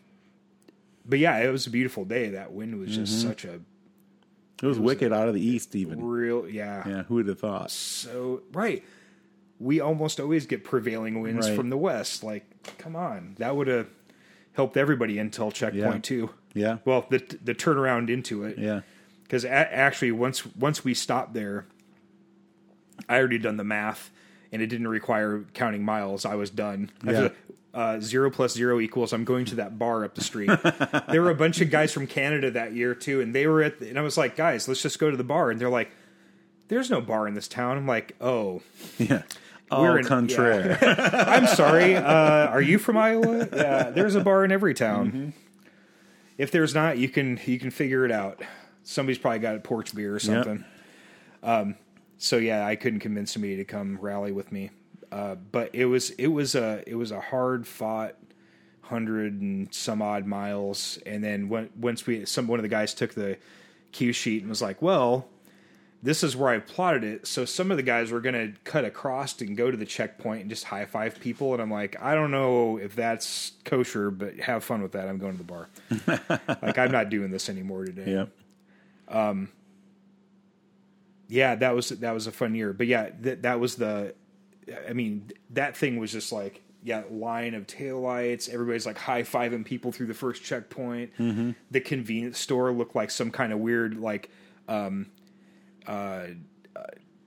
but 1.09 1.19
yeah, 1.19 1.37
it 1.39 1.51
was 1.51 1.65
a 1.67 1.69
beautiful 1.69 2.05
day. 2.05 2.29
That 2.29 2.53
wind 2.53 2.79
was 2.79 2.95
just 2.95 3.17
Mm-hmm. 3.19 3.27
such 3.29 3.45
a 3.45 3.59
It 4.61 4.65
was 4.65 4.79
wicked 4.79 5.11
out 5.13 5.27
of 5.27 5.33
the 5.33 5.41
east, 5.41 5.75
even. 5.75 6.03
real, 6.03 6.47
yeah. 6.47 6.87
Yeah. 6.87 7.03
Who 7.03 7.15
would 7.15 7.27
have 7.27 7.39
thought? 7.39 7.71
So 7.71 8.41
right, 8.53 8.83
we 9.59 9.79
almost 9.79 10.19
always 10.19 10.45
get 10.45 10.63
prevailing 10.63 11.21
winds 11.21 11.47
Right. 11.49 11.55
from 11.57 11.69
the 11.69 11.77
west. 11.77 12.23
Like, 12.23 12.45
come 12.77 12.95
on, 12.95 13.35
that 13.39 13.55
would 13.55 13.67
have 13.67 13.87
helped 14.53 14.77
everybody 14.77 15.17
until 15.19 15.51
checkpoint 15.51 15.83
Yeah. 15.95 15.99
two. 16.01 16.29
Yeah. 16.53 16.77
Well, 16.85 17.05
the 17.09 17.19
the 17.43 17.55
turnaround 17.55 18.09
into 18.09 18.43
it. 18.43 18.57
Yeah. 18.57 18.81
Because 19.23 19.45
actually, 19.45 20.11
once 20.11 20.45
once 20.55 20.83
we 20.83 20.93
stopped 20.93 21.33
there, 21.33 21.65
I 23.07 23.17
already 23.19 23.37
done 23.37 23.57
the 23.57 23.63
math, 23.63 24.11
and 24.51 24.61
it 24.61 24.67
didn't 24.67 24.87
require 24.87 25.43
counting 25.53 25.83
miles. 25.83 26.25
I 26.25 26.35
was 26.35 26.49
done. 26.49 26.91
Yeah. 27.05 27.29
uh, 27.73 27.99
zero 27.99 28.31
plus 28.31 28.53
zero 28.53 28.79
equals. 28.79 29.13
I'm 29.13 29.23
going 29.25 29.45
to 29.45 29.55
that 29.55 29.77
bar 29.79 30.03
up 30.03 30.15
the 30.15 30.23
street. 30.23 30.49
there 31.09 31.21
were 31.21 31.29
a 31.29 31.35
bunch 31.35 31.61
of 31.61 31.69
guys 31.69 31.91
from 31.91 32.07
Canada 32.07 32.51
that 32.51 32.73
year 32.73 32.95
too, 32.95 33.21
and 33.21 33.33
they 33.35 33.47
were 33.47 33.61
at. 33.63 33.79
The, 33.79 33.89
and 33.89 33.99
I 33.99 34.01
was 34.01 34.17
like, 34.17 34.35
guys, 34.35 34.67
let's 34.67 34.81
just 34.81 34.99
go 34.99 35.11
to 35.11 35.17
the 35.17 35.23
bar. 35.23 35.51
And 35.51 35.59
they're 35.61 35.69
like, 35.69 35.91
"There's 36.67 36.89
no 36.89 36.99
bar 37.01 37.27
in 37.27 37.33
this 37.35 37.47
town." 37.47 37.77
I'm 37.77 37.87
like, 37.87 38.15
"Oh, 38.21 38.61
Yeah. 38.97 39.23
We're 39.71 39.99
in- 39.99 40.05
contraire. 40.05 40.79
I'm 41.27 41.45
sorry. 41.45 41.95
Uh, 41.95 42.03
are 42.47 42.61
you 42.61 42.79
from 42.79 42.97
Iowa? 42.97 43.47
Yeah, 43.53 43.91
there's 43.91 44.15
a 44.15 44.21
bar 44.21 44.43
in 44.43 44.51
every 44.51 44.73
town. 44.73 45.33
If 46.39 46.49
there's 46.49 46.73
not, 46.73 46.97
you 46.97 47.07
can 47.07 47.39
you 47.45 47.59
can 47.59 47.69
figure 47.69 48.03
it 48.03 48.11
out. 48.11 48.41
Somebody's 48.83 49.19
probably 49.19 49.39
got 49.39 49.55
a 49.55 49.59
porch 49.59 49.93
beer 49.93 50.15
or 50.15 50.19
something. 50.19 50.65
Um, 51.43 51.75
so 52.19 52.37
yeah, 52.37 52.67
I 52.67 52.75
couldn't 52.75 52.99
convince 52.99 53.31
somebody 53.31 53.55
to 53.55 53.65
come 53.65 53.97
rally 53.99 54.31
with 54.31 54.51
me. 54.51 54.69
Uh, 55.11 55.35
but 55.35 55.73
it 55.73 55.85
was 55.85 56.11
it 56.11 56.27
was 56.27 56.53
a 56.53 56.83
it 56.85 56.95
was 56.95 57.11
a 57.11 57.19
hard 57.19 57.65
fought 57.65 58.15
hundred 58.81 59.41
and 59.41 59.73
some 59.73 60.01
odd 60.01 60.27
miles, 60.27 60.99
and 61.05 61.23
then 61.23 61.49
when, 61.49 61.69
once 61.79 62.05
we 62.05 62.25
some 62.25 62.45
one 62.47 62.59
of 62.59 62.63
the 62.63 62.69
guys 62.69 62.93
took 62.93 63.13
the 63.13 63.37
cue 63.91 64.13
sheet 64.13 64.41
and 64.43 64.49
was 64.49 64.61
like, 64.61 64.81
well. 64.81 65.27
This 66.01 66.23
is 66.23 66.33
where 66.33 66.47
I 66.47 66.59
plotted 66.59 67.03
it. 67.03 67.27
So 67.27 67.43
some 67.43 67.71
of 67.71 67.75
the 67.75 67.83
guys 67.83 68.09
were 68.09 68.21
going 68.21 68.33
to 68.33 68.57
cut 68.63 68.85
across 68.85 69.41
and 69.41 69.57
go 69.57 69.69
to 69.69 69.75
the 69.75 69.85
checkpoint 69.85 70.39
and 70.39 70.49
just 70.49 70.63
high 70.63 70.85
five 70.85 71.19
people. 71.19 71.51
And 71.51 71.61
I'm 71.61 71.69
like, 71.69 72.01
I 72.01 72.15
don't 72.15 72.31
know 72.31 72.77
if 72.77 72.95
that's 72.95 73.51
kosher, 73.65 74.09
but 74.09 74.39
have 74.39 74.63
fun 74.63 74.81
with 74.81 74.93
that. 74.93 75.09
I'm 75.09 75.17
going 75.17 75.33
to 75.33 75.37
the 75.37 75.43
bar. 75.43 75.67
like 76.61 76.77
I'm 76.77 76.93
not 76.93 77.09
doing 77.09 77.31
this 77.31 77.49
anymore 77.49 77.83
today 77.83 78.13
yeah. 78.13 78.25
Yeah, 81.29 81.55
that 81.55 81.73
was 81.75 81.89
that 81.89 82.11
was 82.11 82.27
a 82.27 82.31
fun 82.33 82.53
year. 82.55 82.73
But 82.73 82.87
yeah, 82.87 83.11
that 83.21 83.43
that 83.43 83.59
was 83.61 83.75
the. 83.75 84.13
I 84.89 84.93
mean, 84.93 85.31
that 85.51 85.77
thing 85.77 85.97
was 85.97 86.11
just 86.11 86.31
like 86.33 86.61
yeah, 86.83 87.03
line 87.09 87.53
of 87.53 87.65
taillights. 87.67 88.49
Everybody's 88.49 88.85
like 88.85 88.97
high 88.97 89.23
fiving 89.23 89.63
people 89.65 89.91
through 89.91 90.07
the 90.07 90.13
first 90.13 90.43
checkpoint. 90.43 91.11
The 91.71 91.79
convenience 91.81 92.39
store 92.39 92.71
looked 92.73 92.95
like 92.95 93.11
some 93.11 93.31
kind 93.31 93.53
of 93.53 93.59
weird 93.59 93.97
like. 93.97 94.29
um 94.67 95.07
uh, 95.87 96.27
uh 96.75 96.81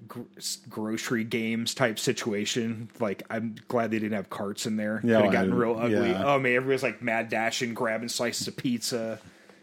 gr- 0.07 0.21
grocery 0.69 1.25
games 1.25 1.75
type 1.75 1.99
situation 1.99 2.89
like 3.01 3.23
i'm 3.31 3.55
glad 3.69 3.91
they 3.91 3.99
didn't 3.99 4.15
have 4.17 4.29
carts 4.31 4.67
in 4.67 4.77
there 4.77 5.01
Yeah, 5.03 5.17
could 5.17 5.25
have 5.27 5.33
gotten 5.33 5.55
real 5.55 5.77
ugly 5.79 6.11
yeah. 6.11 6.25
oh 6.25 6.39
man 6.39 6.55
everybody's 6.55 6.83
like 6.83 7.03
mad 7.03 7.29
dashing 7.29 7.73
grabbing 7.75 8.09
slices 8.09 8.47
of 8.47 8.57
pizza 8.57 9.19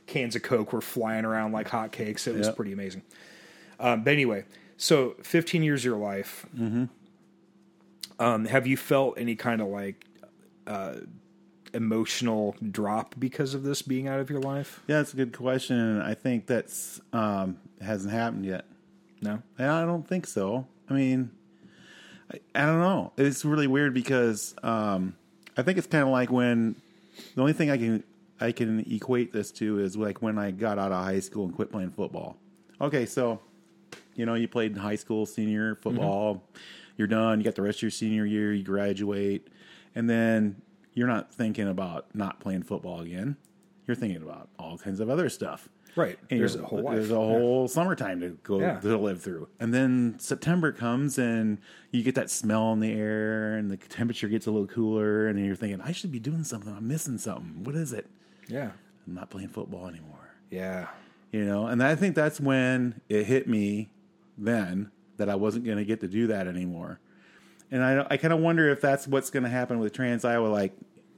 cans 0.07 0.35
of 0.35 0.41
coke 0.41 0.73
were 0.73 0.81
flying 0.81 1.23
around 1.23 1.51
like 1.51 1.69
hotcakes 1.69 2.27
it 2.27 2.35
was 2.35 2.49
pretty 2.49 2.71
amazing 2.73 3.01
um, 3.79 4.03
but 4.03 4.13
anyway, 4.13 4.45
so 4.77 5.15
15 5.23 5.63
years 5.63 5.81
of 5.81 5.85
your 5.85 5.97
life. 5.97 6.45
Mm-hmm. 6.55 6.85
Um, 8.19 8.45
have 8.45 8.67
you 8.67 8.75
felt 8.77 9.17
any 9.17 9.35
kind 9.35 9.61
of 9.61 9.67
like 9.67 10.05
uh, 10.67 10.95
emotional 11.73 12.55
drop 12.71 13.15
because 13.17 13.53
of 13.53 13.63
this 13.63 13.81
being 13.81 14.07
out 14.07 14.19
of 14.19 14.29
your 14.29 14.41
life? 14.41 14.81
Yeah, 14.87 14.97
that's 14.97 15.13
a 15.13 15.17
good 15.17 15.35
question. 15.35 15.77
and 15.77 16.03
I 16.03 16.13
think 16.13 16.47
that's 16.47 16.99
um, 17.13 17.57
hasn't 17.81 18.13
happened 18.13 18.45
yet. 18.45 18.65
No. 19.21 19.41
I 19.57 19.85
don't 19.85 20.07
think 20.07 20.27
so. 20.27 20.67
I 20.89 20.93
mean, 20.93 21.31
I, 22.31 22.39
I 22.55 22.65
don't 22.65 22.79
know. 22.79 23.13
It's 23.17 23.45
really 23.45 23.67
weird 23.67 23.93
because 23.93 24.55
um, 24.63 25.15
I 25.57 25.61
think 25.61 25.77
it's 25.77 25.87
kind 25.87 26.03
of 26.03 26.09
like 26.09 26.31
when 26.31 26.75
the 27.35 27.41
only 27.41 27.53
thing 27.53 27.69
I 27.69 27.77
can 27.77 28.03
I 28.39 28.51
can 28.53 28.79
equate 28.91 29.33
this 29.33 29.51
to 29.53 29.79
is 29.79 29.97
like 29.97 30.21
when 30.21 30.37
I 30.37 30.51
got 30.51 30.79
out 30.79 30.91
of 30.91 31.03
high 31.03 31.19
school 31.19 31.45
and 31.45 31.53
quit 31.53 31.71
playing 31.71 31.91
football. 31.91 32.37
Okay, 32.79 33.05
so 33.05 33.41
you 34.19 34.25
know 34.25 34.33
you 34.33 34.49
played 34.49 34.73
in 34.73 34.77
high 34.77 34.97
school, 34.97 35.25
senior 35.25 35.73
mm-hmm. 35.75 35.81
football. 35.81 36.43
You're 36.97 37.07
done. 37.07 37.39
You 37.39 37.45
got 37.45 37.55
the 37.55 37.61
rest 37.61 37.79
of 37.79 37.83
your 37.83 37.91
senior 37.91 38.25
year. 38.25 38.53
You 38.53 38.63
graduate, 38.63 39.47
and 39.95 40.09
then 40.09 40.61
you're 40.93 41.07
not 41.07 41.33
thinking 41.33 41.69
about 41.69 42.13
not 42.13 42.41
playing 42.41 42.63
football 42.63 42.99
again. 42.99 43.37
You're 43.87 43.95
thinking 43.95 44.21
about 44.21 44.49
all 44.59 44.77
kinds 44.77 44.99
of 44.99 45.09
other 45.09 45.29
stuff. 45.29 45.69
Right. 45.95 46.19
And 46.29 46.39
There's 46.39 46.55
a 46.55 46.63
whole 46.63 46.83
life. 46.83 46.95
There's 46.95 47.11
a 47.11 47.15
whole 47.15 47.67
summertime 47.67 48.19
to 48.19 48.37
go 48.43 48.59
Yeah. 48.59 48.79
to 48.79 48.97
live 48.97 49.21
through, 49.21 49.47
and 49.59 49.73
then 49.73 50.15
September 50.19 50.73
comes 50.73 51.17
and 51.17 51.57
you 51.91 52.03
get 52.03 52.15
that 52.15 52.29
smell 52.29 52.73
in 52.73 52.81
the 52.81 52.91
air, 52.91 53.55
and 53.55 53.71
the 53.71 53.77
temperature 53.77 54.27
gets 54.27 54.45
a 54.45 54.51
little 54.51 54.67
cooler, 54.67 55.27
and 55.27 55.43
you're 55.43 55.55
thinking, 55.55 55.79
I 55.81 55.93
should 55.93 56.11
be 56.11 56.19
doing 56.19 56.43
something. 56.43 56.75
I'm 56.75 56.87
missing 56.87 57.17
something. 57.17 57.63
What 57.63 57.75
is 57.75 57.93
it? 57.93 58.07
Yeah. 58.47 58.71
I'm 59.07 59.15
not 59.15 59.29
playing 59.29 59.49
football 59.49 59.87
anymore. 59.87 60.35
Yeah. 60.51 60.87
You 61.31 61.45
know, 61.45 61.67
and 61.67 61.81
I 61.81 61.95
think 61.95 62.15
that's 62.15 62.39
when 62.39 63.01
it 63.07 63.25
hit 63.25 63.47
me 63.47 63.89
then 64.39 64.91
that 65.17 65.29
I 65.29 65.35
wasn't 65.35 65.65
going 65.65 65.77
to 65.77 65.85
get 65.85 65.99
to 66.01 66.07
do 66.07 66.27
that 66.27 66.47
anymore. 66.47 66.99
And 67.71 67.83
I, 67.83 68.05
I 68.09 68.17
kind 68.17 68.33
of 68.33 68.39
wonder 68.39 68.69
if 68.69 68.81
that's 68.81 69.07
what's 69.07 69.29
going 69.29 69.43
to 69.43 69.49
happen 69.49 69.79
with 69.79 69.93
Trans 69.93 70.25
Iowa. 70.25 70.47
Like, 70.47 70.73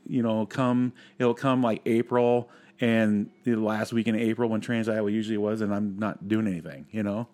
you 0.07 0.21
know, 0.21 0.45
come 0.45 0.93
it'll 1.19 1.33
come 1.33 1.61
like 1.61 1.81
April 1.85 2.49
and 2.81 3.29
the 3.43 3.55
last 3.55 3.93
week 3.93 4.07
in 4.07 4.15
April 4.15 4.49
when 4.49 4.59
Trans 4.59 4.89
Iowa 4.89 5.09
usually 5.11 5.37
was, 5.37 5.61
and 5.61 5.73
I'm 5.73 5.97
not 5.99 6.27
doing 6.27 6.47
anything. 6.47 6.87
You 6.91 7.03
know, 7.03 7.27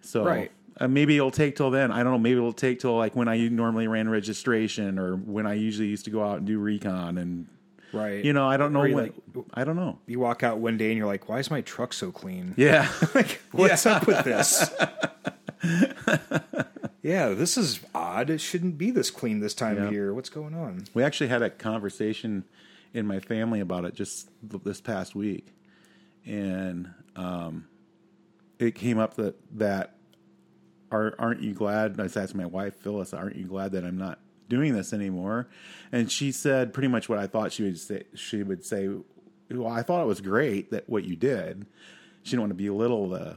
so 0.00 0.24
Right. 0.24 0.50
uh, 0.80 0.88
maybe 0.88 1.16
it'll 1.16 1.30
take 1.30 1.56
till 1.56 1.70
then. 1.70 1.92
I 1.92 2.02
don't 2.02 2.12
know. 2.12 2.18
Maybe 2.18 2.38
it'll 2.38 2.52
take 2.52 2.80
till 2.80 2.96
like 2.96 3.14
when 3.14 3.28
I 3.28 3.48
normally 3.48 3.86
ran 3.86 4.08
registration 4.08 4.98
or 4.98 5.14
when 5.14 5.46
I 5.46 5.54
usually 5.54 5.88
used 5.88 6.06
to 6.06 6.10
go 6.10 6.24
out 6.24 6.38
and 6.38 6.46
do 6.46 6.58
recon 6.58 7.18
and. 7.18 7.46
Right. 7.92 8.24
You 8.24 8.32
know, 8.32 8.46
I 8.48 8.56
don't 8.56 8.72
know 8.72 8.80
when. 8.80 8.92
like- 8.94 9.14
I 9.54 9.64
don't 9.64 9.76
know. 9.76 9.98
you 10.06 10.18
walk 10.18 10.42
out 10.42 10.58
one 10.58 10.76
day 10.76 10.88
and 10.88 10.98
you're 10.98 11.06
like, 11.06 11.28
why 11.28 11.38
is 11.38 11.50
my 11.50 11.60
truck 11.62 11.92
so 11.92 12.10
clean? 12.10 12.54
Yeah, 12.56 12.90
like, 13.14 13.40
what's 13.52 13.86
up 13.86 14.06
with 14.06 14.24
this? 14.24 14.70
yeah, 17.02 17.28
this 17.30 17.56
is 17.56 17.80
odd. 17.94 18.30
It 18.30 18.40
shouldn't 18.40 18.78
be 18.78 18.90
this 18.90 19.10
clean 19.10 19.40
this 19.40 19.54
time 19.54 19.76
Yeah. 19.76 19.84
of 19.86 19.92
year. 19.92 20.14
What's 20.14 20.28
going 20.30 20.54
on? 20.54 20.84
We 20.94 21.02
actually 21.02 21.28
had 21.28 21.42
a 21.42 21.50
conversation 21.50 22.44
in 22.94 23.06
my 23.06 23.20
family 23.20 23.60
about 23.60 23.84
it 23.84 23.94
just 23.94 24.28
this 24.42 24.80
past 24.80 25.14
week, 25.14 25.48
and 26.24 26.90
um, 27.14 27.66
it 28.58 28.74
came 28.74 28.98
up 28.98 29.14
that 29.14 29.36
that 29.58 29.94
are 30.90 31.14
aren't 31.18 31.42
you 31.42 31.52
glad? 31.52 32.00
I 32.00 32.04
asked 32.04 32.34
my 32.34 32.46
wife 32.46 32.74
Phyllis, 32.76 33.12
"Aren't 33.12 33.36
you 33.36 33.44
glad 33.46 33.72
that 33.72 33.84
I'm 33.84 33.98
not 33.98 34.18
doing 34.48 34.74
this 34.74 34.92
anymore?" 34.92 35.48
And 35.92 36.10
she 36.10 36.32
said 36.32 36.72
pretty 36.72 36.88
much 36.88 37.08
what 37.08 37.18
I 37.18 37.26
thought 37.26 37.52
she 37.52 37.62
would 37.64 37.78
say. 37.78 38.04
She 38.14 38.42
would 38.42 38.64
say, 38.64 38.88
"Well, 39.50 39.68
I 39.68 39.82
thought 39.82 40.02
it 40.02 40.06
was 40.06 40.20
great 40.20 40.70
that 40.70 40.88
what 40.88 41.04
you 41.04 41.16
did." 41.16 41.66
she 42.22 42.30
didn't 42.32 42.40
want 42.40 42.50
to 42.50 42.54
belittle 42.56 43.08
the 43.08 43.36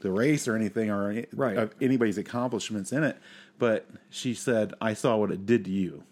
the 0.00 0.10
race 0.10 0.48
or 0.48 0.56
anything 0.56 0.90
or 0.90 1.24
Right. 1.34 1.70
anybody's 1.82 2.16
accomplishments 2.18 2.90
in 2.92 3.04
it. 3.04 3.16
But 3.58 3.86
she 4.10 4.32
said, 4.34 4.72
"I 4.80 4.94
saw 4.94 5.16
what 5.18 5.30
it 5.30 5.44
did 5.46 5.64
to 5.66 5.70
you," 5.70 6.02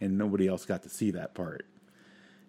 and 0.00 0.18
nobody 0.18 0.48
else 0.48 0.66
got 0.66 0.82
to 0.82 0.88
see 0.88 1.10
that 1.12 1.32
part. 1.34 1.64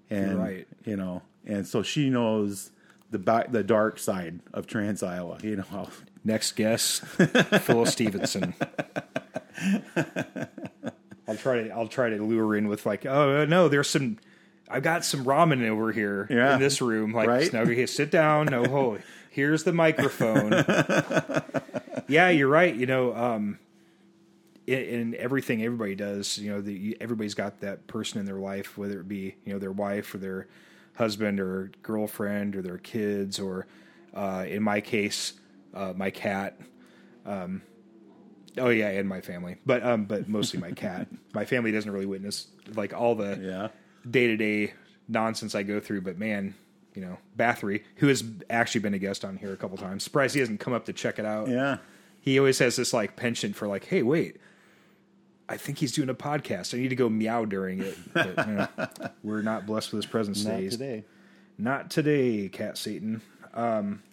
And 0.10 0.40
Right. 0.40 0.68
you 0.86 0.98
know, 0.98 1.22
and 1.46 1.68
so 1.68 1.84
she 1.84 2.10
knows 2.10 2.72
the 3.12 3.20
ba- 3.20 3.46
the 3.50 3.64
dark 3.64 4.00
side 4.00 4.40
of 4.54 4.66
Trans 4.68 5.04
Iowa. 5.04 5.38
You 5.44 5.58
know, 5.58 5.90
Next 6.26 6.54
guest, 6.54 7.02
Phil 7.06 7.86
Stevenson. 7.86 8.54
I'll 11.34 11.38
try 11.40 11.64
to 11.64 11.70
I'll 11.72 11.88
try 11.88 12.10
to 12.10 12.24
lure 12.24 12.56
in 12.56 12.68
with 12.68 12.86
like, 12.86 13.06
oh 13.06 13.46
no, 13.46 13.68
there's 13.70 13.90
some. 13.90 14.18
I've 14.70 14.84
got 14.84 15.04
some 15.06 15.26
ramen 15.26 15.68
over 15.68 15.92
here 15.92 16.26
Yeah. 16.30 16.54
in 16.56 16.60
this 16.60 16.82
room. 16.82 17.14
Like, 17.14 17.28
Right? 17.28 17.52
now 17.54 17.62
okay, 17.62 17.86
sit 17.86 18.10
down. 18.12 18.48
No, 18.48 18.64
holy, 18.66 19.02
here's 19.30 19.64
the 19.64 19.74
microphone. 19.74 20.52
yeah, 22.08 22.30
you're 22.30 22.48
right. 22.48 22.74
You 22.74 22.86
know, 22.86 23.16
um, 23.16 23.60
in, 24.66 24.80
in 24.80 25.16
everything 25.16 25.64
everybody 25.64 25.96
does, 25.96 26.38
you 26.38 26.52
know, 26.52 26.62
the, 26.62 26.98
everybody's 27.02 27.34
got 27.36 27.60
that 27.62 27.88
person 27.88 28.20
in 28.20 28.26
their 28.26 28.40
life, 28.40 28.78
whether 28.78 29.00
it 29.02 29.08
be 29.08 29.36
you 29.46 29.54
know 29.54 29.60
their 29.60 29.72
wife 29.72 30.14
or 30.16 30.18
their 30.20 30.48
husband 30.96 31.40
or 31.40 31.72
girlfriend 31.82 32.56
or 32.56 32.62
their 32.62 32.78
kids 32.78 33.40
or, 33.40 33.66
uh, 34.14 34.46
in 34.48 34.62
my 34.62 34.80
case, 34.80 35.34
uh, 35.74 35.92
my 35.96 36.10
cat. 36.12 36.58
Um, 37.26 37.62
oh 38.58 38.70
yeah, 38.70 38.90
and 38.90 39.08
my 39.08 39.22
family, 39.22 39.58
but 39.66 39.84
um, 39.84 40.06
but 40.06 40.28
mostly 40.28 40.60
my 40.60 40.72
cat. 40.72 41.08
My 41.34 41.46
family 41.46 41.72
doesn't 41.72 41.90
really 41.92 42.06
witness 42.06 42.46
like 42.76 42.94
all 42.94 43.16
the 43.16 43.40
yeah, 43.42 43.68
day 44.10 44.28
to 44.28 44.38
day 44.38 44.74
nonsense 45.08 45.56
I 45.56 45.64
go 45.64 45.80
through. 45.80 46.02
But 46.02 46.20
man, 46.20 46.54
you 46.94 47.02
know, 47.02 47.18
Bathory, 47.36 47.82
who 47.96 48.08
has 48.08 48.24
actually 48.52 48.82
been 48.82 48.94
a 48.94 49.00
guest 49.00 49.26
on 49.26 49.36
here 49.38 49.52
a 49.52 49.58
couple 49.58 49.78
times, 49.78 50.04
surprised 50.04 50.36
he 50.36 50.40
hasn't 50.42 50.60
come 50.60 50.74
up 50.74 50.86
to 50.86 50.94
check 50.94 51.18
it 51.18 51.26
out. 51.26 51.48
yeah, 51.48 51.78
He 52.22 52.38
always 52.38 52.60
has 52.60 52.76
this 52.76 52.94
like 52.94 53.16
penchant 53.16 53.56
for 53.56 53.68
like, 53.68 53.86
hey, 53.86 54.04
wait, 54.04 54.38
I 55.50 55.58
think 55.58 55.80
he's 55.80 55.92
doing 55.92 56.10
a 56.10 56.14
podcast. 56.14 56.76
I 56.76 56.82
need 56.82 56.90
to 56.90 56.96
go 56.96 57.10
meow 57.10 57.46
during 57.46 57.80
it. 57.82 57.98
But, 58.14 58.48
you 58.48 58.54
know, 58.54 58.68
we're 59.24 59.42
not 59.42 59.66
blessed 59.66 59.92
with 59.92 60.04
his 60.04 60.12
presence 60.12 60.46
not 60.46 60.58
today. 60.58 60.70
today. 60.70 61.04
Not 61.58 61.90
today, 61.90 62.48
Cat 62.50 62.78
Satan. 62.78 63.22
Um, 63.56 64.04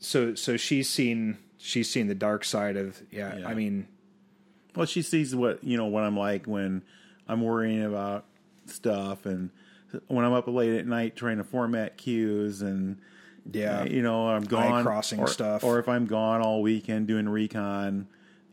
so 0.00 0.34
so 0.34 0.56
she's 0.56 0.88
seen 0.88 1.38
she's 1.58 1.90
seen 1.90 2.06
the 2.06 2.14
dark 2.14 2.44
side 2.44 2.76
of 2.76 3.02
yeah. 3.10 3.38
Yeah. 3.38 3.48
I 3.48 3.54
mean, 3.54 3.86
Well, 4.74 4.86
she 4.86 5.02
sees 5.02 5.34
what 5.34 5.62
you 5.64 5.76
know 5.76 5.86
what 5.86 6.04
I'm 6.04 6.16
like 6.16 6.46
when 6.46 6.82
I'm 7.28 7.42
worrying 7.42 7.84
about 7.84 8.24
stuff, 8.66 9.26
and 9.26 9.50
when 10.06 10.24
I'm 10.24 10.32
up 10.32 10.46
late 10.48 10.78
at 10.78 10.86
night 10.86 11.16
trying 11.16 11.38
to 11.38 11.44
format 11.44 11.96
cues, 11.96 12.62
and 12.62 12.98
Yeah. 13.50 13.84
you 13.84 14.02
know 14.02 14.28
I'm 14.28 14.44
gone 14.44 14.82
crossing 14.84 15.20
or, 15.20 15.26
stuff. 15.28 15.64
or 15.64 15.78
if 15.78 15.88
I'm 15.88 16.06
gone 16.06 16.40
all 16.40 16.62
weekend 16.62 17.06
doing 17.06 17.28
recon, 17.28 18.06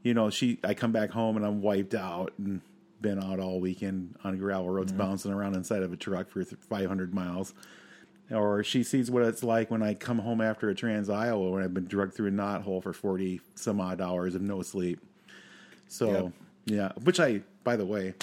you 0.04 0.14
know 0.14 0.30
she 0.30 0.60
I 0.64 0.74
come 0.74 0.92
back 0.92 1.12
home 1.12 1.38
and 1.38 1.46
I'm 1.46 1.62
wiped 1.62 1.94
out 1.96 2.34
and 2.38 2.62
been 3.02 3.22
out 3.22 3.40
all 3.40 3.60
weekend 3.60 4.16
on 4.24 4.38
gravel 4.38 4.70
roads 4.70 4.92
Mm-hmm. 4.92 5.02
bouncing 5.02 5.32
around 5.32 5.56
inside 5.56 5.84
of 5.84 5.92
a 5.94 5.98
truck 5.98 6.30
for 6.30 6.44
500 6.44 7.14
miles. 7.14 7.54
Or 8.32 8.64
she 8.64 8.84
sees 8.84 9.12
what 9.12 9.24
it's 9.24 9.44
like 9.44 9.70
when 9.70 9.84
I 9.84 9.94
come 9.94 10.18
home 10.20 10.42
after 10.42 10.70
a 10.70 10.76
Trans 10.76 11.10
Iowa 11.10 11.52
when 11.52 11.64
I've 11.64 11.74
been 11.76 11.86
drugged 11.86 12.16
through 12.16 12.28
a 12.28 12.32
knot 12.32 12.64
hole 12.64 12.82
for 12.82 12.92
40 12.92 13.40
some 13.54 13.80
odd 13.80 14.02
hours 14.02 14.34
of 14.34 14.42
no 14.42 14.62
sleep. 14.64 15.00
So 15.88 16.34
yeah, 16.66 16.92
which 17.04 17.20
I, 17.20 17.42
by 17.64 17.76
the 17.76 17.86
way, 17.86 18.16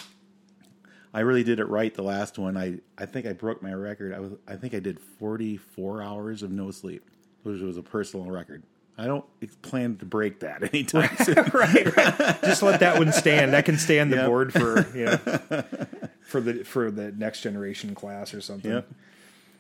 I 1.15 1.21
really 1.21 1.45
did 1.45 1.61
it 1.61 1.67
right 1.69 1.95
the 1.95 2.03
last 2.03 2.39
one. 2.39 2.57
I, 2.57 2.79
I 2.99 3.07
think 3.07 3.27
I 3.27 3.33
broke 3.33 3.63
my 3.63 3.73
record. 3.75 4.13
I 4.13 4.19
was 4.19 4.33
I 4.49 4.57
think 4.57 4.75
I 4.75 4.81
did 4.81 4.99
44 4.99 6.03
hours 6.03 6.43
of 6.43 6.51
no 6.51 6.71
sleep, 6.73 7.09
which 7.45 7.61
was 7.61 7.77
a 7.77 7.83
personal 7.83 8.27
record. 8.27 8.65
I 8.99 9.07
don't 9.07 9.25
plan 9.63 9.97
to 9.99 10.05
break 10.05 10.41
that 10.41 10.63
anytime 10.75 11.17
soon. 11.19 11.35
right, 11.55 11.97
right. 11.97 12.41
Just 12.43 12.63
let 12.63 12.81
that 12.81 12.99
one 12.99 13.13
stand. 13.13 13.53
That 13.53 13.65
can 13.65 13.79
stay 13.79 14.01
on 14.01 14.11
the 14.11 14.17
Yep. 14.17 14.27
board 14.27 14.53
for 14.53 14.87
you 14.97 15.05
know 15.05 15.17
for 16.23 16.41
the 16.41 16.65
for 16.65 16.91
the 16.91 17.13
next 17.13 17.43
generation 17.43 17.95
class 17.95 18.35
or 18.35 18.41
something. 18.41 18.71
Yep. 18.73 18.89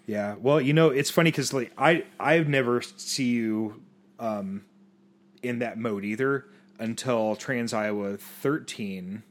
Yeah. 0.06 0.34
Well, 0.40 0.60
you 0.60 0.72
know, 0.72 0.88
it's 0.90 1.10
funny 1.10 1.30
because 1.30 1.52
like 1.52 1.72
I 1.78 2.04
I've 2.18 2.48
never 2.48 2.82
see 2.82 3.26
you 3.30 3.82
um 4.18 4.64
in 5.42 5.60
that 5.60 5.78
mode 5.78 6.04
either 6.04 6.46
until 6.78 7.36
Trans 7.36 7.72
Iowa 7.72 8.16
13 8.16 9.22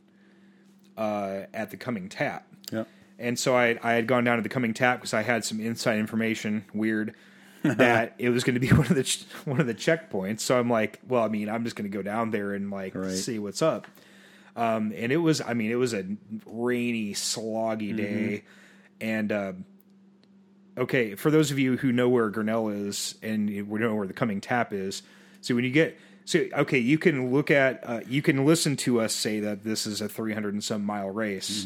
uh, 0.97 1.41
at 1.53 1.69
the 1.71 1.77
Cumming 1.77 2.10
Tap. 2.10 2.45
Yeah. 2.71 2.84
And 3.19 3.38
so 3.38 3.55
I 3.55 3.77
I 3.84 3.93
had 3.93 4.07
gone 4.07 4.23
down 4.23 4.38
to 4.38 4.41
the 4.43 4.49
Cumming 4.49 4.73
Tap 4.73 4.99
because 4.99 5.13
I 5.13 5.21
had 5.23 5.43
some 5.45 5.60
inside 5.60 5.99
information, 5.99 6.65
weird, 6.73 7.13
that 7.63 8.15
it 8.17 8.29
was 8.29 8.43
going 8.43 8.55
to 8.55 8.60
be 8.60 8.67
one 8.73 8.88
of 8.88 8.95
the 8.95 9.03
ch- 9.03 9.25
one 9.45 9.60
of 9.60 9.67
the 9.67 9.75
checkpoints. 9.75 10.39
So 10.41 10.57
I'm 10.60 10.69
like, 10.69 10.99
well, 11.07 11.23
I 11.23 11.27
mean, 11.27 11.49
I'm 11.49 11.63
just 11.63 11.75
going 11.75 11.89
to 11.89 11.95
go 11.95 12.01
down 12.01 12.31
there 12.31 12.53
and 12.53 12.71
like 12.71 12.95
Right. 12.95 13.12
see 13.12 13.39
what's 13.39 13.62
up. 13.62 13.88
Um, 14.55 14.91
and 14.95 15.12
it 15.13 15.17
was, 15.17 15.39
I 15.39 15.53
mean, 15.53 15.71
it 15.71 15.75
was 15.75 15.93
a 15.93 16.03
rainy, 16.45 17.13
sloggy 17.13 17.95
day, 17.95 18.43
and 18.99 19.31
uh, 19.31 19.53
okay, 20.81 21.15
for 21.15 21.31
those 21.31 21.51
of 21.51 21.59
you 21.59 21.77
who 21.77 21.91
know 21.91 22.09
where 22.09 22.29
Grinnell 22.29 22.69
is 22.69 23.15
and 23.21 23.49
you 23.49 23.63
know 23.63 23.95
where 23.95 24.07
the 24.07 24.13
Cumming 24.13 24.41
Tap 24.41 24.73
is, 24.73 25.03
so 25.39 25.55
when 25.55 25.63
you 25.63 25.71
get 25.71 25.97
so 26.25 26.45
okay, 26.53 26.79
you 26.79 26.97
can 26.97 27.31
look 27.31 27.51
at 27.51 27.81
uh, 27.87 28.01
you 28.07 28.21
can 28.21 28.45
listen 28.45 28.75
to 28.77 28.99
us 28.99 29.13
say 29.13 29.39
that 29.41 29.63
this 29.63 29.85
is 29.85 30.01
a 30.01 30.09
300 30.09 30.53
and 30.53 30.63
some 30.63 30.83
mile 30.83 31.09
race, 31.09 31.65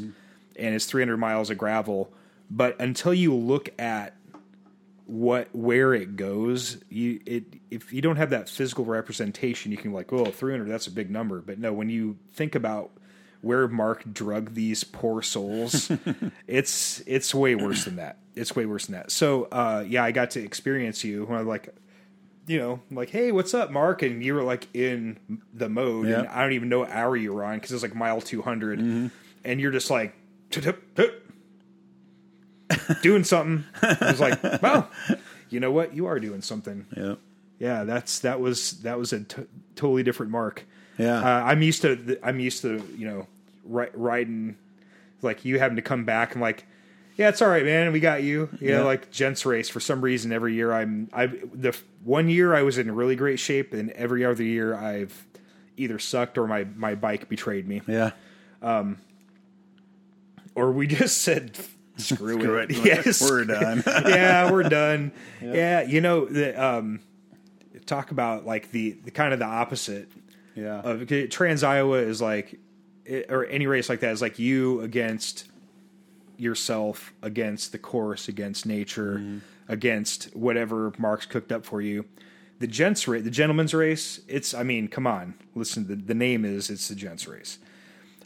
and 0.58 0.75
it's 0.75 0.86
300 0.86 1.17
miles 1.17 1.49
of 1.49 1.58
gravel, 1.58 2.12
but 2.51 2.80
until 2.80 3.13
you 3.13 3.34
look 3.34 3.69
at 3.80 4.15
what 5.06 5.49
where 5.54 5.93
it 5.93 6.15
goes, 6.15 6.78
you 6.89 7.21
it 7.25 7.45
if 7.71 7.93
you 7.93 8.01
don't 8.01 8.17
have 8.17 8.32
that 8.32 8.49
physical 8.49 8.86
representation, 8.86 9.71
you 9.71 9.78
can 9.78 9.91
be 9.91 9.95
like, 9.95 10.12
oh, 10.12 10.25
300, 10.25 10.67
that's 10.67 10.88
a 10.88 10.91
big 10.91 11.10
number, 11.10 11.41
but 11.41 11.58
no, 11.58 11.71
when 11.71 11.89
you 11.89 12.17
think 12.34 12.56
about 12.56 12.91
where 13.46 13.68
Mark 13.68 14.04
drug 14.12 14.56
these 14.56 14.84
poor 14.84 15.22
souls, 15.22 15.92
it's 16.48 17.02
it's 17.06 17.34
way 17.36 17.54
worse 17.54 17.86
than 17.86 17.98
that. 17.98 18.18
It's 18.36 18.56
way 18.56 18.66
worse 18.66 18.88
than 18.88 18.96
that. 18.96 19.12
So 19.12 19.44
uh, 19.52 19.84
yeah, 19.88 20.04
I 20.04 20.12
got 20.12 20.32
to 20.32 20.44
experience 20.44 21.04
you 21.04 21.26
when 21.26 21.38
I 21.38 21.42
like, 21.44 21.74
you 22.48 22.58
know, 22.58 22.80
like 22.90 23.12
hey, 23.12 23.32
what's 23.32 23.54
up, 23.54 23.70
Mark? 23.72 24.02
And 24.02 24.24
you 24.24 24.34
were 24.34 24.42
like 24.44 24.68
in 24.74 25.20
the 25.54 25.70
mode, 25.70 26.08
and 26.08 26.24
Yeah. 26.26 26.32
I 26.34 26.42
don't 26.42 26.54
even 26.54 26.70
know 26.70 26.80
what 26.80 26.90
hour 26.90 27.16
you 27.16 27.34
were 27.34 27.44
on 27.46 27.58
because 27.58 27.72
it's 27.72 27.84
like 27.84 27.94
mile 27.96 28.20
two 28.20 28.42
and 29.44 29.62
you're 29.62 29.72
just 29.72 29.90
like. 29.92 30.16
Doing 33.04 33.24
something. 33.24 33.64
I 33.82 33.98
was 34.12 34.20
like, 34.20 34.42
well, 34.62 34.90
you 35.50 35.60
know 35.60 35.72
what? 35.72 35.96
You 35.96 36.08
are 36.08 36.20
doing 36.20 36.42
something. 36.42 36.86
Yep. 36.96 37.20
Yeah, 37.60 37.84
that's 37.84 38.20
that 38.20 38.40
was 38.40 38.82
that 38.82 38.98
was 38.98 39.14
a 39.14 39.22
t- 39.24 39.44
totally 39.76 40.04
different 40.04 40.32
mark. 40.32 40.66
Yeah. 40.98 41.20
Uh, 41.20 41.44
I'm 41.44 41.62
used 41.62 41.82
to 41.84 41.96
the, 41.96 42.26
I'm 42.26 42.40
used 42.40 42.62
to 42.64 42.84
you 42.98 43.06
know 43.08 43.28
ri- 43.65 43.89
riding 43.93 44.58
like 45.21 45.43
you 45.45 45.60
having 45.60 45.75
to 45.75 45.82
come 45.82 46.06
back 46.06 46.34
and 46.34 46.41
like 46.41 46.65
yeah 47.17 47.30
it's 47.30 47.41
all 47.41 47.49
right 47.49 47.65
man 47.65 47.91
we 47.91 47.99
got 47.99 48.21
you 48.23 48.49
you 48.60 48.69
Yeah. 48.69 48.78
know 48.80 48.86
like 48.86 49.12
gents 49.12 49.45
race 49.45 49.69
for 49.69 49.80
some 49.80 50.01
reason 50.01 50.32
every 50.32 50.54
year 50.54 50.71
I'm 50.73 51.10
I 51.13 51.28
the 51.28 51.75
one 52.04 52.30
year 52.30 52.54
I 52.54 52.62
was 52.62 52.78
in 52.78 52.93
really 52.93 53.15
great 53.15 53.39
shape 53.39 53.73
and 53.73 53.89
every 53.91 54.23
other 54.25 54.43
year 54.43 54.75
I've 54.75 55.25
either 55.78 55.97
sucked 55.99 56.38
or 56.38 56.47
my 56.47 56.65
my 56.75 56.95
bike 56.95 57.28
betrayed 57.30 57.67
me 57.67 57.82
Yeah. 57.88 58.12
or 60.56 60.71
we 60.71 60.88
just 61.01 61.19
said 61.19 61.58
screw, 61.97 62.39
Screw 62.39 62.58
it, 62.60 62.71
it. 62.71 62.78
yes 62.86 63.21
We're 63.21 63.45
done. 63.45 63.84
yeah, 63.88 64.51
we're 64.51 64.63
done. 64.63 65.12
Yeah, 65.41 65.84
you 65.84 66.01
know, 66.01 66.25
the, 66.25 66.62
um, 66.62 66.99
talk 67.86 68.12
about 68.12 68.45
like 68.45 68.71
the, 68.71 68.91
the 69.04 69.12
kind 69.12 69.32
of 69.34 69.39
the 69.39 69.45
opposite 69.45 70.10
Yeah. 70.56 70.82
of 70.82 71.08
Trans 71.30 71.63
Iowa 71.63 71.97
is 71.99 72.21
like, 72.21 72.60
or 73.30 73.46
any 73.46 73.68
race 73.68 73.89
like 73.89 74.00
that 74.02 74.12
is 74.12 74.22
like 74.22 74.39
you 74.39 74.82
against 74.82 75.48
yourself, 76.38 77.13
against 77.22 77.72
the 77.72 77.78
course, 77.78 78.28
against 78.28 78.65
nature, 78.65 79.41
against 79.68 80.36
whatever 80.36 80.94
Mark's 80.98 81.26
cooked 81.26 81.52
up 81.52 81.65
for 81.65 81.82
you. 81.82 82.06
The 82.60 82.68
gents 82.68 83.08
race, 83.08 83.24
the 83.24 83.32
gentleman's 83.32 83.74
race. 83.74 84.22
It's, 84.28 84.54
I 84.54 84.63
mean, 84.63 84.88
come 84.88 85.06
on, 85.08 85.36
listen. 85.56 85.88
The, 85.88 85.96
the 85.96 86.13
name 86.13 86.46
is 86.46 86.70
it's 86.70 86.88
the 86.88 86.96
gents 86.96 87.28
race. 87.28 87.60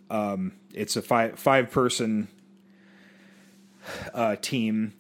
Um, 0.09 0.53
it's 0.73 0.95
a 0.95 1.01
five 1.01 1.39
five 1.39 1.71
person 1.71 2.27
uh, 4.13 4.35
team. 4.37 4.93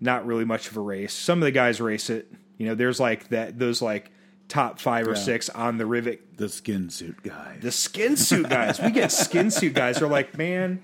Not 0.00 0.26
really 0.26 0.44
much 0.44 0.70
of 0.70 0.76
a 0.76 0.80
race. 0.80 1.12
Some 1.12 1.40
of 1.40 1.44
the 1.44 1.50
guys 1.50 1.80
race 1.80 2.08
it. 2.08 2.32
You 2.56 2.66
know, 2.66 2.74
there's 2.76 3.00
like 3.00 3.28
that 3.28 3.58
those 3.58 3.82
like 3.82 4.12
top 4.48 4.80
five 4.80 5.06
or 5.06 5.12
Yeah. 5.12 5.16
six 5.22 5.48
on 5.50 5.78
the 5.78 5.86
rivet 5.86 6.36
the 6.36 6.48
skin 6.48 6.90
suit 6.90 7.22
guys. 7.22 7.58
the 7.60 7.70
skin 7.72 8.16
suit 8.16 8.48
guys. 8.48 8.80
We 8.80 8.90
get 8.90 9.12
skin 9.12 9.50
suit 9.50 9.74
guys. 9.74 9.98
They're 9.98 10.08
like, 10.08 10.36
man, 10.36 10.82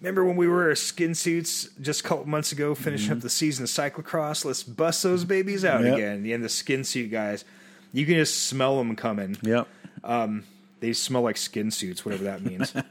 remember 0.00 0.24
when 0.24 0.36
we 0.36 0.48
were 0.48 0.74
skin 0.74 1.14
suits 1.14 1.68
just 1.80 2.00
a 2.00 2.02
couple 2.04 2.26
months 2.26 2.52
ago, 2.52 2.74
finishing 2.74 3.10
up 3.10 3.18
mm-hmm. 3.18 3.24
the 3.24 3.30
season 3.30 3.64
of 3.64 3.70
cyclocross? 3.70 4.44
Let's 4.44 4.62
bust 4.62 5.02
those 5.02 5.20
mm-hmm. 5.20 5.28
babies 5.28 5.64
out 5.64 5.82
Yep. 5.84 5.94
again. 5.94 6.26
And 6.26 6.44
the 6.44 6.48
skin 6.48 6.84
suit 6.84 7.10
guys, 7.10 7.44
you 7.92 8.06
can 8.06 8.14
just 8.14 8.46
smell 8.46 8.78
them 8.78 8.96
coming. 8.96 9.36
Yep. 9.42 9.68
Um, 10.02 10.44
they 10.80 10.92
smell 10.92 11.22
like 11.22 11.36
skin 11.36 11.70
suits, 11.70 12.04
whatever 12.04 12.24
that 12.24 12.42
means. 12.42 12.74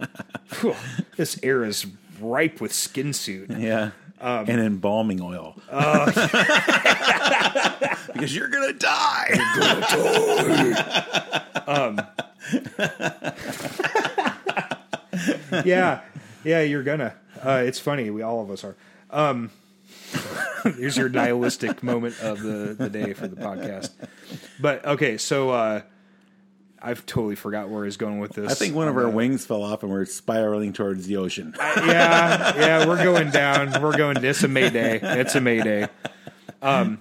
This 1.17 1.39
air 1.43 1.63
is 1.63 1.85
ripe 2.19 2.61
with 2.61 2.73
skin 2.73 3.13
suit. 3.13 3.49
Yeah. 3.51 3.91
And 4.23 4.59
embalming 4.59 5.21
oil. 5.21 5.55
Oh. 5.71 6.05
because 8.13 8.35
you're 8.35 8.47
gonna 8.47 8.73
die. 8.73 9.29
yeah, 15.65 16.01
yeah, 16.43 16.61
you're 16.61 16.83
gonna. 16.83 17.15
Uh, 17.43 17.63
it's 17.65 17.79
funny. 17.79 18.09
We 18.09 18.21
all 18.21 18.41
of 18.41 18.51
us 18.51 18.63
are. 18.63 18.75
Um, 19.09 19.51
here's 20.63 20.97
your 20.97 21.09
nihilistic 21.09 21.83
moment 21.83 22.19
of 22.21 22.41
the, 22.41 22.75
the 22.77 22.89
day 22.89 23.13
for 23.13 23.27
the 23.27 23.35
podcast. 23.35 23.91
But 24.59 24.85
okay, 24.85 25.17
so 25.17 25.49
uh, 25.49 25.81
I've 26.83 27.05
totally 27.05 27.35
forgot 27.35 27.69
where 27.69 27.85
he's 27.85 27.95
going 27.95 28.19
with 28.19 28.33
this. 28.33 28.51
I 28.51 28.55
think 28.55 28.75
one 28.75 28.89
of 28.89 28.97
our 28.97 29.09
wings 29.09 29.45
fell 29.45 29.63
off 29.63 29.83
and 29.83 29.91
we're 29.91 30.03
spiraling 30.05 30.73
towards 30.73 31.07
the 31.07 31.15
ocean. 31.15 31.55
yeah, 31.59 32.55
yeah, 32.57 32.85
we're 32.85 33.01
going 33.01 33.31
down. 33.31 33.81
We're 33.81 33.95
going. 33.95 34.23
It's 34.23 34.43
a 34.43 34.49
Mayday. 34.49 34.99
It's 35.01 35.33
a 35.35 35.41
Mayday. 35.41 35.87
Um, 36.61 36.99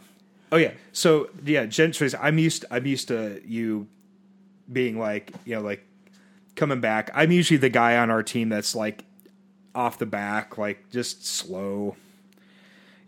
oh 0.53 0.57
yeah. 0.57 0.73
So 0.93 1.31
yeah, 1.45 1.67
gentry. 1.67 2.11
I'm 2.21 2.39
used. 2.39 2.65
I'm 2.71 2.87
used 2.87 3.09
to 3.09 3.43
you 3.45 3.89
being 4.71 4.99
like, 4.99 5.33
you 5.45 5.57
know, 5.57 5.63
like 5.63 5.85
coming 6.55 6.81
back. 6.81 7.11
I'm 7.13 7.33
usually 7.33 7.59
the 7.59 7.69
guy 7.69 7.97
on 7.97 8.11
our 8.11 8.23
team 8.23 8.49
that's 8.49 8.75
like 8.75 9.05
off 9.75 9.99
the 9.99 10.07
back, 10.07 10.59
like 10.59 10.91
just 10.91 11.27
slow. 11.27 11.97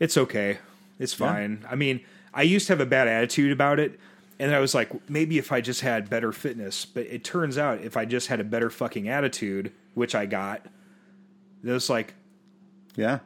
It's 0.01 0.17
okay. 0.17 0.59
It's 0.99 1.15
fine. 1.15 1.65
I 1.71 1.77
mean, 1.77 2.01
I 2.33 2.43
used 2.43 2.67
to 2.67 2.73
have 2.73 2.81
a 2.81 2.87
bad 2.87 3.09
attitude 3.09 3.53
about 3.53 3.79
it. 3.79 3.99
And 4.39 4.55
I 4.55 4.59
was 4.59 4.75
like, 4.75 5.09
maybe 5.09 5.39
if 5.39 5.53
I 5.53 5.61
just 5.61 5.81
had 5.83 6.11
better 6.11 6.33
fitness, 6.33 6.85
but 6.85 7.07
it 7.07 7.23
turns 7.25 7.57
out 7.57 7.81
if 7.83 7.97
I 7.97 8.05
just 8.05 8.27
had 8.27 8.41
a 8.41 8.45
better 8.45 8.69
fucking 8.71 9.09
attitude, 9.09 9.73
which 9.95 10.15
I 10.15 10.27
got, 10.27 10.67
it 11.63 11.71
was 11.71 11.89
like, 11.89 12.15
Yeah. 12.97 13.21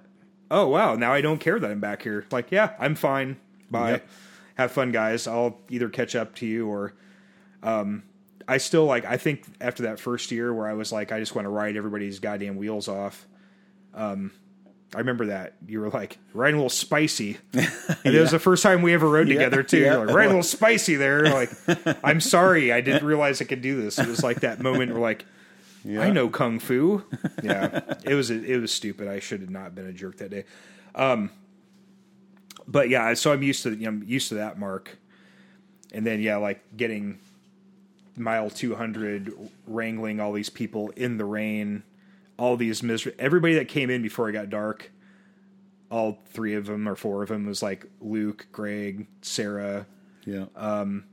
oh 0.51 0.69
wow, 0.69 0.95
now 0.97 1.13
I 1.13 1.21
don't 1.23 1.39
care 1.39 1.59
that 1.59 1.71
I'm 1.71 1.81
back 1.81 2.03
here. 2.03 2.27
Like, 2.31 2.51
yeah, 2.51 2.75
I'm 2.79 2.95
fine. 2.95 3.39
Bye. 3.71 3.91
Yep. 3.93 4.09
Have 4.57 4.73
fun, 4.73 4.93
guys. 4.93 5.27
I'll 5.27 5.61
either 5.71 5.89
catch 5.89 6.15
up 6.17 6.35
to 6.37 6.47
you 6.47 6.69
or 6.69 6.93
um 7.63 8.03
I 8.47 8.59
still 8.59 8.85
like 8.87 9.05
I 9.05 9.17
think 9.17 9.45
after 9.61 9.85
that 9.85 9.99
first 10.01 10.31
year 10.31 10.53
where 10.55 10.67
I 10.69 10.73
was 10.75 10.91
like, 10.93 11.11
I 11.13 11.21
just 11.21 11.35
want 11.35 11.47
to 11.47 11.51
ride 11.51 11.77
everybody's 11.77 12.19
goddamn 12.19 12.57
wheels 12.57 12.87
off. 12.89 13.27
Um 13.95 14.33
I 14.95 14.99
remember 14.99 15.27
that. 15.27 15.55
You 15.67 15.81
were 15.81 15.91
like, 15.91 16.19
riding 16.33 16.55
a 16.55 16.59
little 16.59 16.71
spicy. 16.71 17.39
And 18.05 18.15
it 18.15 18.21
was 18.21 18.31
the 18.31 18.39
first 18.39 18.63
time 18.63 18.83
we 18.83 18.95
ever 18.95 19.09
rode 19.09 19.27
together 19.27 19.63
too. 19.63 19.79
Yeah. 19.79 19.93
You're 19.95 20.07
like, 20.07 20.15
riding 20.15 20.31
a 20.31 20.37
little 20.37 20.43
spicy 20.43 20.97
there. 20.97 21.25
Like, 21.25 21.51
I'm 22.03 22.21
sorry, 22.21 22.73
I 22.73 22.81
didn't 22.81 23.05
realize 23.07 23.43
I 23.43 23.45
could 23.45 23.61
do 23.61 23.81
this. 23.81 23.99
It 23.99 24.07
was 24.07 24.23
like 24.23 24.41
that 24.41 24.61
moment 24.61 24.93
where 24.93 25.01
like 25.01 25.27
I 25.87 26.11
know 26.11 26.29
kung 26.29 26.59
fu. 26.59 27.05
Yeah, 27.43 27.95
it 28.05 28.15
was 28.15 28.31
it 28.31 28.61
was 28.61 28.73
stupid. 28.73 29.09
I 29.09 29.21
should 29.21 29.41
have 29.41 29.51
not 29.51 29.75
been 29.75 29.87
a 29.87 29.93
jerk 29.93 30.19
that 30.19 30.31
day. 30.31 30.45
Um, 30.95 31.31
but 32.67 32.89
yeah, 32.89 33.15
so 33.15 33.33
I'm 33.33 33.43
used 33.43 33.63
to 33.63 33.71
you 33.71 33.83
know, 33.83 33.89
I'm 33.89 34.05
used 34.05 34.29
to 34.31 34.37
that 34.37 34.59
mark, 34.59 34.99
and 35.93 36.07
then 36.07 36.21
yeah, 36.21 36.37
like 36.37 36.61
getting 36.77 37.19
mile 38.17 38.51
200, 38.51 39.33
wrangling 39.67 40.21
all 40.21 40.33
these 40.33 40.51
people 40.51 40.91
in 40.91 41.17
the 41.19 41.25
rain, 41.25 41.83
all 42.39 42.57
these 42.57 42.83
miser 42.83 43.13
everybody 43.19 43.55
that 43.55 43.69
came 43.69 43.91
in 43.91 44.03
before 44.03 44.29
it 44.29 44.33
got 44.33 44.49
dark. 44.51 44.91
All 45.91 46.19
three 46.27 46.55
of 46.55 46.67
them 46.67 46.87
or 46.89 46.95
four 46.95 47.23
of 47.23 47.31
them 47.31 47.47
was 47.47 47.63
like 47.63 47.87
Luke, 48.01 48.47
Greg, 48.53 49.07
Sarah, 49.23 49.87
Yeah. 50.27 50.45
um, 50.55 51.05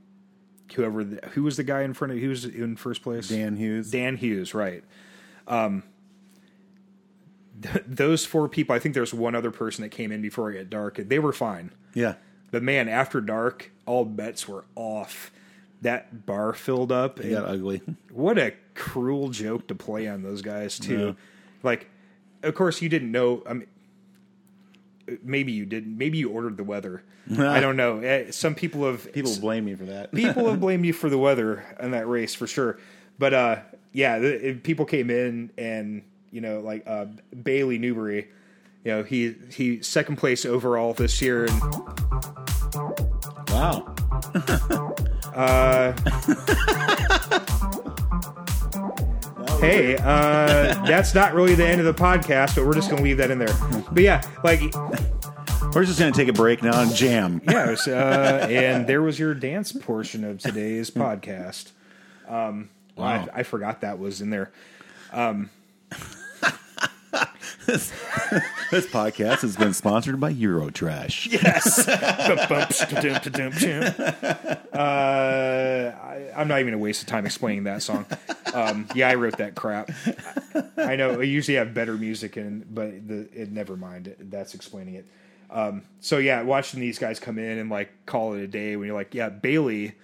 whoever. 0.74 1.02
The, 1.02 1.26
who 1.28 1.42
was 1.44 1.56
the 1.56 1.64
guy 1.64 1.82
in 1.82 1.94
front 1.94 2.12
of? 2.12 2.18
Who 2.18 2.28
was 2.28 2.44
in 2.44 2.76
first 2.76 3.02
place? 3.02 3.28
Dan 3.28 3.56
Hughes. 3.56 3.90
Dan 3.90 4.16
Hughes, 4.18 4.52
right. 4.52 4.84
Um, 5.48 5.82
th- 7.62 7.84
those 7.86 8.24
four 8.26 8.48
people, 8.48 8.74
I 8.74 8.78
think 8.78 8.94
there's 8.94 9.14
one 9.14 9.34
other 9.34 9.50
person 9.50 9.82
that 9.82 9.90
came 9.90 10.12
in 10.12 10.20
before 10.20 10.50
it 10.52 10.56
got 10.58 10.70
dark. 10.70 10.96
They 10.96 11.18
were 11.18 11.32
fine. 11.32 11.70
Yeah. 11.94 12.14
But 12.50 12.62
man, 12.62 12.88
after 12.88 13.20
dark, 13.20 13.72
all 13.86 14.04
bets 14.04 14.46
were 14.48 14.64
off. 14.74 15.30
That 15.82 16.26
bar 16.26 16.52
filled 16.52 16.92
up. 16.92 17.18
It 17.20 17.26
and 17.26 17.34
got 17.34 17.48
ugly. 17.48 17.82
what 18.10 18.38
a 18.38 18.52
cruel 18.76 19.28
joke 19.30 19.66
to 19.68 19.74
play 19.74 20.06
on 20.08 20.22
those 20.22 20.42
guys, 20.42 20.78
too. 20.78 20.98
Yeah. 20.98 21.12
Like, 21.62 21.88
of 22.42 22.54
course, 22.54 22.80
you 22.82 22.88
didn't 22.88 23.10
know. 23.10 23.42
I 23.48 23.54
mean, 23.54 23.66
maybe 25.22 25.52
you 25.52 25.66
didn't. 25.66 25.96
Maybe 25.98 26.18
you 26.18 26.30
ordered 26.30 26.56
the 26.56 26.64
weather. 26.64 27.02
I 27.38 27.58
don't 27.60 27.76
know. 27.76 27.98
Eh, 27.98 28.30
Some 28.30 28.54
people 28.54 28.84
have 28.86 29.12
People 29.12 29.34
blame 29.40 29.64
me 29.64 29.74
for 29.74 29.84
that. 29.86 30.12
people 30.12 30.48
have 30.48 30.60
blamed 30.60 30.84
you 30.86 30.92
for 30.92 31.10
the 31.10 31.18
weather 31.18 31.64
in 31.80 31.90
that 31.90 32.06
race 32.08 32.34
for 32.34 32.46
sure. 32.46 32.78
But 33.18 33.34
uh, 33.34 33.56
yeah, 33.92 34.18
the, 34.20 34.48
it- 34.50 34.62
people 34.62 34.84
came 34.84 35.10
in 35.10 35.50
and 35.58 36.02
you 36.30 36.40
know 36.40 36.60
like 36.60 36.84
uh, 36.86 37.06
Bailey 37.42 37.78
Newbrey, 37.80 38.26
you 38.84 38.92
know 38.92 39.02
he 39.02 39.34
he 39.50 39.80
second 39.82 40.16
place 40.16 40.44
overall 40.44 40.92
this 40.92 41.20
year, 41.22 41.46
and 41.46 41.60
wow. 43.50 43.92
hey, 49.60 49.96
uh, 49.96 50.84
that's 50.86 51.14
not 51.14 51.34
really 51.34 51.54
the 51.54 51.66
end 51.66 51.80
of 51.80 51.86
the 51.86 51.94
podcast, 52.02 52.56
but 52.56 52.66
we're 52.66 52.74
just 52.74 52.90
gonna 52.90 53.02
leave 53.02 53.16
that 53.18 53.30
in 53.30 53.38
there. 53.38 53.54
But 53.92 54.02
yeah, 54.02 54.22
like 54.44 54.60
We're 55.74 55.84
just 55.84 55.98
going 55.98 56.10
to 56.12 56.18
take 56.18 56.28
a 56.28 56.32
break 56.32 56.62
now 56.62 56.80
and 56.80 56.94
jam. 56.94 57.42
was, 57.46 57.86
uh, 57.86 58.46
and 58.48 58.86
there 58.86 59.02
was 59.02 59.18
your 59.18 59.34
dance 59.34 59.72
portion 59.72 60.24
of 60.24 60.38
today's 60.38 60.90
podcast. 60.90 61.72
Um, 62.28 62.70
Wow. 62.96 63.28
I, 63.34 63.40
I 63.40 63.42
forgot 63.42 63.82
that 63.82 63.98
was 63.98 64.22
in 64.22 64.30
there. 64.30 64.50
This 68.70 68.86
podcast 68.86 69.40
has 69.40 69.56
been 69.56 69.74
sponsored 69.74 70.18
by 70.20 70.32
Eurotrash. 70.32 71.30
Yes. 71.30 71.86
uh, 74.72 75.96
I, 76.00 76.30
I'm 76.36 76.48
not 76.48 76.60
even 76.60 76.72
gonna 76.72 76.82
waste 76.82 77.04
the 77.04 77.10
time 77.10 77.26
explaining 77.26 77.64
that 77.64 77.82
song. 77.82 78.06
Um, 78.56 78.88
yeah, 78.94 79.08
I 79.08 79.14
wrote 79.16 79.36
that 79.38 79.54
crap. 79.54 79.90
I 80.76 80.96
know. 80.96 81.20
I 81.20 81.24
usually 81.24 81.56
have 81.58 81.74
better 81.74 81.94
music 81.94 82.36
in, 82.36 82.64
but 82.70 83.06
the 83.06 83.28
it 83.32 83.52
never 83.52 83.76
mind. 83.76 84.14
That's 84.18 84.54
explaining 84.54 84.94
it. 84.94 85.06
Um, 85.50 85.82
so 86.00 86.18
yeah, 86.18 86.42
watching 86.42 86.80
these 86.80 86.98
guys 86.98 87.20
come 87.20 87.38
in 87.38 87.58
and 87.58 87.70
like 87.70 87.90
call 88.06 88.34
it 88.34 88.40
a 88.42 88.48
day 88.48 88.76
when 88.76 88.86
you're 88.88 88.96
like, 88.96 89.14
yeah, 89.14 89.28
Bailey, 89.28 89.94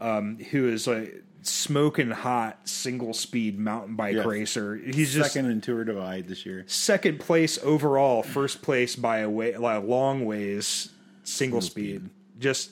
um, 0.00 0.38
who 0.50 0.68
is 0.68 0.86
like 0.86 1.24
smoking 1.44 2.10
hot 2.10 2.56
single 2.68 3.12
speed 3.12 3.58
mountain 3.58 3.96
bike 3.96 4.14
Yes. 4.14 4.26
racer. 4.26 4.76
He's 4.76 5.12
just 5.12 5.32
Second 5.32 5.50
in 5.50 5.60
Tour 5.60 5.82
Divide 5.84 6.28
this 6.28 6.46
year. 6.46 6.64
second 6.68 7.18
place 7.18 7.58
overall, 7.64 8.22
first 8.22 8.62
place 8.62 8.94
by 8.94 9.18
a 9.18 9.28
way, 9.30 9.56
like 9.56 9.82
a 9.82 9.84
long 9.86 10.24
ways, 10.24 10.90
single 11.24 11.60
speed. 11.60 12.10
Just 12.38 12.70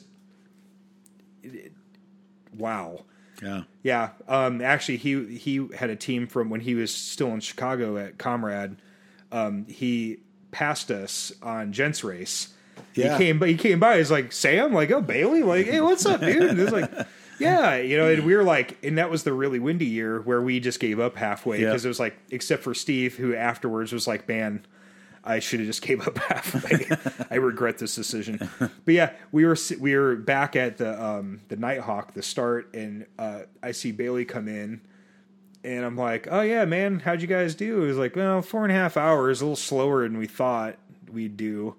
wow. 2.57 3.03
Yeah. 3.41 3.63
Yeah. 3.83 4.09
Um, 4.27 4.61
actually, 4.61 4.97
he 4.97 5.37
he 5.37 5.67
had 5.75 5.89
a 5.89 5.95
team 5.95 6.27
from 6.27 6.49
when 6.49 6.61
he 6.61 6.75
was 6.75 6.93
still 6.93 7.29
in 7.29 7.39
Chicago 7.39 7.97
at 7.97 8.17
Comrade. 8.17 8.75
Um, 9.31 9.65
he 9.67 10.17
passed 10.51 10.91
us 10.91 11.31
on 11.41 11.71
Gents 11.73 12.03
race. 12.03 12.53
Yeah. 12.93 13.17
He 13.17 13.25
came, 13.25 13.39
but 13.39 13.49
he 13.49 13.55
came 13.55 13.79
by. 13.79 13.97
He's 13.97 14.11
like 14.11 14.31
Sam, 14.31 14.73
like 14.73 14.91
oh 14.91 15.01
Bailey, 15.01 15.43
like 15.43 15.65
hey, 15.65 15.81
what's 15.81 16.05
up, 16.05 16.21
dude? 16.21 16.43
And 16.43 16.59
it's 16.59 16.71
like. 16.71 16.91
Yeah, 17.39 17.77
you 17.77 17.97
know, 17.97 18.07
and 18.07 18.23
we 18.23 18.35
were 18.35 18.43
like, 18.43 18.77
and 18.85 18.99
that 18.99 19.09
was 19.09 19.23
the 19.23 19.33
really 19.33 19.57
windy 19.57 19.87
year 19.87 20.21
where 20.21 20.39
we 20.43 20.59
just 20.59 20.79
gave 20.79 20.99
up 20.99 21.15
halfway 21.15 21.59
Yeah. 21.59 21.69
because 21.69 21.83
it 21.83 21.87
was 21.87 21.99
like, 21.99 22.15
except 22.29 22.61
for 22.61 22.75
Steve, 22.75 23.15
who 23.17 23.33
afterwards 23.33 23.91
was 23.91 24.05
like, 24.05 24.27
"Man, 24.27 24.63
I 25.23 25.39
should 25.39 25.59
have 25.59 25.67
just 25.67 25.81
gave 25.87 26.05
up 26.07 26.17
halfway. 26.17 26.87
I 27.29 27.35
regret 27.35 27.77
this 27.77 27.95
decision." 27.95 28.49
But 28.59 28.93
yeah, 28.93 29.11
we 29.31 29.45
were 29.45 29.57
we 29.79 29.95
were 29.95 30.15
back 30.15 30.55
at 30.55 30.77
the 30.77 31.03
um, 31.03 31.41
the 31.47 31.55
Nighthawk, 31.55 32.13
the 32.13 32.23
start, 32.23 32.73
and 32.73 33.05
uh, 33.19 33.41
I 33.61 33.71
see 33.71 33.91
Bailey 33.91 34.25
come 34.25 34.47
in, 34.47 34.81
and 35.63 35.85
I'm 35.85 35.97
like, 35.97 36.27
"Oh 36.29 36.41
yeah, 36.41 36.65
man, 36.65 36.99
how'd 36.99 37.21
you 37.21 37.27
guys 37.27 37.55
do?" 37.55 37.83
It 37.83 37.87
was 37.87 37.97
like, 37.97 38.15
"Well, 38.15 38.41
four 38.41 38.63
and 38.63 38.71
a 38.71 38.75
half 38.75 38.97
hours, 38.97 39.41
a 39.41 39.45
little 39.45 39.55
slower 39.55 40.03
than 40.03 40.17
we 40.17 40.27
thought 40.27 40.77
we'd 41.11 41.37
do." 41.37 41.75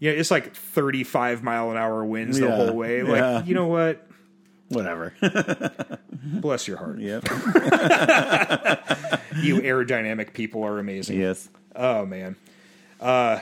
Yeah, 0.00 0.12
it's 0.12 0.30
like 0.30 0.54
35 0.54 1.42
mile 1.42 1.72
an 1.72 1.76
hour 1.76 2.04
winds 2.04 2.38
the 2.38 2.50
whole 2.50 2.72
way. 2.72 3.02
Like, 3.02 3.18
yeah. 3.18 3.44
you 3.44 3.52
know 3.54 3.66
what? 3.66 4.06
Whatever. 4.68 5.12
Bless 6.22 6.68
your 6.68 6.76
heart. 6.76 7.00
yep. 7.00 7.24
You 9.40 9.60
aerodynamic 9.60 10.32
people 10.32 10.64
are 10.64 10.78
amazing. 10.80 11.20
yes. 11.20 11.48
Oh 11.76 12.04
man. 12.04 12.34
Uh 13.00 13.40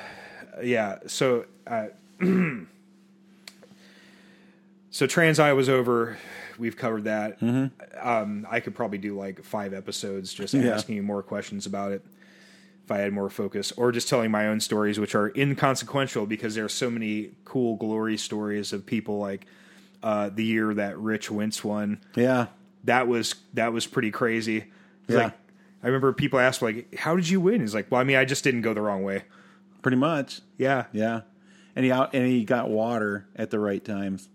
yeah, 0.62 0.98
so 1.06 1.44
uh 1.66 1.86
So 4.90 5.06
Trans 5.06 5.38
I 5.38 5.52
was 5.52 5.68
over. 5.68 6.16
We've 6.58 6.76
covered 6.76 7.04
that. 7.04 7.42
Um 8.00 8.46
I 8.50 8.60
could 8.60 8.74
probably 8.74 8.98
do 8.98 9.16
like 9.16 9.42
5 9.44 9.74
episodes 9.74 10.32
just 10.32 10.54
Yeah. 10.54 10.74
asking 10.74 10.96
you 10.96 11.02
more 11.02 11.22
questions 11.22 11.66
about 11.66 11.92
it 11.92 12.02
if 12.84 12.90
I 12.90 12.98
had 12.98 13.12
more 13.12 13.28
focus 13.28 13.72
or 13.72 13.90
just 13.92 14.08
telling 14.08 14.30
my 14.30 14.46
own 14.48 14.60
stories 14.60 14.98
which 15.00 15.14
are 15.14 15.32
inconsequential 15.36 16.26
because 16.26 16.54
there 16.54 16.64
are 16.64 16.68
so 16.68 16.88
many 16.88 17.32
cool 17.44 17.76
glory 17.76 18.16
stories 18.16 18.72
of 18.72 18.86
people 18.86 19.18
like 19.18 19.46
uh 20.02 20.30
the 20.30 20.44
year 20.44 20.72
that 20.74 20.96
Rich 20.98 21.30
Wentz 21.30 21.62
won 21.64 22.00
Yeah. 22.14 22.46
that 22.84 23.06
was 23.08 23.34
that 23.54 23.72
was 23.72 23.86
pretty 23.86 24.10
crazy. 24.10 24.64
Yeah. 25.08 25.16
Like 25.24 25.32
I 25.82 25.86
remember 25.88 26.12
people 26.14 26.38
asked 26.40 26.62
like, 26.62 26.94
"How 26.96 27.14
did 27.16 27.28
you 27.28 27.40
win?" 27.40 27.60
He's 27.60 27.74
like, 27.74 27.90
"Well, 27.92 28.00
I 28.00 28.04
mean, 28.04 28.16
I 28.16 28.24
just 28.24 28.42
didn't 28.42 28.62
go 28.62 28.72
the 28.74 28.80
wrong 28.80 29.02
way." 29.04 29.22
Pretty 29.82 29.96
much. 29.96 30.40
Yeah, 30.58 30.86
Yeah, 30.92 31.22
and 31.74 31.84
he 31.84 31.92
out 31.92 32.14
and 32.14 32.26
he 32.26 32.44
got 32.44 32.68
water 32.68 33.26
at 33.36 33.50
the 33.50 33.58
right 33.58 33.84
times, 33.84 34.28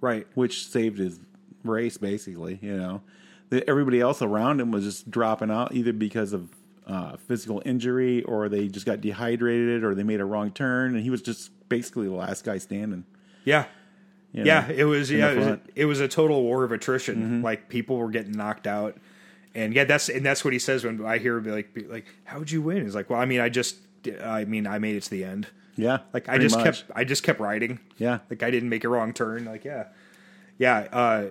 right. 0.00 0.26
which 0.34 0.66
saved 0.68 0.98
his 0.98 1.20
race 1.64 1.98
basically. 1.98 2.58
You 2.62 2.76
know, 2.76 3.02
the, 3.50 3.68
everybody 3.68 4.00
else 4.00 4.22
around 4.22 4.60
him 4.60 4.70
was 4.70 4.84
just 4.84 5.10
dropping 5.10 5.50
out 5.50 5.74
either 5.74 5.92
because 5.92 6.32
of 6.32 6.50
uh, 6.86 7.16
physical 7.16 7.62
injury 7.64 8.22
or 8.24 8.48
they 8.48 8.68
just 8.68 8.86
got 8.86 9.00
dehydrated 9.00 9.84
or 9.84 9.94
they 9.94 10.02
made 10.02 10.20
a 10.20 10.24
wrong 10.24 10.50
turn, 10.50 10.94
and 10.94 11.02
he 11.02 11.10
was 11.10 11.22
just 11.22 11.50
basically 11.68 12.06
the 12.06 12.14
last 12.14 12.44
guy 12.44 12.58
standing. 12.58 13.04
Yeah, 13.44 13.66
you 14.32 14.44
know, 14.44 14.46
yeah. 14.46 14.70
It 14.70 14.84
was 14.84 15.10
yeah. 15.10 15.30
It 15.30 15.36
was, 15.36 15.46
front. 15.46 15.70
it 15.74 15.84
was 15.84 16.00
a 16.00 16.08
total 16.08 16.42
war 16.42 16.64
of 16.64 16.72
attrition. 16.72 17.42
Like 17.42 17.68
people 17.68 17.96
were 17.96 18.10
getting 18.10 18.32
knocked 18.32 18.66
out, 18.66 18.96
and 19.54 19.74
yeah, 19.74 19.84
that's 19.84 20.08
and 20.08 20.24
that's 20.24 20.44
what 20.44 20.52
he 20.52 20.58
says 20.58 20.84
when 20.84 21.04
I 21.04 21.18
hear 21.18 21.36
him 21.36 21.44
be 21.44 21.50
like, 21.50 21.74
be 21.74 21.84
like, 21.84 22.06
"How'd 22.24 22.50
you 22.50 22.62
win?" 22.62 22.84
He's 22.84 22.94
like, 22.94 23.10
"Well, 23.10 23.20
I 23.20 23.26
mean, 23.26 23.40
I 23.40 23.48
just, 23.48 23.76
I 24.22 24.44
mean, 24.44 24.66
I 24.66 24.78
made 24.78 24.96
it 24.96 25.02
to 25.04 25.10
the 25.10 25.24
end. 25.24 25.46
yeah, 25.76 25.98
Like 26.12 26.28
I 26.28 26.38
just 26.38 26.56
much. 26.56 26.64
kept, 26.64 26.84
I 26.94 27.04
just 27.04 27.22
kept 27.22 27.40
riding. 27.40 27.78
Yeah. 27.98 28.18
like 28.30 28.42
I 28.42 28.50
didn't 28.50 28.68
make 28.68 28.84
a 28.84 28.88
wrong 28.88 29.12
turn. 29.12 29.44
Like 29.46 29.64
yeah, 29.64 29.84
yeah. 30.58 30.88
Uh, 30.92 31.28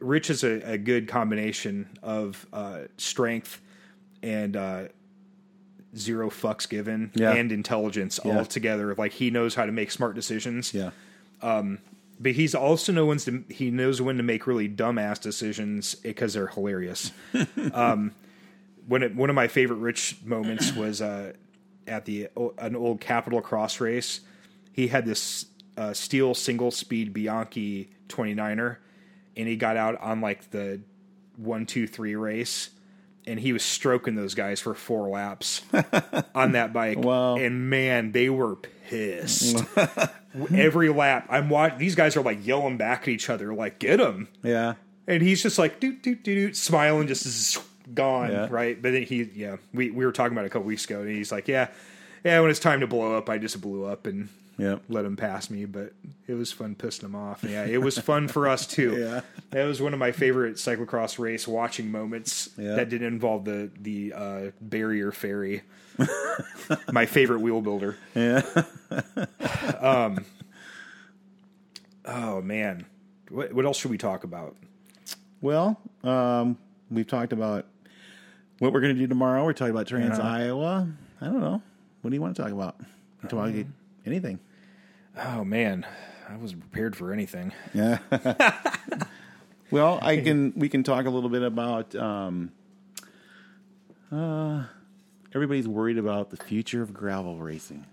Rich 0.00 0.30
is 0.30 0.42
a, 0.42 0.72
a 0.72 0.78
good 0.78 1.06
combination 1.06 1.88
of 2.02 2.44
uh, 2.52 2.80
strength 2.96 3.60
and 4.22 4.56
uh, 4.56 4.84
zero 5.96 6.30
fucks 6.30 6.68
given 6.68 7.12
Yeah. 7.14 7.32
and 7.32 7.52
intelligence 7.52 8.18
Yeah. 8.24 8.38
all 8.38 8.44
together. 8.44 8.94
Like 8.96 9.12
he 9.12 9.30
knows 9.30 9.54
how 9.54 9.66
to 9.66 9.72
make 9.72 9.90
smart 9.92 10.14
decisions. 10.16 10.74
yeah, 10.74 10.90
but 12.20 12.32
he's 12.32 12.54
also 12.54 12.92
knows 12.92 13.24
to 13.26 13.44
he 13.48 13.70
knows 13.70 14.02
when 14.02 14.16
to 14.16 14.24
make 14.24 14.46
really 14.48 14.68
dumbass 14.68 15.20
decisions 15.20 15.94
because 15.94 16.34
they're 16.34 16.48
hilarious. 16.48 17.12
um, 17.72 18.12
when 18.88 19.02
it, 19.04 19.14
one 19.14 19.30
of 19.30 19.36
my 19.36 19.46
favorite 19.46 19.76
Rich 19.76 20.16
moments 20.24 20.72
was 20.74 21.00
uh, 21.00 21.34
at 21.88 22.04
the 22.04 22.28
an 22.58 22.76
old 22.76 23.00
Capital 23.00 23.40
Cross 23.40 23.80
race. 23.80 24.20
He 24.72 24.88
had 24.88 25.04
this 25.04 25.46
uh, 25.76 25.92
steel 25.92 26.34
single 26.34 26.70
speed 26.70 27.12
Bianchi 27.12 27.90
29er, 28.08 28.76
and 29.36 29.48
he 29.48 29.56
got 29.56 29.76
out 29.76 30.00
on 30.00 30.20
like 30.20 30.50
the 30.50 30.80
one 31.36 31.66
two 31.66 31.86
three 31.86 32.14
race. 32.14 32.70
And 33.26 33.38
he 33.38 33.52
was 33.52 33.62
stroking 33.62 34.14
those 34.14 34.34
guys 34.34 34.58
for 34.58 34.74
four 34.74 35.10
laps 35.10 35.60
on 36.34 36.52
that 36.52 36.72
bike. 36.72 36.98
Wow. 36.98 37.36
And 37.36 37.68
man, 37.68 38.12
they 38.12 38.30
were 38.30 38.56
pissed 38.56 39.62
every 40.54 40.88
lap 40.88 41.26
I'm 41.28 41.50
watching 41.50 41.78
these 41.78 41.94
guys 41.94 42.16
are 42.16 42.22
like 42.22 42.46
yelling 42.46 42.76
back 42.76 43.02
at 43.02 43.08
each 43.08 43.28
other 43.28 43.52
like 43.54 43.78
get 43.78 44.00
him 44.00 44.28
yeah, 44.42 44.74
and 45.06 45.22
he's 45.22 45.42
just 45.42 45.58
like 45.58 45.80
doot 45.80 46.02
doot 46.02 46.22
doot 46.22 46.34
doot 46.34 46.56
smiling 46.56 47.06
just 47.08 47.60
gone 47.94 48.30
Yeah. 48.30 48.48
right 48.50 48.80
but 48.80 48.92
then 48.92 49.02
he 49.02 49.22
yeah 49.34 49.56
we, 49.72 49.90
we 49.90 50.04
were 50.04 50.12
talking 50.12 50.32
about 50.32 50.44
it 50.44 50.48
a 50.48 50.50
couple 50.50 50.66
weeks 50.66 50.84
ago 50.84 51.00
and 51.00 51.10
he's 51.10 51.32
like 51.32 51.48
yeah 51.48 51.68
yeah 52.24 52.40
when 52.40 52.50
it's 52.50 52.60
time 52.60 52.80
to 52.80 52.86
blow 52.86 53.16
up 53.16 53.28
I 53.30 53.38
just 53.38 53.60
blew 53.60 53.84
up 53.84 54.06
and 54.06 54.28
yeah. 54.58 54.76
let 54.88 55.04
him 55.04 55.16
pass 55.16 55.48
me 55.50 55.64
but 55.64 55.92
it 56.26 56.34
was 56.34 56.50
fun 56.52 56.74
pissing 56.74 57.04
him 57.04 57.14
off 57.14 57.44
yeah 57.44 57.64
it 57.64 57.80
was 57.80 57.96
fun 57.98 58.26
for 58.28 58.48
us 58.48 58.66
too 58.66 58.96
Yeah. 58.98 59.20
that 59.50 59.64
was 59.64 59.80
one 59.80 59.92
of 59.92 59.98
my 60.00 60.12
favorite 60.12 60.56
cyclocross 60.56 61.18
race 61.18 61.46
watching 61.48 61.90
moments 61.92 62.50
Yeah. 62.58 62.74
that 62.74 62.88
didn't 62.88 63.06
involve 63.08 63.44
the 63.44 63.70
the 63.80 64.12
uh, 64.14 64.50
barrier 64.60 65.12
ferry 65.12 65.62
my 66.92 67.06
favorite 67.06 67.40
wheel 67.40 67.60
builder 67.60 67.96
Yeah. 68.14 68.42
Um. 69.80 70.24
Oh 72.04 72.40
man, 72.40 72.86
what 73.30 73.52
what 73.52 73.64
else 73.64 73.78
should 73.78 73.90
we 73.90 73.98
talk 73.98 74.24
about? 74.24 74.56
Well, 75.40 75.80
um, 76.02 76.56
we've 76.90 77.06
talked 77.06 77.32
about 77.32 77.66
what 78.58 78.72
we're 78.72 78.80
going 78.80 78.94
to 78.94 79.00
do 79.00 79.06
tomorrow. 79.06 79.44
We're 79.44 79.52
talking 79.52 79.74
about 79.74 79.86
Trans. 79.86 80.18
Iowa. 80.18 80.88
I 81.20 81.24
don't 81.26 81.40
know. 81.40 81.62
What 82.02 82.10
do 82.10 82.14
you 82.14 82.20
want 82.20 82.36
to 82.36 82.42
talk 82.42 82.52
about? 82.52 82.76
You 83.22 83.28
talk 83.28 83.48
about 83.48 83.66
anything? 84.06 84.38
Oh 85.16 85.44
man, 85.44 85.84
I 86.28 86.36
wasn't 86.36 86.60
prepared 86.60 86.96
for 86.96 87.12
anything. 87.12 87.52
Yeah. 87.74 87.98
well, 89.70 89.98
I 90.00 90.18
can. 90.18 90.52
We 90.56 90.68
can 90.68 90.82
talk 90.84 91.06
a 91.06 91.10
little 91.10 91.30
bit 91.30 91.42
about. 91.42 91.94
Um, 91.96 92.52
uh, 94.12 94.64
everybody's 95.34 95.68
worried 95.68 95.98
about 95.98 96.30
the 96.30 96.36
future 96.36 96.82
of 96.82 96.94
gravel 96.94 97.36
racing. 97.36 97.86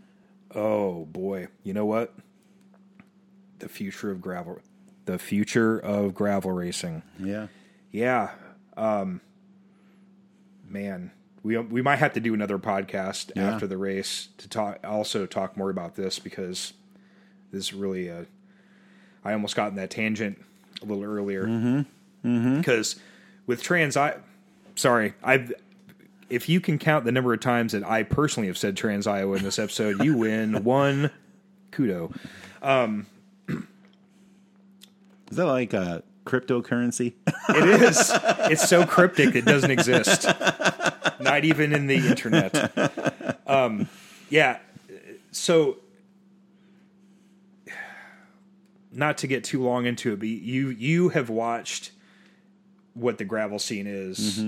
Oh 0.54 1.06
boy, 1.06 1.48
you 1.64 1.74
know 1.74 1.86
what? 1.86 2.14
The 3.60 3.70
future 3.70 4.12
of 4.12 4.22
gravel, 4.22 4.60
the 5.06 5.18
future 5.18 5.80
of 5.80 6.14
gravel 6.14 6.52
racing. 6.52 7.04
Yeah. 7.20 7.48
Yeah, 7.92 8.32
um, 8.76 9.22
man, 10.68 11.12
we 11.44 11.58
we 11.58 11.82
might 11.82 11.98
have 11.98 12.14
to 12.14 12.20
do 12.20 12.34
another 12.34 12.58
podcast 12.58 13.32
Yeah. 13.36 13.52
after 13.54 13.68
the 13.68 13.78
race 13.78 14.30
to 14.38 14.50
talk. 14.50 14.80
Also, 14.84 15.26
talk 15.26 15.56
more 15.58 15.70
about 15.70 15.96
this 15.96 16.20
because 16.20 16.74
this 17.52 17.66
is 17.66 17.74
really 17.74 18.08
a. 18.08 18.26
I 19.24 19.34
almost 19.34 19.56
got 19.56 19.70
in 19.70 19.76
that 19.76 19.90
tangent 19.90 20.40
a 20.82 20.86
little 20.86 21.04
earlier 21.04 21.86
because 22.24 22.96
with 23.48 23.62
trans, 23.64 23.96
I 23.98 24.18
sorry, 24.76 25.14
I. 25.24 25.48
If 26.28 26.50
you 26.50 26.60
can 26.60 26.80
count 26.80 27.06
the 27.06 27.12
number 27.12 27.32
of 27.34 27.40
times 27.40 27.74
that 27.74 27.84
I 27.84 28.02
personally 28.02 28.48
have 28.48 28.58
said 28.58 28.76
trans 28.76 29.06
Iowa 29.06 29.36
in 29.38 29.44
this 29.44 29.60
episode, 29.60 30.04
you 30.04 30.18
win 30.18 30.64
one 30.64 31.12
kudo. 31.72 32.16
um, 32.64 33.06
Is 33.48 35.38
that 35.38 35.46
like 35.46 35.74
a 35.74 36.02
cryptocurrency? 36.26 37.14
It 37.50 37.82
is. 37.82 38.12
It's 38.52 38.68
so 38.68 38.86
cryptic 38.86 39.36
it 39.36 39.46
doesn't 39.46 39.72
exist. 39.72 40.26
Not 41.20 41.46
even 41.46 41.74
in 41.74 41.88
the 41.88 41.96
internet. 41.96 43.40
Um, 43.48 43.88
yeah. 44.30 44.58
So, 45.32 45.78
not 48.92 49.18
to 49.20 49.28
get 49.28 49.44
too 49.44 49.62
long 49.64 49.86
into 49.86 50.14
it, 50.14 50.20
but 50.20 50.28
you 50.28 50.70
you 50.70 51.10
have 51.10 51.30
watched 51.30 51.92
what 52.94 53.18
the 53.18 53.26
gravel 53.26 53.60
scene 53.60 53.88
is. 53.88 54.44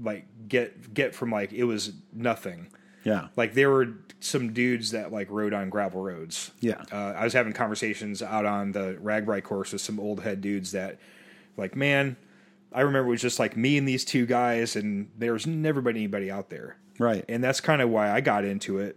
Like 0.00 0.26
get 0.48 0.92
get 0.92 1.14
from 1.14 1.30
like 1.30 1.52
it 1.52 1.64
was 1.64 1.92
nothing. 2.12 2.66
Yeah. 3.04 3.28
Like 3.36 3.54
there 3.54 3.70
were 3.70 3.94
some 4.20 4.52
dudes 4.52 4.90
that 4.92 5.12
like 5.12 5.30
rode 5.30 5.52
on 5.52 5.68
gravel 5.70 6.02
roads. 6.02 6.50
Yeah. 6.60 6.82
Uh, 6.90 7.12
I 7.16 7.24
was 7.24 7.32
having 7.32 7.52
conversations 7.52 8.22
out 8.22 8.46
on 8.46 8.72
the 8.72 8.98
RAGBRAI 9.02 9.42
course 9.44 9.72
with 9.72 9.82
some 9.82 10.00
old 10.00 10.22
head 10.22 10.40
dudes 10.40 10.72
that, 10.72 10.98
like, 11.56 11.76
man, 11.76 12.16
I 12.72 12.80
remember 12.80 13.08
it 13.08 13.12
was 13.12 13.20
just 13.22 13.38
like 13.38 13.56
me 13.56 13.76
and 13.78 13.86
these 13.86 14.04
two 14.04 14.26
guys, 14.26 14.74
and 14.74 15.08
there 15.16 15.32
was 15.34 15.46
never 15.46 15.80
been 15.80 15.96
anybody 15.96 16.30
out 16.30 16.50
there. 16.50 16.76
Right. 16.98 17.24
And 17.28 17.44
that's 17.44 17.60
kind 17.60 17.82
of 17.82 17.90
why 17.90 18.10
I 18.10 18.20
got 18.20 18.44
into 18.44 18.78
it 18.78 18.96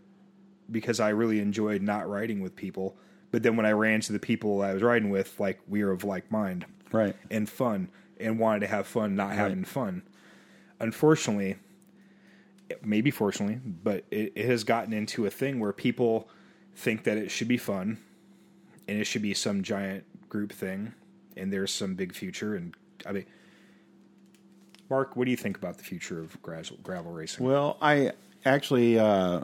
because 0.72 1.00
I 1.00 1.10
really 1.10 1.40
enjoyed 1.40 1.82
not 1.82 2.10
riding 2.10 2.42
with 2.42 2.56
people. 2.56 2.98
But 3.32 3.44
then 3.44 3.56
when 3.58 3.66
I 3.66 3.72
ran 3.72 4.00
to 4.02 4.14
the 4.14 4.20
people 4.20 4.62
I 4.62 4.74
was 4.74 4.82
riding 4.82 5.10
with, 5.10 5.40
like, 5.40 5.60
we 5.68 5.84
were 5.84 5.92
of 5.92 6.04
like 6.06 6.32
mind 6.32 6.66
Right. 6.92 7.16
and 7.30 7.48
fun 7.50 7.90
and 8.20 8.40
wanted 8.40 8.62
to 8.62 8.68
have 8.68 8.88
fun, 8.88 9.16
not 9.16 9.34
having 9.34 9.66
fun. 9.66 10.04
Unfortunately, 10.80 11.58
maybe 12.84 13.12
fortunately, 13.12 13.60
but 13.64 14.06
it, 14.12 14.34
it 14.36 14.46
has 14.46 14.64
gotten 14.64 14.94
into 14.94 15.26
a 15.26 15.30
thing 15.30 15.60
where 15.60 15.74
people 15.74 16.30
think 16.76 17.04
that 17.04 17.18
it 17.18 17.30
should 17.30 17.48
be 17.48 17.58
fun 17.58 17.98
and 18.88 19.00
it 19.00 19.06
should 19.06 19.22
be 19.22 19.34
some 19.34 19.64
giant 19.64 20.04
group 20.30 20.52
thing 20.52 20.94
and 21.36 21.52
there's 21.52 21.74
some 21.74 21.96
big 21.96 22.14
future. 22.14 22.56
And 22.56 22.76
I 23.06 23.12
mean, 23.12 23.26
Mark, 24.90 25.16
what 25.16 25.26
do 25.26 25.32
you 25.32 25.38
think 25.38 25.58
about 25.58 25.78
the 25.78 25.84
future 25.84 26.20
of 26.20 26.42
gravel, 26.42 26.78
gravel 26.84 27.12
racing? 27.12 27.46
Well, 27.46 27.78
I 27.82 28.12
actually 28.46 28.98
uh, 29.00 29.42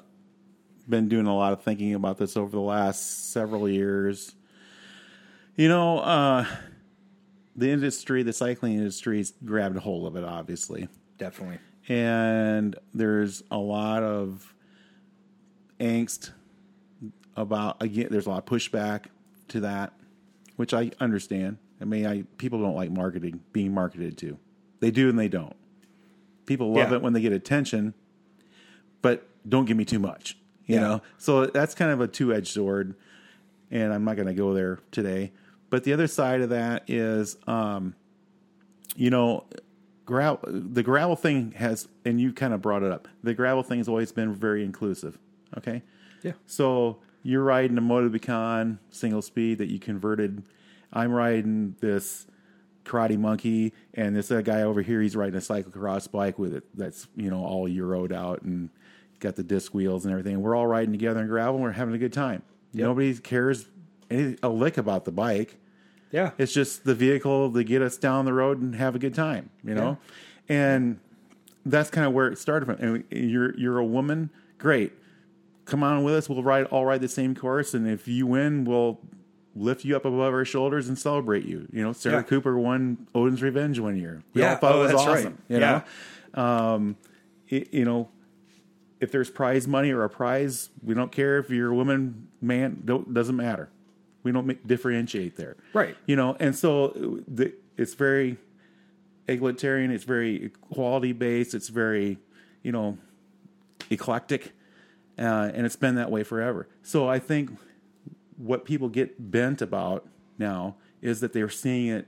been 0.88 1.10
doing 1.10 1.26
a 1.26 1.36
lot 1.36 1.54
of 1.54 1.64
thinking 1.64 1.94
about 1.94 2.18
this 2.18 2.38
over 2.38 2.52
the 2.52 2.62
last 2.62 3.32
several 3.32 3.68
years. 3.68 4.34
You 5.56 5.68
know, 5.68 6.00
uh, 6.00 6.46
the 7.56 7.70
industry, 7.70 8.24
the 8.24 8.34
cycling 8.34 8.74
industry's 8.74 9.34
grabbed 9.46 9.78
a 9.78 9.80
hold 9.80 10.08
of 10.08 10.16
it, 10.16 10.24
obviously, 10.24 10.88
Definitely. 11.18 11.60
And 11.88 12.76
there's 12.94 13.44
a 13.52 13.58
lot 13.58 14.04
of 14.04 14.54
angst 15.80 16.32
about 17.36 17.82
again. 17.82 18.08
There's 18.12 18.26
a 18.26 18.30
lot 18.30 18.40
of 18.40 18.46
pushback 18.46 19.06
to 19.50 19.62
that, 19.62 19.94
which 20.56 20.74
I 20.74 20.92
understand. 21.00 21.58
I 21.82 21.86
mean, 21.86 22.06
I 22.06 22.24
people 22.38 22.62
don't 22.62 22.76
like 22.76 22.92
marketing 22.92 23.42
being 23.52 23.74
marketed 23.74 24.18
to. 24.20 24.38
They 24.80 24.92
do 24.92 25.10
and 25.10 25.18
they 25.18 25.28
don't. 25.28 25.56
People 26.46 26.72
love 26.74 26.90
Yeah. 26.92 26.98
it 26.98 27.02
when 27.02 27.14
they 27.14 27.22
get 27.22 27.34
attention, 27.34 27.94
but 29.02 29.28
don't 29.48 29.66
give 29.66 29.78
me 29.78 29.86
too 29.86 30.00
much. 30.00 30.38
You 30.66 30.76
Yeah. 30.76 30.82
know, 30.82 31.02
so 31.18 31.46
that's 31.48 31.76
kind 31.76 31.92
of 31.92 32.00
a 32.02 32.08
two 32.08 32.34
edged 32.34 32.48
sword, 32.54 32.96
and 33.72 33.92
I'm 33.94 34.06
not 34.06 34.16
going 34.16 34.28
to 34.30 34.34
go 34.34 34.54
there 34.54 34.80
today. 34.92 35.32
But 35.70 35.84
the 35.84 35.92
other 35.94 36.08
side 36.08 36.42
of 36.42 36.50
that 36.50 36.90
is, 36.90 37.36
um, 37.48 37.96
you 38.96 39.10
know, 39.10 39.46
gravel. 40.06 40.40
The 40.48 40.84
gravel 40.84 41.16
thing 41.16 41.52
has, 41.58 41.88
and 42.06 42.20
you 42.20 42.34
kind 42.34 42.54
of 42.54 42.62
brought 42.62 42.84
it 42.84 42.92
up. 42.92 43.08
The 43.24 43.34
gravel 43.34 43.64
thing 43.64 43.78
has 43.80 43.88
always 43.88 44.12
been 44.12 44.34
very 44.34 44.64
inclusive. 44.64 45.18
Okay, 45.58 45.84
Yeah. 46.24 46.34
so 46.46 46.98
you're 47.22 47.44
riding 47.44 47.78
a 47.78 47.82
Motobecane 47.82 48.80
single 48.90 49.22
speed 49.22 49.60
that 49.60 49.68
you 49.70 49.80
converted. 49.80 50.44
I'm 50.92 51.12
riding 51.12 51.76
this 51.80 52.26
karate 52.86 53.18
monkey, 53.18 53.74
and 53.94 54.16
this 54.16 54.30
guy 54.44 54.64
over 54.64 54.82
here, 54.82 55.02
he's 55.02 55.16
riding 55.16 55.36
a 55.36 55.40
cyclocross 55.40 56.12
bike 56.12 56.38
with 56.38 56.54
it 56.54 56.64
that's 56.76 57.08
you 57.16 57.30
know 57.30 57.44
all 57.46 57.68
euroed 57.70 58.12
out 58.12 58.42
and 58.42 58.70
got 59.20 59.36
the 59.36 59.44
disc 59.44 59.74
wheels 59.74 60.06
and 60.06 60.12
everything. 60.12 60.42
We're 60.42 60.56
all 60.56 60.68
riding 60.68 60.92
together 60.92 61.22
in 61.22 61.28
gravel. 61.28 61.56
And 61.56 61.64
we're 61.64 61.72
having 61.72 61.94
a 61.96 61.98
good 61.98 62.12
time. 62.14 62.42
Nobody 62.74 63.14
cares 63.16 63.68
any, 64.12 64.36
a 64.44 64.50
lick 64.50 64.78
about 64.78 65.06
the 65.06 65.12
bike. 65.12 65.56
Yeah. 66.14 66.32
It's 66.38 66.54
just 66.54 66.86
the 66.86 66.96
vehicle 66.96 67.52
to 67.52 67.64
get 67.66 67.82
us 67.82 67.98
down 67.98 68.24
the 68.26 68.34
road 68.34 68.62
and 68.62 68.76
have 68.76 68.96
a 68.96 69.00
good 69.00 69.14
time, 69.16 69.50
you 69.64 69.74
know? 69.74 69.98
And 70.48 71.00
that's 71.66 71.90
kind 71.90 72.06
of 72.08 72.14
where 72.14 72.28
it 72.28 72.38
started 72.38 72.66
from. 72.68 72.76
And 72.76 73.04
you're 73.10 73.58
you're 73.58 73.80
a 73.80 73.86
woman, 73.86 74.30
great. 74.60 74.94
Come 75.66 75.82
on 75.84 76.04
with 76.04 76.14
us. 76.14 76.30
We'll 76.30 76.44
ride 76.44 76.66
all 76.68 76.86
ride 76.86 77.02
the 77.02 77.08
same 77.10 77.34
course 77.36 77.74
and 77.74 77.88
if 77.88 78.08
you 78.08 78.28
win, 78.28 78.64
we'll 78.64 79.00
lift 79.56 79.86
you 79.86 79.96
up 79.96 80.06
above 80.06 80.34
our 80.34 80.46
shoulders 80.46 80.88
and 80.88 80.98
celebrate 80.98 81.46
you. 81.46 81.68
You 81.72 81.84
know, 81.84 81.94
Sarah 81.94 82.18
Yeah. 82.18 82.22
Cooper 82.24 82.58
won 82.60 83.08
Odin's 83.16 83.42
Revenge 83.42 83.80
one 83.80 83.98
year. 83.98 84.22
We 84.34 84.42
Yeah. 84.42 84.52
all 84.52 84.58
thought 84.58 84.72
Oh, 84.76 84.80
it 84.80 84.82
was 84.84 84.92
that's 84.92 85.06
right. 85.08 85.18
awesome. 85.18 85.38
You 85.50 85.60
Yeah. 85.60 85.82
know? 86.36 86.42
Um 86.44 86.96
it, 87.50 87.74
you 87.74 87.86
know, 87.86 88.10
if 89.00 89.12
there's 89.12 89.30
prize 89.30 89.68
money 89.68 89.92
or 89.92 90.04
a 90.04 90.10
prize, 90.10 90.70
we 90.84 90.94
don't 90.94 91.12
care 91.12 91.38
if 91.40 91.50
you're 91.50 91.72
a 91.72 91.76
woman, 91.76 92.28
man, 92.42 92.82
don't, 92.86 93.14
doesn't 93.14 93.36
matter. 93.36 93.70
We 94.24 94.32
don't 94.32 94.48
make, 94.48 94.66
differentiate 94.66 95.36
there. 95.36 95.58
Right. 95.74 95.96
You 96.06 96.16
know, 96.16 96.36
and 96.40 96.56
so 96.56 96.86
uh, 96.86 97.22
the, 97.28 97.54
it's 97.78 97.94
very 97.94 98.38
egalitarian. 99.28 99.92
It's 99.92 100.04
very 100.04 100.46
equality 100.46 101.12
based. 101.12 101.54
It's 101.54 101.70
very, 101.70 102.18
you 102.62 102.72
know, 102.72 102.98
eclectic, 103.90 104.54
uh, 105.18 105.52
and 105.54 105.66
it's 105.66 105.76
been 105.76 105.96
that 105.96 106.10
way 106.10 106.24
forever. 106.24 106.68
So 106.82 107.08
I 107.08 107.20
think 107.20 107.52
what 108.38 108.66
people 108.66 108.90
get 108.90 109.32
bent 109.32 109.62
about 109.62 110.08
now 110.38 110.76
is 111.02 111.20
that 111.22 111.34
they're 111.34 111.50
seeing 111.50 111.88
it. 111.88 112.08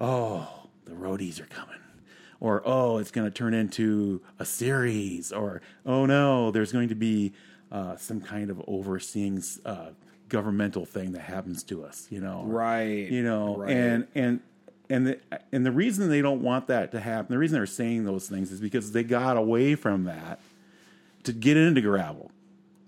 Oh, 0.00 0.68
the 0.84 0.92
roadies 0.92 1.40
are 1.40 1.46
coming, 1.46 1.78
or 2.40 2.62
oh, 2.64 2.98
it's 2.98 3.10
going 3.10 3.26
to 3.26 3.30
turn 3.30 3.54
into 3.54 4.22
a 4.38 4.44
series, 4.44 5.32
or 5.32 5.60
oh 5.84 6.06
no, 6.06 6.50
there's 6.50 6.72
going 6.72 6.88
to 6.88 6.94
be 6.94 7.32
uh, 7.70 7.96
some 7.96 8.20
kind 8.20 8.50
of 8.50 8.62
overseeing 8.66 9.42
uh, 9.64 9.90
governmental 10.32 10.86
thing 10.86 11.12
that 11.12 11.20
happens 11.20 11.62
to 11.64 11.84
us. 11.84 12.06
You 12.10 12.20
know, 12.20 12.42
Right. 12.46 13.10
you 13.10 13.22
know 13.22 13.56
Right. 13.58 13.70
and 13.76 14.06
and 14.14 14.40
and 14.88 15.06
the, 15.06 15.18
and 15.52 15.64
the 15.64 15.70
reason 15.72 16.08
they 16.08 16.22
don't 16.22 16.42
want 16.42 16.66
that 16.68 16.90
to 16.92 17.00
happen 17.00 17.32
the 17.32 17.38
reason 17.38 17.56
they're 17.58 17.66
saying 17.66 18.04
those 18.04 18.28
things 18.28 18.50
is 18.50 18.60
because 18.60 18.92
they 18.92 19.04
got 19.04 19.36
away 19.36 19.74
from 19.74 20.04
that 20.04 20.40
to 21.24 21.32
get 21.32 21.56
into 21.56 21.80
gravel 21.82 22.30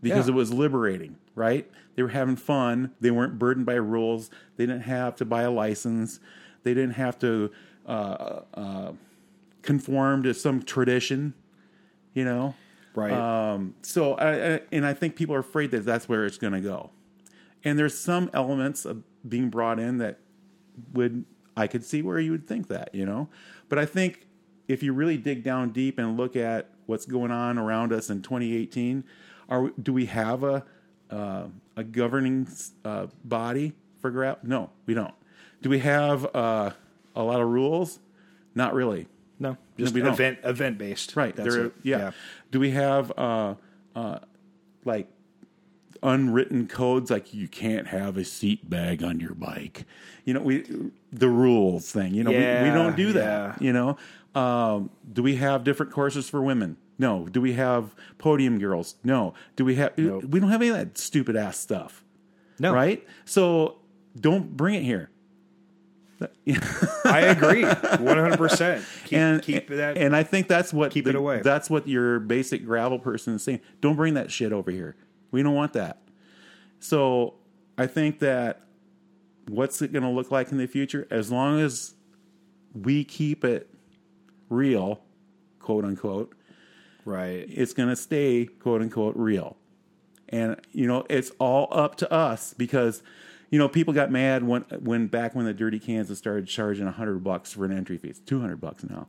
because 0.03 0.27
Yeah. 0.27 0.33
it 0.33 0.37
was 0.37 0.53
liberating 0.53 1.17
right 1.35 1.71
they 1.95 2.03
were 2.03 2.09
having 2.11 2.37
fun 2.37 2.91
they 3.01 3.11
weren't 3.11 3.39
burdened 3.39 3.65
by 3.67 3.75
rules 3.75 4.29
they 4.57 4.67
didn't 4.67 4.83
have 4.83 5.15
to 5.17 5.25
buy 5.25 5.43
a 5.43 5.51
license 5.51 6.19
they 6.63 6.75
didn't 6.75 6.95
have 6.95 7.19
to 7.21 7.51
uh, 7.87 8.41
uh, 8.55 8.93
conform 9.63 10.23
to 10.25 10.35
some 10.35 10.63
tradition 10.63 11.35
you 12.15 12.25
know 12.25 12.55
Right. 12.97 13.13
um, 13.13 13.75
so, 13.83 14.15
I, 14.15 14.55
I, 14.55 14.61
and 14.71 14.87
I 14.87 14.95
think 14.95 15.17
people 15.17 15.35
are 15.35 15.41
afraid 15.41 15.73
that 15.73 15.85
that's 15.85 16.09
where 16.09 16.25
it's 16.27 16.39
going 16.39 16.53
to 16.53 16.61
go. 16.61 16.91
And 17.65 17.79
there's 17.79 17.97
some 17.97 18.31
elements 18.35 18.85
of 18.85 19.03
being 19.27 19.49
brought 19.49 19.79
in 19.79 19.99
that 19.99 20.19
would 20.93 21.25
I 21.57 21.67
could 21.67 21.85
see 21.85 22.03
where 22.03 22.19
you 22.19 22.33
would 22.33 22.47
think 22.47 22.69
that, 22.69 22.95
you 22.95 23.07
know. 23.07 23.29
But 23.69 23.79
I 23.79 23.87
think 23.87 24.27
if 24.69 24.83
you 24.83 24.93
really 24.93 25.17
dig 25.17 25.43
down 25.43 25.71
deep 25.71 25.99
and 25.99 26.17
look 26.17 26.37
at 26.37 26.71
what's 26.87 27.07
going 27.07 27.31
on 27.31 27.59
around 27.59 27.93
us 27.93 28.11
in 28.11 28.23
2018, 28.23 29.05
are 29.49 29.71
do 29.81 29.93
we 29.93 30.07
have 30.07 30.43
a 30.43 30.65
uh, 31.11 31.45
a 31.77 31.85
governing 31.85 32.49
uh, 32.85 33.07
body 33.25 33.73
for 34.01 34.11
grab? 34.11 34.39
No, 34.43 34.71
we 34.87 34.95
don't. 34.95 35.15
Do 35.63 35.71
we 35.71 35.79
have 35.81 36.27
uh, 36.35 36.71
a 37.15 37.23
lot 37.23 37.41
of 37.41 37.49
rules? 37.49 38.01
Not 38.55 38.75
really. 38.75 39.09
no, 39.39 39.57
just 39.79 39.95
don't. 39.95 40.07
event 40.07 40.39
event 40.45 40.79
based. 40.79 41.17
Right. 41.17 41.35
That's 41.35 41.55
there, 41.55 41.67
it. 41.67 41.73
yeah. 41.83 42.11
Do 42.51 42.61
we 42.61 42.71
have 42.71 43.13
uh, 43.17 43.55
uh, 43.95 44.19
like 44.85 45.09
unwritten 46.05 46.69
codes 46.69 47.11
like 47.11 47.35
you 47.35 47.49
can't 47.49 47.89
have 47.89 48.17
a 48.17 48.25
seat 48.25 48.69
bag 48.71 49.03
on 49.03 49.19
your 49.19 49.35
bike? 49.35 49.85
You 50.25 50.35
know, 50.35 50.41
we 50.41 50.65
the 51.13 51.29
rules 51.29 51.91
thing. 51.91 52.15
You 52.15 52.23
know, 52.23 52.31
we, 52.31 52.37
we 52.37 52.75
don't 52.75 52.95
do 52.97 53.13
that. 53.15 53.57
yeah. 53.61 53.67
You 53.67 53.73
know, 53.73 53.97
um, 54.41 54.91
do 55.13 55.23
we 55.23 55.37
have 55.37 55.65
different 55.65 55.91
courses 55.93 56.29
for 56.29 56.41
women? 56.43 56.77
No. 56.99 57.27
Do 57.27 57.41
we 57.41 57.55
have 57.55 57.95
podium 58.19 58.59
girls? 58.61 58.95
No. 59.03 59.35
Do 59.57 59.65
we 59.65 59.75
have? 59.77 59.99
Nope. 59.99 60.25
We 60.25 60.39
don't 60.39 60.51
have 60.51 60.61
any 60.63 60.71
of 60.71 60.77
that 60.77 60.97
stupid 60.99 61.35
ass 61.35 61.59
stuff. 61.59 62.05
No. 62.61 62.73
Right. 62.73 63.05
So 63.25 63.79
don't 64.21 64.57
bring 64.57 64.75
it 64.77 64.83
here. 64.85 65.11
I 67.05 67.21
agree. 67.21 67.65
One 67.65 68.17
hundred 68.17 68.39
percent. 68.39 68.85
And 69.13 69.43
keep 69.43 69.69
that. 69.69 69.97
and 69.99 70.17
I 70.17 70.23
think 70.23 70.49
that's 70.49 70.73
what 70.73 70.91
keep 70.91 71.05
the- 71.05 71.11
it 71.11 71.17
away. 71.17 71.41
That's 71.43 71.69
what 71.69 71.87
your 71.87 72.19
basic 72.21 72.65
gravel 72.65 72.99
person 72.99 73.35
is 73.35 73.43
saying. 73.43 73.61
Don't 73.81 73.97
bring 73.97 74.15
that 74.15 74.31
shit 74.33 74.53
over 74.53 74.71
here. 74.71 74.97
We 75.35 75.43
don't 75.43 75.55
want 75.55 75.73
that. 75.73 75.99
So 76.79 77.35
I 77.77 77.89
think 77.89 78.21
that 78.21 78.61
what's 79.49 79.83
it 79.83 79.93
going 79.93 80.05
to 80.05 80.09
look 80.09 80.31
like 80.31 80.53
in 80.53 80.59
the 80.59 80.69
future? 80.69 81.09
As 81.11 81.33
long 81.33 81.59
as 81.59 81.95
we 82.73 83.03
keep 83.03 83.45
it 83.45 83.69
real, 84.49 85.01
quote 85.59 85.85
unquote, 85.85 86.37
right. 87.05 87.47
it's 87.49 87.73
going 87.73 87.89
to 87.89 87.97
stay 87.97 88.47
quote 88.61 88.81
unquote 88.81 89.17
real. 89.17 89.57
And 90.29 90.57
you 90.71 90.87
know, 90.87 91.05
it's 91.11 91.33
all 91.41 91.67
up 91.73 91.97
to 91.97 92.13
us 92.13 92.55
because 92.55 93.03
you 93.51 93.59
know, 93.59 93.69
people 93.69 93.93
got 93.93 94.13
mad 94.13 94.45
when 94.45 94.63
when 94.79 95.09
back 95.09 95.35
when 95.35 95.47
the 95.47 95.53
Dirty 95.53 95.81
Kanza 95.81 96.15
started 96.15 96.47
charging 96.47 96.85
100 96.85 97.25
bucks 97.25 97.53
for 97.53 97.65
an 97.65 97.77
entry 97.77 97.99
fee. 97.99 98.11
It's 98.11 98.21
200 98.21 98.61
bucks 98.61 98.85
now. 98.85 99.09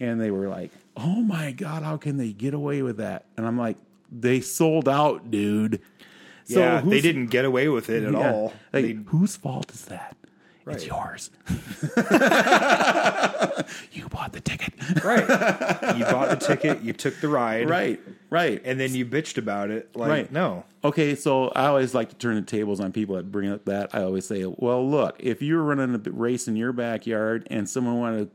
And 0.00 0.20
they 0.20 0.30
were 0.30 0.48
like, 0.48 0.70
"Oh 0.96 1.22
my 1.22 1.52
god, 1.52 1.82
how 1.82 1.98
can 1.98 2.16
they 2.16 2.32
get 2.32 2.54
away 2.54 2.82
with 2.82 2.96
that?" 2.98 3.26
And 3.36 3.46
I'm 3.46 3.58
like, 3.58 3.76
"They 4.10 4.40
sold 4.40 4.88
out, 4.88 5.30
dude." 5.30 5.80
So 6.44 6.60
yeah, 6.60 6.80
they 6.80 7.00
didn't 7.02 7.26
get 7.26 7.44
away 7.44 7.68
with 7.68 7.90
it 7.90 8.04
at 8.04 8.12
yeah. 8.12 8.32
all. 8.32 8.52
Like, 8.72 8.84
They- 8.84 8.98
whose 9.06 9.36
fault 9.36 9.70
is 9.72 9.84
that? 9.86 10.16
It's 10.66 10.86
yours. 10.86 11.30
you 13.92 14.08
bought 14.08 14.32
the 14.32 14.40
ticket. 14.42 14.74
right. 15.02 15.26
You 15.98 16.04
bought 16.04 16.28
the 16.30 16.36
ticket. 16.46 16.82
You 16.82 16.92
took 16.92 17.18
the 17.20 17.28
ride. 17.28 17.68
right. 17.70 17.98
Right. 18.30 18.60
And 18.64 18.78
then 18.78 18.94
you 18.94 19.06
bitched 19.06 19.38
about 19.38 19.70
it. 19.70 19.88
Like, 19.96 20.10
Right. 20.10 20.32
no. 20.32 20.64
Okay, 20.84 21.14
so 21.14 21.48
I 21.48 21.66
always 21.66 21.94
like 21.94 22.10
to 22.10 22.16
turn 22.16 22.36
the 22.36 22.42
tables 22.42 22.80
on 22.80 22.92
people 22.92 23.16
that 23.16 23.32
bring 23.32 23.50
up 23.50 23.64
that. 23.64 23.94
I 23.94 24.02
always 24.02 24.26
say, 24.26 24.44
well, 24.46 24.86
look, 24.88 25.16
if 25.18 25.40
you're 25.40 25.62
running 25.62 25.94
a 25.94 26.10
race 26.10 26.46
in 26.48 26.56
your 26.56 26.72
backyard 26.72 27.46
and 27.50 27.68
someone 27.68 27.98
wanted 27.98 28.26
to 28.26 28.30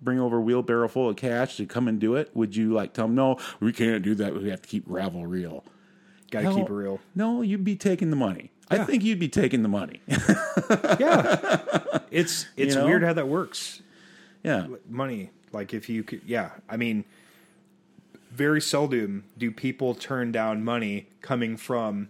bring 0.00 0.18
over 0.20 0.38
a 0.38 0.40
wheelbarrow 0.40 0.88
full 0.88 1.08
of 1.08 1.16
cash 1.16 1.56
to 1.56 1.66
come 1.66 1.88
and 1.88 1.98
do 1.98 2.14
it, 2.16 2.30
would 2.34 2.54
you 2.54 2.72
like 2.72 2.92
tell 2.92 3.06
them, 3.06 3.14
no, 3.14 3.38
we 3.60 3.72
can't 3.72 4.02
do 4.02 4.14
that. 4.16 4.34
We 4.34 4.48
have 4.50 4.62
to 4.62 4.68
keep 4.68 4.86
gravel 4.86 5.26
real. 5.26 5.64
Got 6.30 6.42
to 6.42 6.54
keep 6.54 6.68
it 6.68 6.72
real. 6.72 7.00
No, 7.14 7.42
you'd 7.42 7.64
be 7.64 7.76
taking 7.76 8.10
the 8.10 8.16
money. 8.16 8.50
I 8.68 8.78
think 8.84 9.04
you'd 9.04 9.20
be 9.20 9.28
taking 9.28 9.62
the 9.62 9.68
money. 9.68 10.00
Yeah. 10.98 11.98
it's 12.10 12.46
it's 12.56 12.74
know? 12.74 12.86
weird 12.86 13.02
how 13.04 13.12
that 13.12 13.28
works. 13.28 13.82
yeah. 14.42 14.66
Money. 14.88 15.30
Like 15.52 15.72
if 15.72 15.88
you 15.88 16.02
could 16.02 16.22
yeah. 16.26 16.50
I 16.68 16.76
mean 16.76 17.04
very 18.32 18.60
seldom 18.60 19.24
do 19.38 19.50
people 19.50 19.94
turn 19.94 20.32
down 20.32 20.64
money 20.64 21.06
coming 21.22 21.56
from 21.56 22.08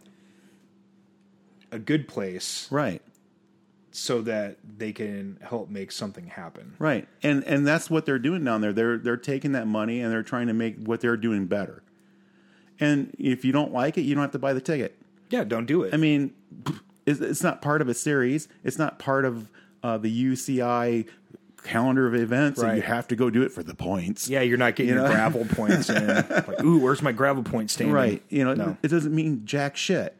a 1.70 1.78
good 1.78 2.09
place 2.09 2.66
Right. 2.70 3.03
So 3.99 4.21
that 4.21 4.59
they 4.77 4.93
can 4.93 5.39
help 5.43 5.71
make 5.71 5.91
something 5.91 6.27
happen. 6.27 6.75
Right. 6.79 7.09
And 7.23 7.43
and 7.45 7.67
that's 7.67 7.89
what 7.89 8.05
they're 8.05 8.19
doing 8.19 8.45
down 8.45 8.61
there. 8.61 8.73
They're 8.73 8.99
they're 8.99 9.17
taking 9.17 9.53
that 9.53 9.67
money 9.67 10.01
and 10.01 10.13
they're 10.13 10.23
trying 10.23 10.49
to 10.49 10.53
make 10.53 10.77
what 10.85 11.01
they're 11.01 11.17
doing 11.17 11.47
better. 11.47 11.83
And 12.79 13.15
if 13.19 13.45
you 13.45 13.53
don't 13.53 13.73
like 13.73 13.97
it, 13.97 14.03
you 14.03 14.15
don't 14.15 14.23
have 14.23 14.33
to 14.33 14.39
buy 14.39 14.53
the 14.53 14.61
ticket. 14.61 14.99
Yeah, 15.31 15.45
don't 15.45 15.65
do 15.67 15.83
it. 15.83 15.95
I 15.95 15.97
mean, 15.97 16.35
it's, 17.07 17.21
it's 17.21 17.43
not 17.43 17.63
part 17.63 17.81
of 17.81 17.89
a 17.89 17.95
series. 17.95 18.49
It's 18.65 18.79
not 18.79 18.99
part 18.99 19.25
of 19.25 19.51
uh, 19.83 19.97
the 19.99 20.25
UCI 20.25 21.09
calendar 21.65 22.07
of 22.07 22.15
events, 22.15 22.61
and 22.61 22.77
you 22.77 22.83
have 22.83 23.09
to 23.09 23.17
go 23.17 23.29
do 23.31 23.43
it 23.43 23.51
for 23.51 23.63
the 23.63 23.75
points. 23.75 24.29
yeah, 24.29 24.43
you're 24.43 24.59
not 24.59 24.77
getting 24.77 24.95
You 24.95 25.01
know? 25.01 25.09
gravel 25.09 25.45
points 25.47 25.89
in. 25.91 26.07
Like, 26.47 26.63
ooh, 26.63 26.79
where's 26.79 27.03
my 27.03 27.13
gravel 27.13 27.43
point 27.43 27.71
standing? 27.71 27.95
right. 27.95 28.23
You 28.29 28.45
know, 28.45 28.55
No. 28.55 28.77
it 28.83 28.89
doesn't 28.89 29.13
mean 29.15 29.47
jack 29.47 29.77
shit. 29.77 30.15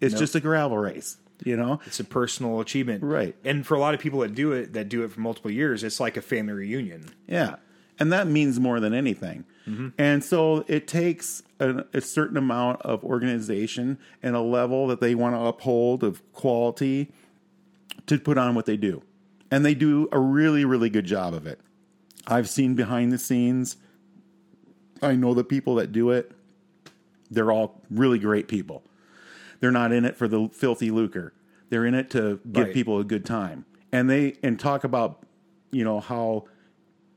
It's 0.00 0.14
Nope. 0.14 0.20
just 0.20 0.34
a 0.34 0.40
gravel 0.40 0.78
race. 0.78 1.18
You 1.44 1.56
know, 1.56 1.80
It's 1.86 2.00
a 2.00 2.04
personal 2.04 2.60
achievement. 2.60 3.02
Right. 3.02 3.34
And 3.44 3.66
for 3.66 3.74
a 3.74 3.78
lot 3.78 3.94
of 3.94 4.00
people 4.00 4.20
that 4.20 4.34
do 4.34 4.52
it, 4.52 4.72
that 4.74 4.88
do 4.88 5.02
it 5.04 5.12
for 5.12 5.20
multiple 5.20 5.50
years, 5.50 5.84
it's 5.84 6.00
like 6.00 6.16
a 6.16 6.22
family 6.22 6.52
reunion. 6.52 7.10
yeah, 7.26 7.56
and 7.98 8.12
that 8.12 8.26
means 8.26 8.58
more 8.58 8.80
than 8.80 8.94
anything. 8.94 9.44
Mm-hmm. 9.68 9.88
And 9.98 10.24
so 10.24 10.64
it 10.68 10.88
takes 10.88 11.42
a, 11.60 11.84
a 11.92 12.00
certain 12.00 12.36
amount 12.36 12.82
of 12.82 13.04
organization 13.04 13.98
and 14.22 14.34
a 14.34 14.40
level 14.40 14.86
that 14.88 15.00
they 15.00 15.14
want 15.14 15.34
to 15.36 15.40
uphold 15.42 16.02
of 16.02 16.22
quality 16.32 17.12
to 18.06 18.18
put 18.18 18.38
on 18.38 18.54
what 18.54 18.66
they 18.66 18.76
do. 18.76 19.02
And 19.50 19.64
they 19.64 19.74
do 19.74 20.08
a 20.12 20.18
really, 20.18 20.64
really 20.64 20.90
good 20.90 21.04
job 21.04 21.34
of 21.34 21.46
it. 21.46 21.60
I've 22.26 22.48
seen 22.48 22.74
behind 22.74 23.12
the 23.12 23.18
scenes. 23.18 23.76
I 25.02 25.14
know 25.14 25.34
the 25.34 25.44
people 25.44 25.74
that 25.76 25.92
do 25.92 26.10
it. 26.10 26.32
They're 27.30 27.52
all 27.52 27.80
really 27.90 28.18
great 28.18 28.48
people. 28.48 28.82
They're 29.60 29.70
not 29.70 29.92
in 29.92 30.04
it 30.04 30.16
for 30.16 30.26
the 30.28 30.48
filthy 30.52 30.90
lucre. 30.90 31.32
They're 31.68 31.86
in 31.86 31.94
it 31.94 32.10
to 32.10 32.40
give 32.50 32.64
Right. 32.66 32.74
people 32.74 32.98
a 32.98 33.04
good 33.04 33.24
time. 33.24 33.64
And 33.92 34.08
they 34.08 34.36
and 34.42 34.58
talk 34.58 34.84
about, 34.84 35.22
you 35.70 35.84
know, 35.84 36.00
how 36.00 36.44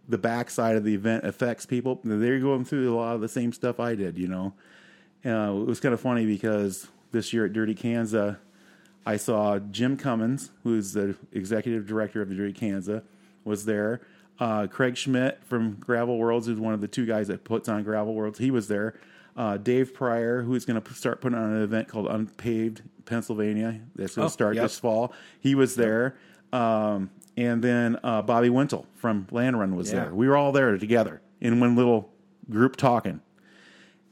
the 0.07 0.17
backside 0.17 0.75
of 0.75 0.83
the 0.83 0.93
event 0.93 1.23
affects 1.25 1.65
people. 1.65 2.01
They're 2.03 2.39
going 2.39 2.65
through 2.65 2.93
a 2.93 2.95
lot 2.95 3.15
of 3.15 3.21
the 3.21 3.27
same 3.29 3.53
stuff 3.53 3.79
I 3.79 3.95
did, 3.95 4.17
you 4.17 4.27
know. 4.27 4.53
Uh, 5.25 5.53
it 5.61 5.65
was 5.67 5.79
kind 5.79 5.93
of 5.93 6.01
funny 6.01 6.25
because 6.25 6.87
this 7.11 7.31
year 7.31 7.45
at 7.45 7.53
Dirty 7.53 7.73
Kanza, 7.73 8.37
I 9.05 9.15
saw 9.17 9.59
Jim 9.59 9.95
Cummins, 9.95 10.51
who's 10.63 10.93
the 10.93 11.15
executive 11.31 11.85
director 11.87 12.21
of 12.21 12.29
the 12.29 12.35
Dirty 12.35 12.53
Kanza, 12.53 13.03
was 13.45 13.65
there. 13.65 14.01
Uh, 14.39 14.67
Craig 14.67 14.97
Schmidt 14.97 15.39
from 15.45 15.75
Gravel 15.75 16.17
Worlds, 16.17 16.47
who's 16.47 16.59
one 16.59 16.73
of 16.73 16.81
the 16.81 16.87
two 16.87 17.05
guys 17.05 17.27
that 17.29 17.43
puts 17.45 17.69
on 17.69 17.83
Gravel 17.83 18.13
Worlds, 18.13 18.39
he 18.39 18.51
was 18.51 18.67
there. 18.67 18.95
Uh, 19.36 19.57
Dave 19.57 19.93
Pryor, 19.93 20.43
who's 20.43 20.63
going 20.65 20.79
to 20.81 20.93
start 20.93 21.21
putting 21.21 21.38
on 21.38 21.53
an 21.53 21.63
event 21.63 21.88
called 21.88 22.07
Unpaved 22.07 22.84
Pennsylvania, 23.05 23.81
that's 23.95 24.15
going 24.15 24.23
to 24.23 24.27
Oh, 24.27 24.29
start 24.34 24.55
yep. 24.55 24.65
this 24.65 24.77
fall. 24.79 25.13
He 25.39 25.55
was 25.55 25.75
there. 25.75 26.15
Um, 26.51 27.09
and 27.36 27.63
then 27.63 27.97
uh, 28.03 28.21
Bobby 28.21 28.49
Wintle 28.49 28.86
from 28.95 29.25
Land 29.31 29.59
Run 29.59 29.75
was 29.75 29.91
Yeah. 29.91 30.05
there. 30.05 30.13
We 30.13 30.27
were 30.27 30.38
all 30.38 30.51
there 30.51 30.77
together 30.77 31.21
in 31.41 31.59
one 31.59 31.75
little 31.75 32.11
group 32.49 32.75
talking. 32.75 33.21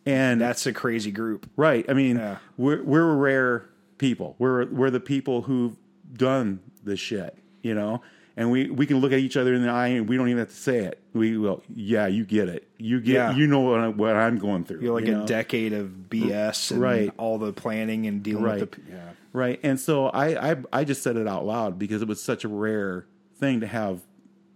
And 0.06 0.42
That's 0.42 0.66
a 0.66 0.74
crazy 0.74 1.12
group. 1.12 1.48
Right. 1.56 1.86
I 1.88 1.94
mean, 1.94 2.18
Yeah. 2.18 2.38
we're 2.58 2.82
we're 2.82 3.14
rare 3.16 3.70
people. 4.00 4.36
We're 4.40 4.66
we're 4.66 4.90
the 4.90 5.00
people 5.00 5.44
who've 5.44 5.76
done 6.14 6.60
this 6.84 7.00
shit, 7.00 7.38
you 7.62 7.76
know. 7.76 8.02
And 8.36 8.50
we, 8.50 8.70
we 8.72 8.86
can 8.88 8.98
look 8.98 9.12
at 9.12 9.20
each 9.20 9.38
other 9.38 9.54
in 9.54 9.62
the 9.62 9.70
eye, 9.70 9.88
and 9.90 10.08
we 10.10 10.18
don't 10.18 10.28
even 10.30 10.40
have 10.40 10.48
to 10.50 10.56
say 10.56 10.80
it. 10.80 11.01
We 11.14 11.38
will, 11.38 11.62
yeah, 11.74 12.08
you 12.08 12.24
get 12.26 12.48
it. 12.48 12.68
You 12.78 13.02
get, 13.02 13.14
Yeah. 13.14 13.36
you 13.36 13.46
know 13.48 13.60
what, 13.60 13.80
I, 13.82 13.88
what 13.90 14.16
I'm 14.16 14.38
going 14.38 14.64
through. 14.64 14.82
You're 14.82 14.94
like 14.94 15.08
you 15.08 15.16
a 15.16 15.18
know? 15.20 15.26
decade 15.28 15.74
of 15.74 15.90
BS 16.10 16.72
and 16.72 16.80
Right. 16.82 17.12
all 17.18 17.38
the 17.38 17.52
planning 17.52 18.08
and 18.08 18.24
dealing 18.24 18.44
Right. 18.44 18.62
with 18.62 18.72
the 18.72 18.82
yeah. 18.90 19.10
Right. 19.34 19.60
And 19.64 19.80
so 19.80 20.08
I, 20.08 20.52
I 20.52 20.56
I 20.72 20.84
just 20.84 21.04
said 21.04 21.18
it 21.18 21.28
out 21.28 21.46
loud 21.46 21.78
because 21.80 22.02
it 22.02 22.08
was 22.08 22.22
such 22.22 22.44
a 22.46 22.48
rare 22.48 23.06
thing 23.36 23.60
to 23.62 23.68
have 23.68 24.02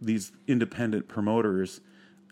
these 0.02 0.32
independent 0.48 1.08
promoters 1.08 1.82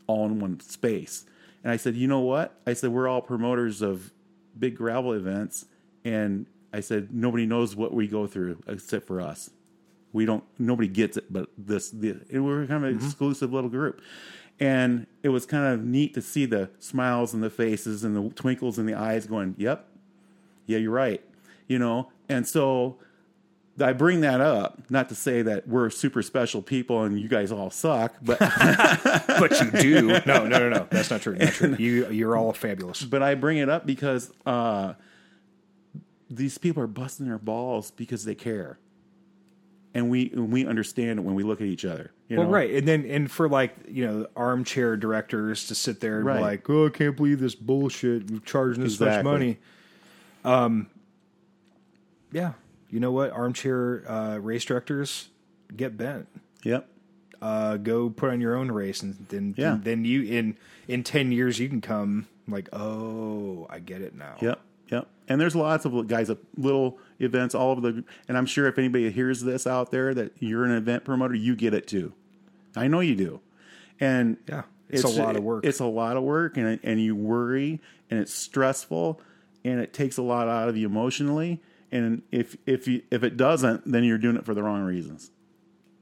all 0.07 0.26
in 0.26 0.39
one 0.39 0.59
space. 0.59 1.26
And 1.63 1.71
I 1.71 1.78
said, 1.78 1.95
you 1.95 2.07
know 2.07 2.19
what? 2.19 2.59
I 2.67 2.74
said 2.74 2.91
we're 2.91 3.07
all 3.07 3.21
promoters 3.21 3.82
of 3.82 4.11
big 4.57 4.76
gravel 4.76 5.13
events, 5.13 5.65
and 6.03 6.45
I 6.74 6.82
said 6.82 7.13
nobody 7.13 7.45
knows 7.45 7.76
what 7.76 7.93
we 7.93 8.07
go 8.07 8.28
through 8.28 8.59
except 8.67 9.07
for 9.07 9.21
us. 9.21 9.49
We 10.14 10.26
don't. 10.26 10.43
Nobody 10.59 10.88
gets 10.88 11.18
it, 11.18 11.32
but 11.34 11.49
this. 11.57 11.91
We're 11.93 12.66
kind 12.68 12.86
of 12.86 12.91
an 12.91 12.95
exclusive 12.95 13.51
little 13.51 13.70
group, 13.70 13.99
and 14.59 15.07
it 15.24 15.30
was 15.30 15.45
kind 15.45 15.74
of 15.74 15.84
neat 15.84 16.14
to 16.14 16.22
see 16.22 16.45
the 16.45 16.70
smiles 16.80 17.34
and 17.34 17.43
the 17.43 17.49
faces 17.49 18.03
and 18.03 18.16
the 18.16 18.30
twinkles 18.36 18.78
in 18.80 18.86
the 18.86 18.93
eyes, 18.93 19.26
going, 19.26 19.55
"Yep, 19.57 19.86
yeah, 20.68 20.78
you're 20.78 20.91
right," 20.91 21.22
you 21.68 21.80
know. 21.80 22.11
And 22.30 22.47
so 22.47 22.99
I 23.82 23.91
bring 23.93 24.22
that 24.22 24.39
up 24.39 24.84
not 24.91 25.09
to 25.09 25.16
say 25.16 25.41
that 25.41 25.68
we're 25.68 25.89
super 25.89 26.22
special 26.22 26.61
people 26.61 27.01
and 27.03 27.20
you 27.20 27.28
guys 27.28 27.51
all 27.51 27.72
suck, 27.72 28.14
but 28.22 28.38
But 29.28 29.59
you 29.59 29.72
do. 29.72 30.07
No, 30.28 30.45
no, 30.45 30.59
no, 30.59 30.70
no. 30.70 30.88
That's 30.91 31.09
not 31.09 31.22
true. 31.24 31.36
Not 31.36 31.53
true. 31.53 31.76
You 31.80 32.07
you're 32.11 32.38
all 32.38 32.53
fabulous. 32.53 33.01
but 33.01 33.24
I 33.24 33.34
bring 33.34 33.57
it 33.57 33.68
up 33.68 33.88
because 33.88 34.32
uh, 34.45 34.93
these 36.30 36.57
people 36.59 36.84
are 36.84 36.88
busting 36.88 37.26
their 37.28 37.39
balls 37.39 37.89
because 37.91 38.26
they 38.26 38.36
care, 38.36 38.78
and 39.93 40.09
we 40.09 40.31
and 40.31 40.51
we 40.51 40.65
understand 40.65 41.19
it 41.19 41.21
when 41.23 41.35
we 41.35 41.43
look 41.43 41.61
at 41.61 41.67
each 41.67 41.85
other. 41.85 42.11
You 42.27 42.37
Well, 42.37 42.47
know? 42.47 42.53
right, 42.53 42.73
and 42.73 42.87
then 42.87 43.05
and 43.05 43.29
for 43.29 43.47
like 43.49 43.75
you 43.87 44.05
know 44.05 44.27
armchair 44.35 44.97
directors 44.97 45.67
to 45.67 45.75
sit 45.75 45.99
there 45.99 46.17
and 46.17 46.25
Right. 46.25 46.37
be 46.37 46.41
like, 46.41 46.69
"Oh, 46.69 46.87
I 46.87 46.89
can't 46.89 47.15
believe 47.15 47.39
this 47.39 47.55
bullshit. 47.55 48.29
You're 48.29 48.39
charging 48.41 48.83
this 48.83 48.99
much 48.99 49.23
money." 49.23 49.59
Um, 50.43 50.87
yeah, 52.31 52.53
you 52.89 52.99
know 52.99 53.11
what? 53.11 53.31
Armchair 53.31 54.03
uh, 54.09 54.37
race 54.39 54.65
directors 54.65 55.29
get 55.75 55.97
bent. 55.97 56.27
Yep. 56.63 56.87
Uh, 57.41 57.77
go 57.77 58.09
put 58.09 58.29
on 58.31 58.39
your 58.41 58.55
own 58.55 58.71
race, 58.71 59.01
and 59.03 59.25
then 59.29 59.53
Yeah. 59.57 59.77
then 59.81 60.05
you 60.05 60.23
in 60.23 60.57
in 60.87 61.03
ten 61.03 61.31
years 61.31 61.59
you 61.59 61.69
can 61.69 61.81
come 61.81 62.27
like, 62.47 62.67
oh, 62.73 63.67
I 63.69 63.79
get 63.79 64.01
it 64.01 64.15
now. 64.15 64.35
Yep. 64.41 64.59
Yep. 64.89 65.07
And 65.27 65.39
there's 65.39 65.55
lots 65.55 65.86
of 65.86 66.07
guys 66.07 66.29
at 66.29 66.38
little 66.57 66.97
events 67.19 67.55
all 67.55 67.71
over 67.71 67.81
the. 67.81 68.03
And 68.27 68.38
I'm 68.38 68.45
sure 68.45 68.67
if 68.67 68.77
anybody 68.77 69.09
hears 69.11 69.41
this 69.41 69.65
out 69.65 69.91
there 69.91 70.13
that 70.13 70.34
you're 70.39 70.65
an 70.65 70.71
event 70.71 71.05
promoter, 71.05 71.36
you 71.36 71.55
get 71.55 71.73
it 71.73 71.88
too. 71.88 72.13
I 72.75 72.88
know 72.88 72.99
you 72.99 73.15
do. 73.15 73.39
And 73.99 74.38
Yeah, 74.47 74.63
it's 74.89 75.03
a 75.03 75.07
lot 75.07 75.36
of 75.36 75.43
work. 75.43 75.65
It's 75.65 75.79
a 75.79 75.86
lot 75.86 76.17
of 76.17 76.23
work, 76.23 76.57
and 76.57 76.79
and 76.84 77.01
you 77.01 77.15
worry, 77.15 77.81
and 78.09 78.19
it's 78.19 78.34
stressful, 78.34 79.21
and 79.63 79.79
it 79.79 79.93
takes 79.93 80.17
a 80.17 80.21
lot 80.21 80.47
out 80.47 80.69
of 80.69 80.77
you 80.77 80.88
emotionally. 80.88 81.61
And 81.91 82.23
if 82.31 82.57
if 82.65 82.88
you 82.88 83.03
if 83.11 83.23
it 83.23 83.38
doesn't, 83.38 83.89
then 83.89 84.03
you're 84.03 84.17
doing 84.17 84.36
it 84.36 84.45
for 84.45 84.53
the 84.53 84.63
wrong 84.63 84.84
reasons. 84.84 85.31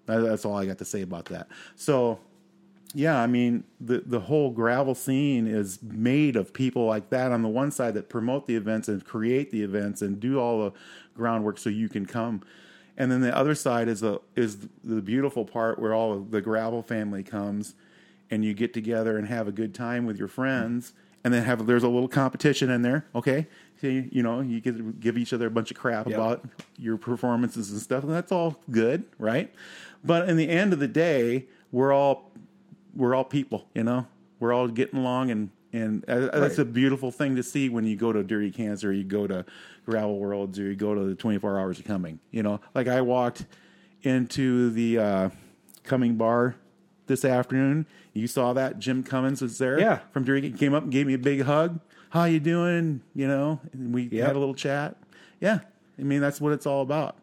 That's 0.05 0.45
all 0.45 0.55
I 0.57 0.65
got 0.65 0.79
to 0.79 0.85
say 0.85 1.01
about 1.01 1.25
that. 1.25 1.47
So, 1.75 2.19
yeah, 2.93 3.19
I 3.19 3.27
mean, 3.27 3.63
the 3.79 4.03
the 4.05 4.19
whole 4.19 4.51
gravel 4.51 4.95
scene 4.95 5.47
is 5.47 5.79
made 5.81 6.35
of 6.35 6.53
people 6.53 6.85
like 6.85 7.09
that 7.09 7.31
on 7.31 7.41
the 7.41 7.49
one 7.49 7.71
side 7.71 7.93
that 7.93 8.09
promote 8.09 8.47
the 8.47 8.55
events 8.55 8.87
and 8.87 9.03
create 9.03 9.51
the 9.51 9.61
events 9.63 10.01
and 10.01 10.19
do 10.19 10.39
all 10.39 10.63
the 10.65 10.71
groundwork 11.15 11.57
so 11.57 11.69
you 11.69 11.89
can 11.89 12.05
come. 12.05 12.41
And 12.97 13.11
then 13.11 13.21
the 13.21 13.35
other 13.35 13.55
side 13.55 13.87
is 13.87 14.01
the 14.01 14.19
is 14.35 14.67
the 14.83 15.01
beautiful 15.01 15.45
part 15.45 15.79
where 15.79 15.93
all 15.93 16.13
of 16.13 16.31
the 16.31 16.41
gravel 16.41 16.83
family 16.83 17.23
comes 17.23 17.75
and 18.29 18.43
you 18.45 18.53
get 18.53 18.73
together 18.73 19.17
and 19.17 19.27
have 19.27 19.47
a 19.47 19.51
good 19.51 19.73
time 19.73 20.05
with 20.05 20.17
your 20.17 20.27
friends 20.27 20.93
and 21.23 21.33
then 21.33 21.43
have 21.43 21.65
there's 21.67 21.83
a 21.83 21.89
little 21.89 22.07
competition 22.09 22.69
in 22.69 22.81
there, 22.81 23.05
okay? 23.15 23.47
So 23.79 23.87
you, 23.87 24.09
you 24.11 24.23
know, 24.23 24.41
you 24.41 24.59
get 24.59 24.99
give 24.99 25.17
each 25.17 25.33
other 25.33 25.47
a 25.47 25.51
bunch 25.51 25.71
of 25.71 25.77
crap 25.77 26.07
Yep. 26.07 26.15
about 26.17 26.45
your 26.77 26.97
performances 26.97 27.71
and 27.71 27.81
stuff, 27.81 28.03
and 28.03 28.11
that's 28.11 28.31
all 28.31 28.59
good, 28.69 29.05
right? 29.17 29.53
But 30.03 30.29
in 30.29 30.35
the 30.37 30.49
end 30.49 30.73
of 30.73 30.79
the 30.79 30.87
day, 30.87 31.45
we're 31.71 31.93
all 31.93 32.31
we're 32.95 33.15
all 33.15 33.23
people, 33.23 33.65
you 33.73 33.83
know. 33.83 34.07
We're 34.39 34.53
all 34.53 34.67
getting 34.67 34.99
along, 34.99 35.29
and 35.31 35.49
and 35.73 36.03
uh, 36.09 36.39
that's 36.39 36.57
a 36.57 36.65
beautiful 36.65 37.11
thing 37.11 37.35
to 37.35 37.43
see 37.43 37.69
when 37.69 37.85
you 37.85 37.95
go 37.95 38.11
to 38.11 38.23
Dirty 38.23 38.51
Kanza 38.51 38.85
or 38.85 38.91
you 38.91 39.03
go 39.03 39.27
to 39.27 39.45
Gravel 39.85 40.17
Worlds 40.19 40.57
or 40.59 40.63
you 40.63 40.75
go 40.75 40.95
to 40.95 41.03
the 41.05 41.15
Twenty 41.15 41.37
Four 41.37 41.59
Hours 41.59 41.79
of 41.79 41.85
Cumming. 41.85 42.19
You 42.31 42.43
know, 42.43 42.59
like 42.73 42.87
I 42.87 43.01
walked 43.01 43.45
into 44.01 44.69
the 44.71 44.97
uh, 44.97 45.29
Cumming 45.83 46.15
Bar 46.15 46.55
this 47.07 47.23
afternoon. 47.23 47.85
You 48.13 48.27
saw 48.27 48.53
that 48.53 48.79
Jim 48.79 49.03
Cummins 49.03 49.41
was 49.41 49.57
there. 49.57 49.79
Yeah. 49.79 49.99
from 50.11 50.23
Dirty 50.23 50.49
he 50.49 50.57
came 50.57 50.73
up 50.73 50.83
and 50.83 50.91
gave 50.91 51.07
me 51.07 51.13
a 51.13 51.17
big 51.19 51.43
hug. 51.43 51.79
How 52.09 52.25
you 52.25 52.39
doing? 52.39 53.01
You 53.15 53.27
know, 53.27 53.59
and 53.73 53.93
we 53.93 54.03
Yep. 54.03 54.27
had 54.27 54.35
a 54.35 54.39
little 54.39 54.55
chat. 54.55 54.97
Yeah, 55.39 55.59
I 55.99 56.01
mean 56.03 56.19
that's 56.21 56.41
what 56.41 56.51
it's 56.51 56.65
all 56.65 56.81
about. 56.81 57.15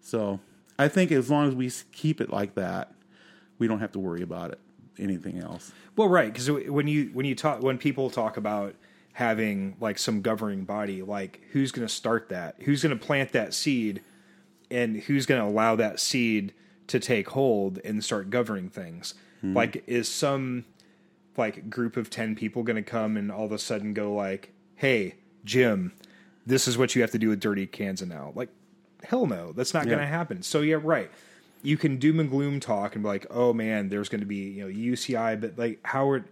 So 0.00 0.40
I 0.78 0.88
think 0.88 1.12
as 1.12 1.30
long 1.30 1.46
as 1.48 1.54
we 1.54 1.70
keep 1.92 2.20
it 2.20 2.30
like 2.30 2.54
that, 2.56 2.92
we 3.58 3.68
don't 3.68 3.80
have 3.80 3.92
to 3.92 3.98
worry 4.00 4.22
about 4.22 4.50
it. 4.50 4.58
Anything 4.98 5.38
else? 5.38 5.72
Well, 5.96 6.08
right, 6.08 6.32
because 6.32 6.50
when 6.50 6.86
you 6.86 7.10
when 7.12 7.26
you 7.26 7.34
talk 7.34 7.62
when 7.62 7.78
people 7.78 8.10
talk 8.10 8.36
about 8.36 8.74
having 9.14 9.76
like 9.80 9.98
some 9.98 10.22
governing 10.22 10.64
body, 10.64 11.02
like 11.02 11.40
who's 11.52 11.72
going 11.72 11.86
to 11.86 11.92
start 11.92 12.28
that? 12.28 12.56
Who's 12.60 12.82
going 12.82 12.96
to 12.96 13.04
plant 13.04 13.32
that 13.32 13.54
seed, 13.54 14.02
and 14.70 14.96
who's 14.96 15.26
going 15.26 15.40
to 15.40 15.46
allow 15.46 15.76
that 15.76 16.00
seed 16.00 16.52
to 16.88 17.00
take 17.00 17.30
hold 17.30 17.78
and 17.84 18.04
start 18.04 18.30
governing 18.30 18.70
things? 18.70 19.14
Hmm. 19.40 19.54
Like, 19.54 19.82
is 19.86 20.08
some 20.08 20.64
like 21.36 21.68
group 21.70 21.96
of 21.96 22.10
ten 22.10 22.34
people 22.34 22.62
going 22.62 22.76
to 22.76 22.82
come 22.82 23.16
and 23.16 23.32
all 23.32 23.44
of 23.44 23.52
a 23.52 23.58
sudden 23.58 23.94
go 23.94 24.12
like, 24.12 24.52
"Hey, 24.76 25.14
Jim, 25.44 25.92
this 26.46 26.68
is 26.68 26.78
what 26.78 26.94
you 26.94 27.02
have 27.02 27.10
to 27.12 27.18
do 27.18 27.28
with 27.30 27.40
Dirty 27.40 27.66
Kanza 27.66 28.06
now"? 28.06 28.32
Like, 28.34 28.48
hell 29.04 29.26
no, 29.26 29.52
that's 29.52 29.74
not 29.74 29.86
going 29.86 29.98
to 29.98 30.06
happen. 30.06 30.42
So 30.42 30.60
yeah, 30.60 30.78
right. 30.82 31.10
You 31.64 31.76
can 31.76 31.96
doom 31.96 32.20
and 32.20 32.30
gloom 32.30 32.60
talk 32.60 32.94
and 32.94 33.02
be 33.02 33.08
like, 33.08 33.26
"Oh 33.30 33.52
man, 33.52 33.88
there's 33.88 34.08
going 34.08 34.20
to 34.20 34.26
be 34.26 34.50
you 34.50 34.64
know 34.64 34.92
UCI," 34.92 35.40
but 35.40 35.58
like 35.58 35.80
Howard, 35.84 36.24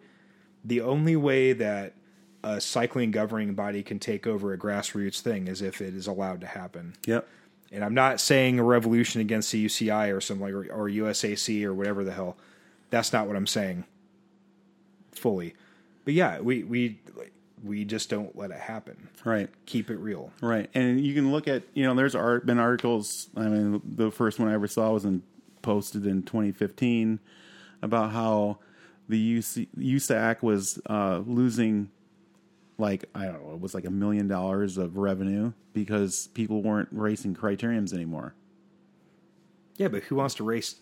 the 0.65 0.81
only 0.83 1.17
way 1.17 1.53
that 1.55 1.95
a 2.45 2.61
cycling 2.61 3.11
governing 3.11 3.55
body 3.55 3.83
can 3.83 3.99
take 3.99 4.27
over 4.27 4.53
a 4.53 4.59
grassroots 4.59 5.21
thing 5.21 5.49
is 5.49 5.63
if 5.63 5.81
it 5.81 5.95
is 5.95 6.07
allowed 6.07 6.41
to 6.41 6.47
happen. 6.47 6.95
Yep. 7.07 7.29
And 7.71 7.85
I'm 7.85 7.95
not 7.95 8.21
saying 8.21 8.59
a 8.59 8.65
revolution 8.65 9.21
against 9.21 9.53
the 9.53 9.65
UCI 9.65 10.15
or 10.15 10.21
something 10.21 10.45
like 10.45 10.53
or, 10.53 10.73
or 10.73 10.89
USAC 10.89 11.65
or 11.65 11.73
whatever 11.73 12.05
the 12.05 12.13
hell. 12.13 12.37
That's 12.91 13.13
not 13.13 13.27
what 13.27 13.37
I'm 13.37 13.47
saying. 13.47 13.85
Fully, 15.13 15.55
but 16.05 16.15
yeah, 16.15 16.41
we 16.41 16.63
we 16.63 16.99
we 17.63 17.85
just 17.85 18.11
don't 18.11 18.37
let 18.37 18.51
it 18.51 18.59
happen. 18.59 19.09
Right. 19.25 19.49
Keep 19.67 19.91
it 19.91 19.97
real. 19.97 20.33
Right. 20.41 20.69
And 20.75 21.01
you 21.01 21.15
can 21.15 21.31
look 21.33 21.47
at 21.49 21.63
you 21.75 21.85
know 21.85 21.95
there's 21.95 22.15
art, 22.15 22.45
been 22.47 22.59
articles. 22.59 23.29
I 23.37 23.49
mean, 23.49 23.81
the 23.85 24.11
first 24.11 24.39
one 24.39 24.49
I 24.49 24.55
ever 24.55 24.67
saw 24.67 24.91
was 24.93 25.05
in, 25.05 25.23
posted 25.63 26.07
in 26.07 26.23
2015 26.23 27.21
about 27.83 28.11
how 28.13 28.59
the 29.09 29.39
UC, 29.39 29.69
USAC 29.79 30.43
was 30.43 30.81
uh, 30.89 31.23
losing 31.27 31.91
like 32.79 33.05
I 33.15 33.27
don't 33.27 33.47
know, 33.47 33.55
it 33.55 33.61
was 33.61 33.75
like 33.75 33.85
a 33.85 33.91
million 33.91 34.29
dollars 34.29 34.79
of 34.79 34.97
revenue 34.97 35.53
because 35.73 36.29
people 36.35 36.63
weren't 36.63 36.89
racing 36.91 37.35
criteriums 37.37 37.93
anymore. 37.93 38.35
Yeah, 39.77 39.89
but 39.89 40.03
who 40.05 40.17
wants 40.17 40.35
to 40.37 40.45
race 40.45 40.77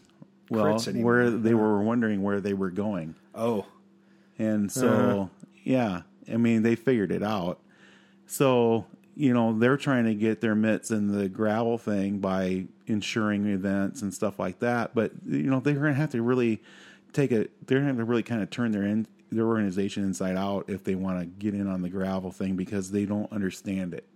Well, 0.48 0.78
where 0.80 1.30
they 1.30 1.54
were 1.54 1.80
wondering 1.82 2.22
where 2.22 2.40
they 2.40 2.54
were 2.54 2.70
going. 2.70 3.14
oh, 3.34 3.66
And 4.38 4.70
so, 4.70 4.88
Uh-huh. 4.88 5.26
yeah, 5.62 6.02
I 6.32 6.36
mean, 6.36 6.62
they 6.62 6.76
figured 6.76 7.12
it 7.12 7.22
out. 7.22 7.60
So, 8.26 8.86
you 9.16 9.34
know, 9.34 9.58
they're 9.58 9.76
trying 9.76 10.04
to 10.04 10.14
get 10.14 10.40
their 10.40 10.54
mitts 10.54 10.90
in 10.90 11.08
the 11.08 11.28
gravel 11.28 11.78
thing 11.78 12.18
by 12.18 12.66
insuring 12.86 13.46
events 13.46 14.02
and 14.02 14.14
stuff 14.14 14.38
like 14.38 14.60
that. 14.60 14.94
But, 14.94 15.12
you 15.26 15.50
know, 15.50 15.60
they're 15.60 15.74
going 15.74 15.94
to 15.94 16.00
have 16.00 16.12
to 16.12 16.22
really 16.22 16.62
take 17.12 17.32
a 17.32 17.48
they're 17.66 17.78
gonna 17.78 17.86
have 17.86 17.96
to 17.96 18.04
really 18.04 18.22
kind 18.22 18.42
of 18.42 18.50
turn 18.50 18.72
their 18.72 18.84
in 18.84 19.06
their 19.30 19.46
organization 19.46 20.04
inside 20.04 20.36
out 20.36 20.68
if 20.68 20.84
they 20.84 20.94
want 20.94 21.20
to 21.20 21.26
get 21.26 21.54
in 21.54 21.68
on 21.68 21.82
the 21.82 21.88
gravel 21.88 22.30
thing 22.30 22.56
because 22.56 22.90
they 22.90 23.04
don't 23.04 23.30
understand 23.32 23.94
it. 23.94 24.06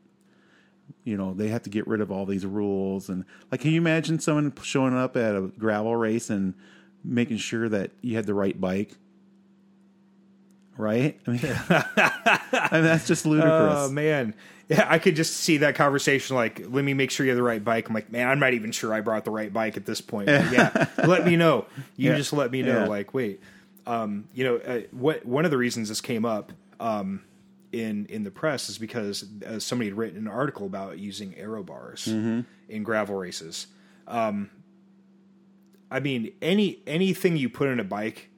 You 1.05 1.17
know, 1.17 1.35
they 1.35 1.49
have 1.49 1.63
to 1.63 1.71
get 1.71 1.87
rid 1.87 2.01
of 2.01 2.11
all 2.11 2.27
these 2.27 2.45
rules 2.45 3.09
and 3.09 3.25
like 3.51 3.61
can 3.61 3.71
you 3.71 3.81
imagine 3.81 4.19
someone 4.19 4.53
showing 4.63 4.97
up 4.97 5.17
at 5.17 5.35
a 5.35 5.43
gravel 5.59 5.95
race 5.97 6.31
and 6.31 6.55
making 7.03 7.37
sure 7.37 7.69
that 7.69 7.91
you 8.01 8.17
had 8.17 8.27
the 8.27 8.35
right 8.35 8.61
bike? 8.61 8.97
Right? 10.77 11.19
I 11.27 11.31
mean, 11.31 11.41
I 11.69 12.69
mean 12.73 12.83
that's 12.85 13.07
just 13.07 13.27
ludicrous. 13.27 13.53
Oh 13.77 13.91
man, 13.91 14.35
yeah, 14.69 14.87
I 14.89 14.99
could 14.99 15.15
just 15.17 15.37
see 15.37 15.59
that 15.59 15.75
conversation. 15.77 16.35
Like, 16.37 16.61
let 16.69 16.85
me 16.85 16.95
make 16.95 17.11
sure 17.11 17.25
you 17.25 17.31
have 17.31 17.37
the 17.37 17.43
right 17.45 17.63
bike. 17.65 17.89
I'm 17.89 17.95
like, 17.95 18.11
man, 18.11 18.29
I'm 18.29 18.41
not 18.41 18.55
even 18.55 18.73
sure 18.73 18.93
I 18.93 19.01
brought 19.01 19.25
the 19.25 19.31
right 19.31 19.53
bike 19.53 19.77
at 19.77 19.87
this 19.87 20.01
point. 20.01 20.27
But 20.27 20.51
yeah, 20.53 20.87
let 21.07 21.25
me 21.25 21.37
know. 21.37 21.67
You 21.97 22.11
Yeah. 22.11 22.17
just 22.17 22.33
let 22.33 22.51
me 22.51 22.63
know. 22.63 22.81
Yeah. 22.83 22.87
Like, 22.89 23.15
wait, 23.15 23.41
um, 23.87 24.25
you 24.35 24.45
know, 24.45 24.57
uh, 24.57 24.81
what? 24.91 25.25
One 25.25 25.45
of 25.45 25.51
the 25.51 25.59
reasons 25.59 25.89
this 25.91 26.01
came 26.01 26.25
up 26.25 26.53
um, 26.81 27.23
in 27.73 28.07
in 28.07 28.25
the 28.25 28.31
press 28.33 28.69
is 28.69 28.79
because 28.79 29.25
uh, 29.47 29.59
somebody 29.61 29.91
had 29.91 29.97
written 29.99 30.19
an 30.19 30.29
article 30.29 30.67
about 30.67 30.99
using 30.99 31.37
aero 31.37 31.63
bars 31.63 32.07
Mm-hmm. 32.09 32.41
in 32.69 32.83
gravel 32.83 33.15
races. 33.17 33.69
Um, 34.09 34.51
I 35.91 36.01
mean, 36.01 36.33
any 36.43 36.83
anything 36.87 37.37
you 37.37 37.49
put 37.49 37.69
in 37.69 37.79
a 37.79 37.85
bike 37.85 38.29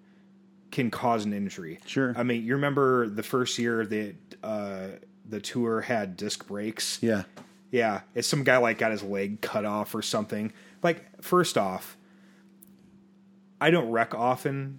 can 0.77 0.91
cause 0.91 1.24
an 1.24 1.33
injury. 1.33 1.79
Sure. 1.87 2.12
I 2.16 2.22
mean, 2.22 2.45
you 2.45 2.55
remember 2.55 3.09
the 3.09 3.22
first 3.22 3.59
year 3.59 3.85
that 3.87 4.14
uh, 4.45 4.87
the 5.29 5.41
tour 5.41 5.81
had 5.81 6.16
disc 6.16 6.47
brakes. 6.47 6.99
yeah. 7.03 7.22
Yeah, 7.72 8.03
it's 8.14 8.29
some 8.29 8.45
guy 8.45 8.59
like 8.59 8.79
got 8.79 8.93
his 8.93 9.03
leg 9.03 9.41
cut 9.41 9.64
off 9.64 9.95
or 9.95 10.01
something. 10.01 10.53
Like, 10.85 11.05
first 11.22 11.59
off, 11.59 11.97
I 13.61 13.70
don't 13.70 13.91
wreck 13.91 14.14
often, 14.14 14.79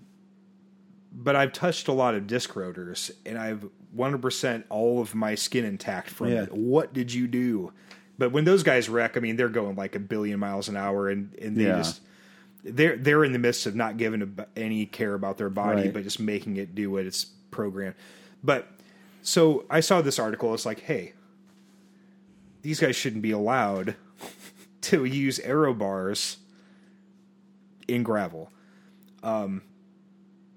but 1.12 1.36
I've 1.36 1.52
touched 1.52 1.88
a 1.90 1.92
lot 1.92 2.16
of 2.16 2.28
disc 2.28 2.56
rotors, 2.56 3.12
and 3.26 3.38
I've 3.38 3.68
100% 3.96 4.64
all 4.70 5.02
of 5.02 5.16
my 5.16 5.36
skin 5.36 5.66
intact 5.66 6.10
from 6.10 6.30
Yeah. 6.30 6.44
it. 6.44 6.54
What 6.54 6.94
did 6.94 7.14
you 7.14 7.28
do? 7.28 7.74
But 8.18 8.32
when 8.32 8.46
those 8.46 8.64
guys 8.64 8.88
wreck, 8.88 9.18
I 9.18 9.20
mean, 9.20 9.36
they're 9.36 9.50
going 9.50 9.76
like 9.76 9.96
a 9.96 10.00
billion 10.00 10.40
miles 10.40 10.70
an 10.70 10.78
hour, 10.78 11.10
and 11.10 11.34
and 11.42 11.58
they 11.58 11.66
Yeah. 11.66 11.78
just 11.78 12.02
they're 12.68 12.98
they're 12.98 13.24
in 13.24 13.32
the 13.32 13.40
midst 13.40 13.66
of 13.66 13.76
not 13.76 13.98
giving 13.98 14.22
a, 14.22 14.48
any 14.60 14.86
care 14.86 15.14
about 15.14 15.38
their 15.38 15.50
body, 15.50 15.84
Right. 15.84 15.94
but 15.94 16.04
just 16.04 16.20
making 16.20 16.58
it 16.58 16.76
do 16.76 16.92
what 16.92 17.06
it's 17.06 17.26
programmed. 17.52 17.96
But 18.44 18.68
so 19.22 19.66
I 19.70 19.80
saw 19.80 20.02
this 20.02 20.20
article. 20.20 20.54
It's 20.54 20.66
like, 20.66 20.82
hey, 20.82 21.14
these 22.62 22.80
guys 22.80 22.96
shouldn't 22.96 23.22
be 23.22 23.32
allowed 23.32 23.96
to 24.82 25.06
use 25.06 25.40
aero 25.40 25.74
bars 25.74 26.38
in 27.88 28.04
gravel. 28.04 28.52
Um, 29.24 29.62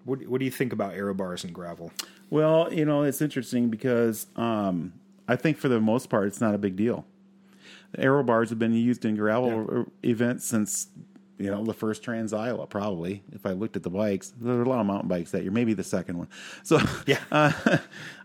what 0.04 0.26
what 0.26 0.38
do 0.38 0.44
you 0.44 0.50
think 0.50 0.72
about 0.72 0.94
aero 0.94 1.14
bars 1.14 1.44
in 1.44 1.52
gravel? 1.52 1.92
Well, 2.28 2.72
you 2.72 2.84
know, 2.84 3.02
it's 3.02 3.20
interesting 3.20 3.70
because 3.70 4.26
um, 4.36 4.92
I 5.26 5.36
think 5.36 5.58
for 5.58 5.68
the 5.68 5.80
most 5.80 6.08
part, 6.08 6.26
it's 6.28 6.40
not 6.40 6.54
a 6.54 6.58
big 6.58 6.76
deal. 6.76 7.04
The 7.92 8.02
aero 8.02 8.22
bars 8.22 8.50
have 8.50 8.58
been 8.58 8.72
used 8.72 9.04
in 9.04 9.16
gravel 9.16 9.86
events 10.04 10.44
since 10.44 10.86
you 11.40 11.50
know 11.50 11.64
the 11.64 11.74
first 11.74 12.02
Trans 12.02 12.32
Iowa, 12.32 12.66
probably. 12.66 13.22
If 13.32 13.46
I 13.46 13.52
looked 13.52 13.76
at 13.76 13.82
the 13.82 13.90
bikes, 13.90 14.32
there 14.40 14.54
were 14.54 14.62
a 14.62 14.68
lot 14.68 14.80
of 14.80 14.86
mountain 14.86 15.08
bikes 15.08 15.30
that 15.30 15.42
year, 15.42 15.50
maybe 15.50 15.72
the 15.72 15.84
second 15.84 16.18
one. 16.18 16.28
So 16.62 16.78
Yeah. 17.06 17.20
uh, 17.32 17.78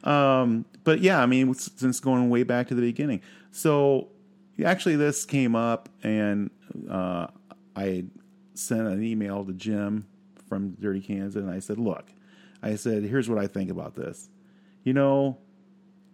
um, 0.08 0.66
but 0.84 1.00
yeah, 1.00 1.22
I 1.22 1.26
mean, 1.26 1.54
since 1.54 2.00
going 2.00 2.30
way 2.30 2.44
back 2.44 2.68
to 2.68 2.76
the 2.76 2.82
beginning. 2.82 3.22
So 3.52 4.10
actually, 4.64 4.98
this 4.98 5.26
came 5.26 5.56
up, 5.56 5.90
and 6.04 6.50
uh, 6.90 7.28
I 7.76 8.06
sent 8.54 8.82
an 8.82 9.02
email 9.02 9.46
to 9.46 9.54
Jim 9.54 10.08
from 10.48 10.72
Dirty 10.72 11.02
Kanza, 11.02 11.38
and 11.38 11.50
I 11.50 11.60
said, 11.60 11.80
"Look, 11.80 12.12
I 12.66 12.76
said, 12.76 13.04
here's 13.04 13.30
what 13.30 13.38
I 13.38 13.48
think 13.48 13.70
about 13.70 13.96
this. 13.96 14.28
You 14.84 14.94
know, 14.94 15.38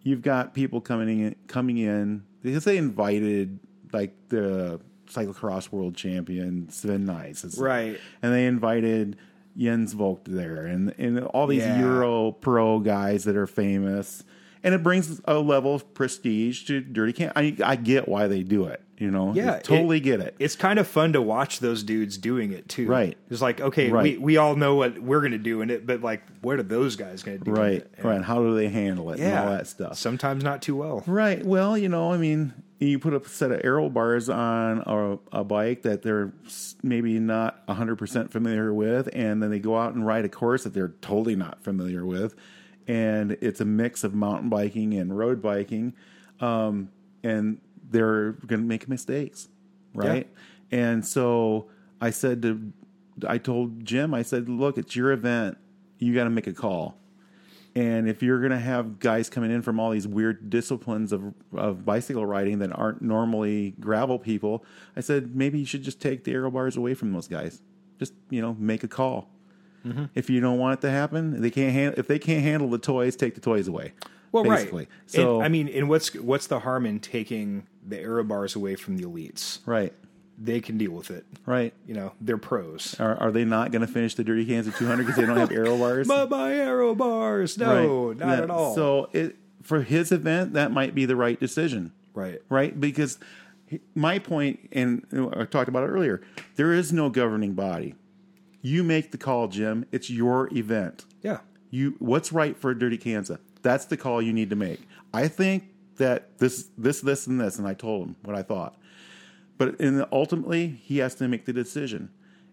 you've 0.03 0.21
got 0.21 0.53
people 0.53 0.81
coming 0.81 1.19
in, 1.19 1.35
coming 1.47 1.77
in 1.77 2.23
because 2.41 2.65
they 2.65 2.77
invited 2.77 3.59
like 3.93 4.13
the 4.29 4.79
cyclocross 5.11 5.71
world 5.71 5.95
champion 5.95 6.69
Sven 6.69 7.09
It's- 7.09 7.57
Right. 7.57 7.99
And 8.21 8.33
they 8.33 8.45
invited 8.45 9.17
Jens 9.57 9.93
Voigt 9.93 10.21
there, 10.25 10.65
and 10.65 10.93
and 10.97 11.19
all 11.25 11.45
these 11.47 11.63
Yeah. 11.63 11.79
Euro 11.79 12.31
pro 12.31 12.79
guys 12.79 13.25
that 13.25 13.35
are 13.35 13.47
famous, 13.47 14.23
and 14.63 14.73
it 14.73 14.81
brings 14.81 15.21
a 15.25 15.39
level 15.39 15.75
of 15.75 15.93
prestige 15.93 16.63
to 16.67 16.79
Dirty 16.79 17.11
Kanza. 17.13 17.33
I 17.35 17.55
I 17.63 17.75
get 17.75 18.07
why 18.07 18.27
they 18.27 18.43
do 18.43 18.65
it. 18.65 18.81
You 18.97 19.09
know, 19.09 19.33
Yeah, 19.33 19.55
I 19.55 19.59
totally 19.59 19.97
it- 19.97 20.01
get 20.01 20.19
it. 20.19 20.35
It's 20.37 20.55
kind 20.55 20.77
of 20.77 20.85
fun 20.87 21.13
to 21.13 21.21
watch 21.23 21.59
those 21.59 21.81
dudes 21.81 22.19
doing 22.19 22.51
it 22.51 22.69
too. 22.69 22.85
Right. 22.87 23.17
It's 23.31 23.41
like, 23.41 23.59
okay, 23.59 23.87
we, 23.87 23.91
Right. 23.91 24.21
we 24.21 24.37
all 24.37 24.55
know 24.55 24.75
what 24.75 24.99
we're 25.01 25.21
going 25.21 25.31
to 25.31 25.39
do 25.39 25.61
in 25.61 25.71
it, 25.71 25.87
but 25.87 26.01
like, 26.03 26.21
what 26.43 26.59
are 26.59 26.63
those 26.63 26.95
guys 26.95 27.23
going 27.23 27.39
to 27.39 27.43
do? 27.43 27.49
Right, 27.51 27.73
it? 27.77 27.91
And- 27.97 28.05
right. 28.05 28.21
How 28.21 28.43
do 28.43 28.53
they 28.55 28.69
handle 28.69 29.09
it 29.11 29.17
Yeah. 29.17 29.39
and 29.41 29.49
all 29.49 29.55
that 29.55 29.65
stuff? 29.65 29.97
Sometimes 29.97 30.43
not 30.43 30.61
too 30.61 30.75
well. 30.75 31.03
Right. 31.07 31.43
Well, 31.43 31.75
you 31.75 31.89
know, 31.89 32.13
I 32.13 32.17
mean, 32.17 32.53
you 32.87 32.97
put 32.97 33.13
a 33.13 33.27
set 33.29 33.51
of 33.51 33.61
aero 33.63 33.89
bars 33.89 34.27
on 34.27 34.83
a, 34.87 35.39
a 35.39 35.43
bike 35.43 35.83
that 35.83 36.01
they're 36.01 36.33
maybe 36.81 37.19
not 37.19 37.65
100% 37.67 38.31
familiar 38.31 38.73
with, 38.73 39.07
and 39.13 39.41
then 39.41 39.51
they 39.51 39.59
go 39.59 39.77
out 39.77 39.93
and 39.93 40.05
ride 40.05 40.25
a 40.25 40.29
course 40.29 40.63
that 40.63 40.73
they're 40.73 40.95
totally 41.01 41.35
not 41.35 41.63
familiar 41.63 42.05
with. 42.05 42.35
And 42.87 43.33
it's 43.39 43.61
a 43.61 43.65
mix 43.65 44.03
of 44.03 44.15
mountain 44.15 44.49
biking 44.49 44.95
and 44.95 45.15
road 45.15 45.41
biking. 45.43 45.93
Um, 46.39 46.89
and 47.23 47.61
they're 47.87 48.31
going 48.31 48.61
to 48.61 48.67
make 48.67 48.89
mistakes. 48.89 49.47
Right. 49.93 50.27
And 50.71 51.05
so 51.05 51.67
I 52.01 52.09
said 52.09 52.41
to, 52.41 52.73
I 53.27 53.37
told 53.37 53.85
Jim, 53.85 54.13
I 54.15 54.23
said, 54.23 54.49
look, 54.49 54.79
it's 54.79 54.95
your 54.95 55.11
event. 55.11 55.57
You 55.99 56.15
got 56.15 56.23
to 56.23 56.31
make 56.31 56.47
a 56.47 56.53
call. 56.53 56.97
And 57.73 58.09
if 58.09 58.21
you're 58.21 58.39
going 58.39 58.51
to 58.51 58.59
have 58.59 58.99
guys 58.99 59.29
coming 59.29 59.49
in 59.49 59.61
from 59.61 59.79
all 59.79 59.91
these 59.91 60.07
weird 60.07 60.49
disciplines 60.49 61.13
of 61.13 61.33
of 61.55 61.85
bicycle 61.85 62.25
riding 62.25 62.59
that 62.59 62.77
aren't 62.77 63.01
normally 63.01 63.75
gravel 63.79 64.19
people, 64.19 64.65
I 64.95 65.01
said 65.01 65.35
maybe 65.35 65.59
you 65.59 65.65
should 65.65 65.83
just 65.83 66.01
take 66.01 66.25
the 66.25 66.33
aero 66.33 66.51
bars 66.51 66.75
away 66.75 66.93
from 66.93 67.13
those 67.13 67.27
guys. 67.27 67.61
Just 67.97 68.13
you 68.29 68.41
know, 68.41 68.55
make 68.59 68.83
a 68.83 68.87
call. 68.87 69.29
Mm-hmm. 69.85 70.05
If 70.15 70.29
you 70.29 70.41
don't 70.41 70.59
want 70.59 70.79
it 70.79 70.81
to 70.81 70.91
happen, 70.91 71.41
they 71.41 71.49
can't. 71.49 71.73
hand 71.73 71.95
if 71.97 72.07
they 72.07 72.19
can't 72.19 72.43
handle 72.43 72.69
the 72.69 72.77
toys, 72.77 73.15
take 73.15 73.35
the 73.35 73.41
toys 73.41 73.67
away. 73.67 73.93
Well, 74.31 74.43
basically. 74.43 74.83
right. 74.83 74.89
So 75.07 75.35
And, 75.37 75.45
I 75.45 75.49
mean, 75.49 75.67
and 75.67 75.89
what's 75.89 76.13
what's 76.15 76.47
the 76.47 76.59
harm 76.59 76.85
in 76.85 76.99
taking 76.99 77.67
the 77.85 77.99
aero 77.99 78.23
bars 78.23 78.55
away 78.55 78.75
from 78.75 78.97
the 78.97 79.03
elites? 79.03 79.59
right, 79.65 79.93
They 80.43 80.59
can 80.59 80.77
deal 80.77 80.91
with 80.91 81.11
it. 81.11 81.25
right. 81.45 81.71
You 81.85 81.93
know, 81.93 82.13
they're 82.19 82.37
pros. 82.37 82.95
Are, 82.99 83.15
are 83.17 83.31
they 83.31 83.45
not 83.45 83.71
going 83.71 83.81
to 83.85 83.87
finish 83.87 84.15
the 84.15 84.23
Dirty 84.23 84.45
Kanza 84.45 84.75
200 84.75 85.03
because 85.05 85.15
they 85.15 85.25
don't 85.27 85.37
have 85.37 85.51
aero 85.51 85.77
bars? 85.77 86.07
But 86.07 86.31
my 86.31 86.51
aero 86.53 86.95
bars, 86.95 87.57
no, 87.59 88.07
Right. 88.07 88.17
not 88.17 88.39
at 88.39 88.49
all. 88.49 88.73
So 88.73 89.09
it, 89.13 89.35
for 89.61 89.83
his 89.83 90.11
event, 90.11 90.53
that 90.53 90.71
might 90.71 90.95
be 90.95 91.05
the 91.05 91.15
right 91.15 91.39
decision. 91.39 91.91
right. 92.15 92.41
right? 92.49 92.79
Because 92.79 93.19
my 93.93 94.17
point, 94.19 94.67
and 94.71 95.05
I 95.37 95.45
talked 95.45 95.69
about 95.69 95.83
it 95.83 95.87
earlier, 95.87 96.21
there 96.55 96.73
is 96.73 96.91
no 96.91 97.09
governing 97.09 97.53
body. 97.53 97.93
You 98.63 98.83
make 98.83 99.11
the 99.11 99.17
call, 99.17 99.47
Jim. 99.47 99.85
It's 99.91 100.09
your 100.09 100.49
event. 100.55 101.05
Yeah. 101.21 101.39
You, 101.69 101.95
what's 101.99 102.31
right 102.31 102.57
for 102.57 102.73
Dirty 102.73 102.97
Kanza? 102.97 103.37
That's 103.61 103.85
the 103.85 103.95
call 103.97 104.21
you 104.21 104.33
need 104.33 104.49
to 104.49 104.55
make. 104.55 104.81
I 105.13 105.27
think 105.27 105.65
that 105.97 106.37
this, 106.39 106.67
this, 106.77 107.01
this, 107.01 107.27
and 107.27 107.39
this, 107.39 107.57
and 107.59 107.67
I 107.67 107.73
told 107.75 108.07
him 108.07 108.15
what 108.23 108.35
I 108.35 108.41
thought. 108.41 108.75
But 109.61 110.07
ultimately, 110.11 110.67
he 110.67 110.97
has 110.97 111.13
to 111.15 111.27
make 111.27 111.45
the 111.45 111.53
decision 111.53 112.09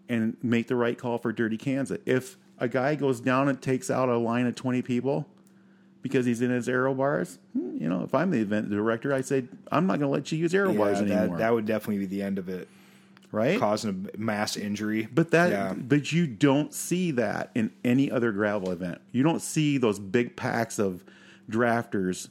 and 0.07 0.37
make 0.43 0.67
the 0.67 0.75
right 0.75 0.95
call 0.95 1.17
for 1.17 1.31
Dirty 1.31 1.57
Kanza. 1.57 1.99
If 2.05 2.37
a 2.59 2.67
guy 2.67 2.93
goes 2.93 3.19
down 3.19 3.49
and 3.49 3.59
takes 3.59 3.89
out 3.89 4.09
a 4.09 4.17
line 4.17 4.45
of 4.45 4.53
twenty 4.53 4.83
people 4.83 5.25
because 6.03 6.27
he's 6.27 6.39
in 6.43 6.51
his 6.51 6.69
aero 6.69 6.93
bars, 6.93 7.39
hmm, 7.53 7.77
you 7.81 7.89
know, 7.89 8.03
if 8.03 8.13
I'm 8.13 8.29
the 8.29 8.37
event 8.39 8.69
director, 8.69 9.11
I 9.11 9.21
say 9.21 9.45
I'm 9.71 9.87
not 9.87 9.97
going 9.97 10.11
to 10.11 10.13
let 10.13 10.31
you 10.31 10.37
use 10.37 10.53
bars 10.53 10.99
Yeah, 10.99 11.05
anymore, 11.15 11.37
that, 11.37 11.37
that 11.39 11.53
would 11.53 11.65
definitely 11.65 11.97
be 11.97 12.05
the 12.05 12.21
end 12.21 12.37
of 12.37 12.47
it, 12.47 12.67
right? 13.31 13.59
causing 13.59 14.07
a 14.13 14.17
mass 14.17 14.55
injury. 14.55 15.07
But 15.11 15.31
that, 15.31 15.49
yeah. 15.49 15.73
but 15.75 16.11
you 16.11 16.27
don't 16.27 16.71
see 16.75 17.09
that 17.11 17.49
in 17.55 17.71
any 17.83 18.11
other 18.11 18.31
gravel 18.31 18.69
event. 18.69 19.01
You 19.11 19.23
don't 19.23 19.41
see 19.41 19.79
those 19.79 19.97
big 19.97 20.35
packs 20.35 20.77
of 20.77 21.03
drafters, 21.49 22.29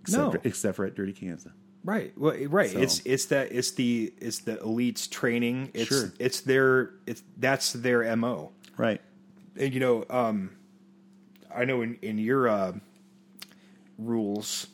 except, 0.00 0.22
No. 0.22 0.30
for, 0.32 0.40
except 0.42 0.74
for 0.76 0.84
at 0.86 0.96
Dirty 0.96 1.12
Kanza. 1.12 1.52
Right. 1.84 2.12
Well, 2.16 2.36
right. 2.48 2.70
So- 2.70 2.78
It's 2.78 3.02
it's 3.04 3.24
that 3.26 3.50
it's 3.52 3.72
the 3.72 4.12
it's 4.18 4.38
the 4.40 4.56
elites 4.58 5.10
training. 5.10 5.70
It's 5.74 5.88
Sure. 5.88 6.12
it's 6.18 6.40
their 6.40 6.90
it's 7.06 7.22
that's 7.36 7.72
their 7.72 8.14
mo. 8.16 8.52
Right. 8.76 9.00
And 9.56 9.74
you 9.74 9.80
know, 9.80 10.04
um, 10.08 10.50
I 11.54 11.64
know 11.64 11.82
in 11.82 11.98
in 12.02 12.18
your 12.18 12.48
uh, 12.48 12.72
rules, 13.98 14.66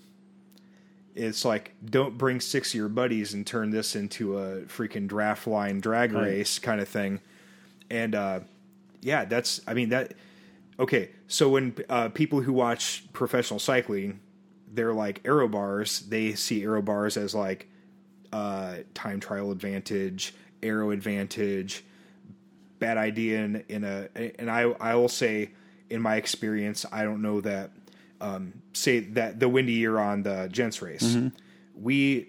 it's 1.15 1.45
like 1.45 1.75
don't 1.85 2.17
bring 2.19 2.41
six 2.41 2.71
of 2.71 2.75
your 2.75 2.89
buddies 2.89 3.35
and 3.35 3.47
turn 3.47 3.71
this 3.71 3.97
into 3.97 4.39
a 4.39 4.61
freaking 4.63 5.07
draft 5.09 5.47
line 5.47 5.81
drag 5.81 6.13
Right. 6.13 6.25
race 6.25 6.59
kind 6.59 6.81
of 6.81 6.89
thing. 6.89 7.21
And 7.91 8.15
uh, 8.15 8.41
yeah, 9.01 9.25
that's 9.25 9.61
I 9.67 9.75
mean 9.75 9.89
that. 9.91 10.13
Okay, 10.81 11.11
so 11.27 11.49
when 11.49 11.75
uh, 11.89 12.09
people 12.11 12.43
who 12.43 12.53
watch 12.53 13.05
professional 13.13 13.59
cycling, 13.59 14.21
they're 14.75 14.93
like 14.95 15.21
aero 15.25 15.49
bars. 15.49 16.01
They 16.01 16.35
see 16.35 16.63
aero 16.63 16.83
bars 16.83 17.17
as 17.17 17.35
like 17.35 17.69
uh, 18.33 18.77
time 18.95 19.21
trial 19.21 19.51
advantage, 19.51 20.35
aero 20.63 20.91
advantage. 20.91 21.85
bad 22.79 22.97
idea 22.97 23.41
in 23.45 23.65
in 23.69 23.85
a 23.85 24.09
and 24.39 24.51
I 24.51 24.63
I 24.81 24.95
will 24.95 25.09
say 25.09 25.51
in 25.91 26.01
my 26.03 26.17
experience 26.17 26.85
I 26.93 27.03
don't 27.05 27.23
know 27.23 27.41
that 27.41 27.71
um, 28.21 28.53
say 28.73 29.01
that 29.01 29.41
the 29.41 29.49
windy 29.49 29.73
year 29.73 29.99
on 29.99 30.23
the 30.23 30.49
gents 30.53 30.83
race 30.83 31.03
Mm-hmm. 31.03 31.29
we 31.83 32.29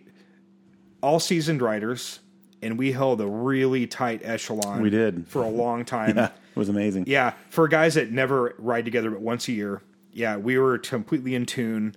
all 1.01 1.19
seasoned 1.19 1.61
riders 1.61 2.19
and 2.61 2.77
we 2.77 2.91
held 2.91 3.21
a 3.21 3.27
really 3.27 3.87
tight 3.87 4.21
echelon 4.23 4.81
We 4.81 4.89
did. 4.89 5.27
for 5.27 5.43
a 5.43 5.49
long 5.49 5.85
time 5.97 6.17
Yeah, 6.17 6.25
it 6.27 6.57
was 6.59 6.69
amazing. 6.69 7.05
yeah, 7.07 7.33
for 7.49 7.67
guys 7.67 7.93
that 7.95 8.11
never 8.11 8.53
ride 8.57 8.85
together 8.85 9.09
but 9.11 9.21
once 9.21 9.47
a 9.47 9.51
year, 9.53 9.81
yeah, 10.13 10.35
we 10.37 10.57
were 10.57 10.77
completely 10.77 11.35
in 11.35 11.45
tune, 11.45 11.95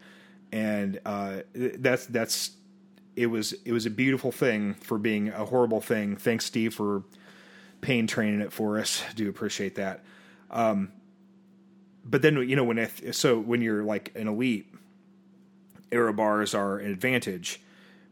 and 0.53 1.01
uh, 1.07 1.39
that's 1.55 2.07
that's 2.07 2.53
it 3.17 3.27
was 3.27 3.53
it 3.65 3.73
was 3.73 3.87
a 3.87 3.91
beautiful 3.91 4.31
thing 4.31 4.75
for 4.75 4.99
being 4.99 5.29
a 5.29 5.47
horrible 5.47 5.81
thing. 5.81 6.17
Thanks, 6.17 6.45
Steve, 6.45 6.75
for 6.75 7.03
pain 7.81 8.07
training 8.07 8.41
it 8.41 8.53
for 8.53 8.79
us. 8.79 9.03
Do 9.17 9.29
appreciate 9.29 9.75
that. 9.77 10.05
Um, 10.51 10.93
but 12.05 12.23
then 12.23 12.37
you 12.49 12.57
know 12.57 12.65
when 12.65 12.79
if, 12.79 13.15
so 13.15 13.39
when 13.39 13.63
you're 13.63 13.83
like 13.83 14.13
an 14.15 14.29
elite, 14.29 14.73
aero 15.91 16.13
bars 16.13 16.55
are 16.55 16.79
an 16.79 16.91
advantage. 16.91 17.61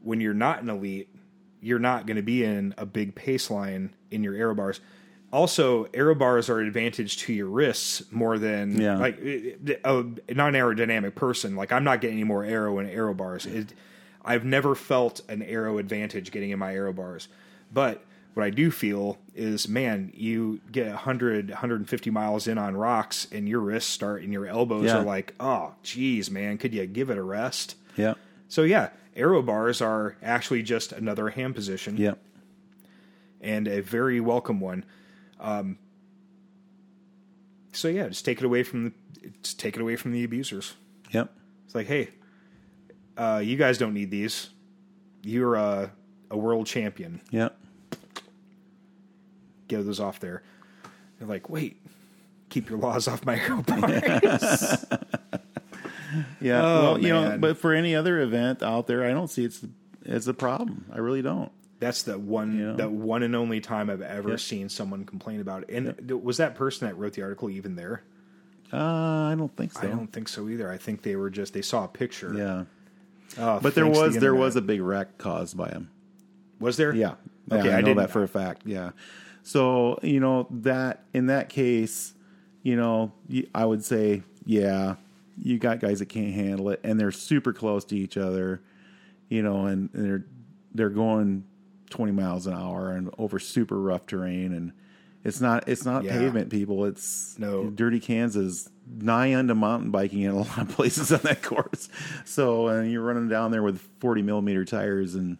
When 0.02 0.20
you're 0.20 0.34
not 0.34 0.62
an 0.62 0.70
elite, 0.70 1.14
you're 1.60 1.78
not 1.78 2.06
going 2.06 2.16
to 2.16 2.22
be 2.22 2.42
in 2.42 2.74
a 2.78 2.86
big 2.86 3.14
pace 3.14 3.50
line 3.50 3.94
in 4.10 4.24
your 4.24 4.34
aero 4.34 4.54
bars. 4.54 4.80
Also, 5.32 5.86
aero 5.94 6.14
bars 6.14 6.50
are 6.50 6.58
an 6.58 6.66
advantage 6.66 7.18
to 7.18 7.32
your 7.32 7.46
wrists 7.46 8.02
more 8.10 8.36
than 8.38 8.80
Yeah. 8.80 8.96
like 8.98 9.18
a 9.20 10.04
non 10.34 10.54
aerodynamic 10.54 11.14
person. 11.14 11.54
Like 11.54 11.70
I'm 11.70 11.84
not 11.84 12.00
getting 12.00 12.16
any 12.16 12.24
more 12.24 12.42
aero 12.44 12.78
in 12.80 12.86
aero 12.88 13.14
bars. 13.14 13.46
It, 13.46 13.72
I've 14.24 14.44
never 14.44 14.74
felt 14.74 15.20
an 15.28 15.42
aero 15.42 15.78
advantage 15.78 16.30
getting 16.32 16.50
in 16.50 16.58
my 16.58 16.74
aero 16.74 16.92
bars, 16.92 17.28
but 17.72 18.04
what 18.34 18.44
I 18.44 18.50
do 18.50 18.70
feel 18.70 19.18
is, 19.34 19.68
man, 19.68 20.12
you 20.14 20.60
get 20.70 20.88
100, 20.88 21.48
150 21.50 22.10
miles 22.10 22.46
in 22.46 22.58
on 22.58 22.76
rocks, 22.76 23.26
and 23.32 23.48
your 23.48 23.58
wrists 23.60 23.90
start 23.90 24.22
and 24.22 24.32
your 24.32 24.46
elbows 24.46 24.84
Yeah. 24.86 24.98
are 24.98 25.04
like, 25.04 25.34
oh, 25.40 25.74
geez, 25.82 26.30
man, 26.30 26.56
could 26.56 26.72
you 26.72 26.86
give 26.86 27.10
it 27.10 27.18
a 27.18 27.22
rest? 27.22 27.74
Yeah. 27.96 28.14
So 28.48 28.62
yeah, 28.62 28.90
aero 29.16 29.42
bars 29.42 29.80
are 29.80 30.16
actually 30.22 30.62
just 30.62 30.92
another 30.92 31.30
hand 31.30 31.54
position 31.56 31.96
Yeah. 31.96 32.14
and 33.40 33.66
a 33.68 33.80
very 33.80 34.20
welcome 34.20 34.60
one. 34.60 34.84
Um, 35.40 35.78
so 37.72 37.88
yeah, 37.88 38.08
just 38.08 38.24
take 38.24 38.38
it 38.38 38.44
away 38.44 38.62
from 38.62 38.84
the 38.84 38.92
just 39.42 39.58
take 39.58 39.76
it 39.76 39.82
away 39.82 39.96
from 39.96 40.12
the 40.12 40.24
abusers. 40.24 40.74
Yep. 41.10 41.32
It's 41.66 41.74
like, 41.74 41.86
hey, 41.86 42.10
uh, 43.16 43.40
you 43.44 43.56
guys 43.56 43.78
don't 43.78 43.94
need 43.94 44.10
these. 44.10 44.50
You're 45.22 45.54
a, 45.54 45.92
a 46.30 46.36
world 46.36 46.66
champion. 46.66 47.20
Yep. 47.30 47.56
Get 49.68 49.84
those 49.84 50.00
off 50.00 50.20
there. 50.20 50.42
They're 51.18 51.28
like, 51.28 51.48
wait, 51.50 51.80
keep 52.48 52.70
your 52.70 52.78
laws 52.78 53.08
off 53.08 53.24
my 53.24 53.38
aero 53.40 53.62
bars. 53.62 54.84
Yeah. 56.40 56.60
Oh, 56.60 56.82
well, 56.82 56.98
you 56.98 57.10
know, 57.10 57.38
but 57.38 57.56
for 57.56 57.72
any 57.72 57.94
other 57.94 58.20
event 58.20 58.64
out 58.64 58.88
there, 58.88 59.04
I 59.04 59.10
don't 59.10 59.28
see 59.28 59.44
it's 59.44 59.64
it's 60.04 60.26
a 60.26 60.34
problem. 60.34 60.86
I 60.92 60.98
really 60.98 61.22
don't. 61.22 61.52
That's 61.80 62.02
the 62.02 62.18
one, 62.18 62.58
Yeah. 62.58 62.72
the 62.72 62.88
one 62.88 63.22
and 63.22 63.34
only 63.34 63.60
time 63.60 63.88
I've 63.90 64.02
ever 64.02 64.36
seen 64.38 64.68
someone 64.68 65.04
complain 65.04 65.40
about 65.40 65.64
it. 65.68 65.70
And 65.70 66.10
was 66.22 66.36
that 66.36 66.54
person 66.54 66.86
that 66.86 66.94
wrote 66.96 67.14
the 67.14 67.22
article 67.22 67.50
even 67.50 67.74
there? 67.76 68.02
Uh, 68.72 68.76
I 68.76 69.34
don't 69.36 69.54
think 69.56 69.72
so. 69.72 69.80
I 69.80 69.86
don't 69.86 70.12
think 70.12 70.28
so 70.28 70.48
either. 70.48 70.70
I 70.70 70.76
think 70.76 71.02
they 71.02 71.16
were 71.16 71.30
just 71.30 71.54
they 71.54 71.62
saw 71.62 71.84
a 71.84 71.88
picture. 71.88 72.32
Yeah. 72.36 72.64
Oh, 73.38 73.58
But 73.60 73.74
there 73.74 73.86
was 73.86 74.14
the 74.14 74.20
there 74.20 74.34
was 74.34 74.56
a 74.56 74.60
big 74.62 74.80
wreck 74.80 75.18
caused 75.18 75.56
by 75.56 75.68
him. 75.70 75.90
was 76.60 76.76
there? 76.76 76.94
Yeah. 76.94 77.14
Okay, 77.50 77.68
Yeah, 77.68 77.74
I 77.76 77.78
I 77.78 77.80
know 77.80 77.94
that 77.94 78.10
for 78.10 78.22
a 78.22 78.28
fact. 78.28 78.62
Yeah. 78.66 78.90
So, 79.42 79.98
you 80.02 80.20
know, 80.20 80.46
that 80.50 81.02
in 81.14 81.26
that 81.26 81.48
case, 81.48 82.12
you 82.62 82.76
know, 82.76 83.12
I 83.54 83.64
would 83.64 83.82
say, 83.84 84.22
yeah, 84.44 84.96
you 85.42 85.58
got 85.58 85.80
guys 85.80 86.00
that 86.00 86.06
can't 86.10 86.34
handle 86.34 86.68
it 86.70 86.80
and 86.84 87.00
they're 87.00 87.10
super 87.10 87.52
close 87.54 87.84
to 87.86 87.96
each 87.96 88.16
other, 88.18 88.60
you 89.30 89.42
know, 89.42 89.64
and, 89.66 89.88
and 89.94 90.04
they're 90.04 90.24
they're 90.74 90.90
going 90.90 91.44
20 91.90 92.12
miles 92.12 92.46
an 92.46 92.54
hour 92.54 92.90
and 92.92 93.10
over 93.18 93.38
super 93.38 93.78
rough 93.80 94.06
terrain 94.06 94.52
and 94.52 94.72
it's 95.22 95.40
not 95.40 95.68
it's 95.68 95.84
not 95.84 96.02
Yeah. 96.04 96.18
pavement 96.18 96.48
people. 96.50 96.86
It's 96.86 97.38
No. 97.38 97.68
Dirty 97.68 98.00
Kanza 98.00 98.68
nigh 98.98 99.34
unto 99.34 99.54
mountain 99.54 99.90
biking 99.90 100.22
in 100.22 100.30
a 100.30 100.38
lot 100.38 100.58
of 100.58 100.68
places 100.70 101.12
on 101.12 101.20
that 101.24 101.42
course. 101.42 101.88
So 102.24 102.68
and 102.68 102.90
you're 102.90 103.02
running 103.02 103.28
down 103.28 103.50
there 103.50 103.62
with 103.62 103.80
40 104.00 104.22
millimeter 104.22 104.64
tires 104.64 105.14
and 105.14 105.36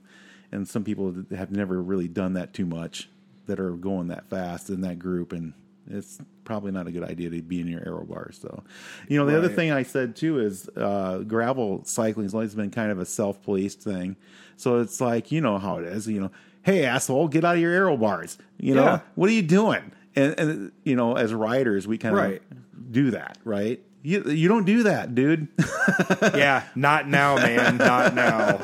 and 0.53 0.68
some 0.68 0.84
people 0.84 1.14
have 1.30 1.51
never 1.53 1.80
really 1.80 2.09
done 2.09 2.34
that 2.34 2.53
too 2.53 2.66
much 2.66 3.09
that 3.46 3.59
are 3.61 3.70
going 3.72 4.09
that 4.09 4.28
fast 4.28 4.68
in 4.68 4.80
that 4.82 4.98
group 4.98 5.32
and 5.32 5.55
it's 5.88 6.18
probably 6.44 6.70
not 6.72 6.86
a 6.86 6.92
good 6.92 7.03
idea 7.03 7.30
to 7.30 7.40
be 7.42 7.61
in 7.61 7.66
your 7.66 7.80
aero 7.86 8.05
bars 8.05 8.38
so 8.40 8.62
you 9.09 9.16
know 9.18 9.24
the 9.26 9.36
other 9.36 9.48
thing 9.48 9.72
i 9.72 9.82
said 9.82 10.14
too 10.14 10.38
is 10.38 10.68
uh, 10.76 11.18
gravel 11.26 11.82
cycling 11.84 12.24
has 12.26 12.34
always 12.34 12.55
been 12.55 12.70
kind 12.70 12.92
of 12.92 12.98
a 13.01 13.07
self-policed 13.07 13.80
thing 13.80 14.14
so 14.61 14.78
it's 14.78 15.00
like 15.00 15.32
you 15.32 15.40
know 15.40 15.58
how 15.58 15.76
it 15.78 15.84
is 15.84 16.06
you 16.06 16.20
know 16.20 16.30
hey 16.62 16.84
asshole 16.84 17.28
get 17.28 17.44
out 17.44 17.54
of 17.56 17.61
your 17.61 17.72
aero 17.72 17.96
bars 17.96 18.36
you 18.58 18.74
know 18.74 18.84
Yeah. 18.84 19.00
what 19.14 19.30
are 19.30 19.32
you 19.32 19.42
doing 19.42 19.92
and, 20.14 20.38
and 20.38 20.72
you 20.84 20.94
know 20.96 21.16
as 21.16 21.32
riders 21.32 21.86
we 21.88 21.96
kind 21.98 22.14
of 22.16 22.20
Right. 22.22 22.42
do 22.90 23.11
that 23.12 23.38
right 23.44 23.80
you, 24.02 24.22
you 24.24 24.48
don't 24.48 24.64
do 24.64 24.82
that 24.84 25.14
dude 25.14 25.48
yeah, 26.34 26.62
not 26.74 27.06
now, 27.06 27.36
man, 27.36 27.76
not 27.76 28.14
now. 28.14 28.58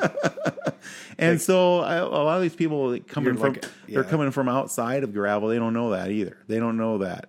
And 1.19 1.41
so 1.41 1.81
I, 1.81 1.97
a 1.97 2.05
lot 2.07 2.37
of 2.37 2.43
these 2.43 2.55
people 2.55 2.99
coming 3.07 3.37
from 3.37 3.53
like- 3.55 3.65
they're 3.89 4.05
coming 4.05 4.31
from 4.31 4.49
outside 4.49 5.03
of 5.05 5.13
gravel. 5.13 5.49
They 5.49 5.59
don't 5.59 5.73
know 5.75 5.91
that 5.91 6.11
either. 6.11 6.37
They 6.47 6.59
don't 6.59 6.77
know 6.77 6.99
that 6.99 7.29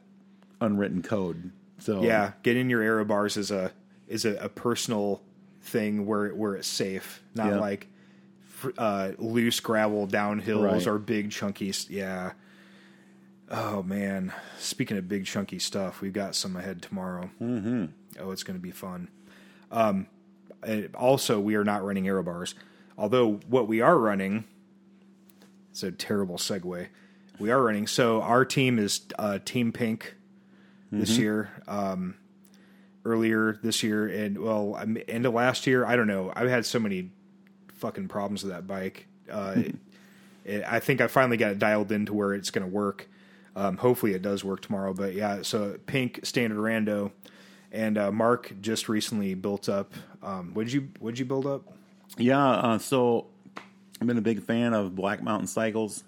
unwritten 0.61 1.01
code. 1.01 1.51
So 1.79 2.01
Yeah, 2.01 2.31
getting 2.43 2.69
your 2.69 2.81
aero 2.81 3.05
bars 3.05 3.37
is 3.37 3.51
a 3.51 3.71
is 4.07 4.25
a, 4.25 4.35
a 4.37 4.49
personal 4.49 5.21
thing 5.61 6.05
where 6.05 6.29
where 6.29 6.55
it's 6.55 6.67
safe, 6.67 7.21
not 7.35 7.47
Yeah. 7.47 7.59
like 7.59 7.87
uh, 8.77 9.11
loose 9.17 9.59
gravel 9.59 10.07
downhills 10.07 10.63
Right. 10.63 10.87
or 10.87 10.97
big 10.99 11.31
chunky. 11.31 11.73
Yeah. 11.89 12.31
Oh 13.49 13.81
man, 13.83 14.33
speaking 14.59 14.97
of 14.97 15.07
big 15.07 15.25
chunky 15.25 15.59
stuff, 15.59 16.01
we've 16.01 16.13
got 16.13 16.35
some 16.35 16.55
ahead 16.57 16.81
tomorrow. 16.81 17.29
Mm-hmm. 17.41 17.85
Oh, 18.19 18.31
it's 18.31 18.43
going 18.43 18.57
to 18.59 18.61
be 18.61 18.71
fun. 18.71 19.09
Um, 19.71 20.07
also, 20.95 21.39
we 21.39 21.55
are 21.55 21.63
not 21.63 21.83
running 21.85 22.07
aero 22.07 22.23
bars, 22.23 22.55
although 22.97 23.35
what 23.47 23.67
we 23.67 23.79
are 23.79 23.97
running. 23.97 24.43
It's 25.71 25.83
a 25.83 25.91
terrible 25.91 26.37
segue. 26.37 26.87
We 27.39 27.51
are 27.51 27.61
running. 27.61 27.87
So 27.87 28.21
our 28.21 28.43
team 28.43 28.79
is 28.79 29.01
uh, 29.19 29.39
Team 29.45 29.71
Pink 29.71 30.15
this 30.91 31.17
year. 31.17 31.51
Um, 31.67 32.15
earlier 33.05 33.57
this 33.63 33.83
year, 33.83 34.07
and 34.07 34.37
well, 34.39 34.77
end 35.07 35.25
of 35.25 35.33
last 35.33 35.65
year. 35.67 35.85
I 35.85 35.95
don't 35.95 36.07
know. 36.07 36.33
I've 36.35 36.49
had 36.49 36.65
so 36.65 36.79
many 36.79 37.11
fucking 37.77 38.07
problems 38.07 38.43
with 38.43 38.51
that 38.51 38.67
bike. 38.67 39.07
Uh, 39.31 39.63
it, 40.45 40.63
I 40.67 40.79
think 40.79 41.01
I 41.01 41.07
finally 41.07 41.37
got 41.37 41.51
it 41.51 41.59
dialed 41.59 41.91
into 41.91 42.13
where 42.13 42.33
it's 42.33 42.51
going 42.51 42.65
to 42.67 42.73
work. 42.73 43.07
Um, 43.55 43.77
hopefully, 43.77 44.13
it 44.13 44.21
does 44.21 44.43
work 44.43 44.61
tomorrow. 44.61 44.93
But 44.93 45.13
yeah, 45.13 45.41
so 45.41 45.77
Pink 45.87 46.19
Standard 46.23 46.59
Rando, 46.59 47.11
and 47.71 47.97
uh, 47.97 48.11
Mark 48.11 48.53
just 48.61 48.87
recently 48.87 49.33
built 49.33 49.67
up. 49.67 49.93
Um, 50.21 50.51
what 50.53 50.65
did 50.65 50.73
you 50.73 50.89
What 50.99 51.11
did 51.11 51.19
you 51.19 51.25
build 51.25 51.45
up? 51.47 51.63
yeah. 52.17 52.47
Uh, 52.49 52.77
so 52.77 53.27
I've 53.99 54.07
been 54.07 54.17
a 54.17 54.21
big 54.21 54.43
fan 54.43 54.73
of 54.73 54.95
Black 54.95 55.23
Mountain 55.23 55.47
Cycles 55.47 56.03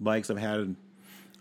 bikes. 0.00 0.30
I've 0.30 0.38
had 0.38 0.74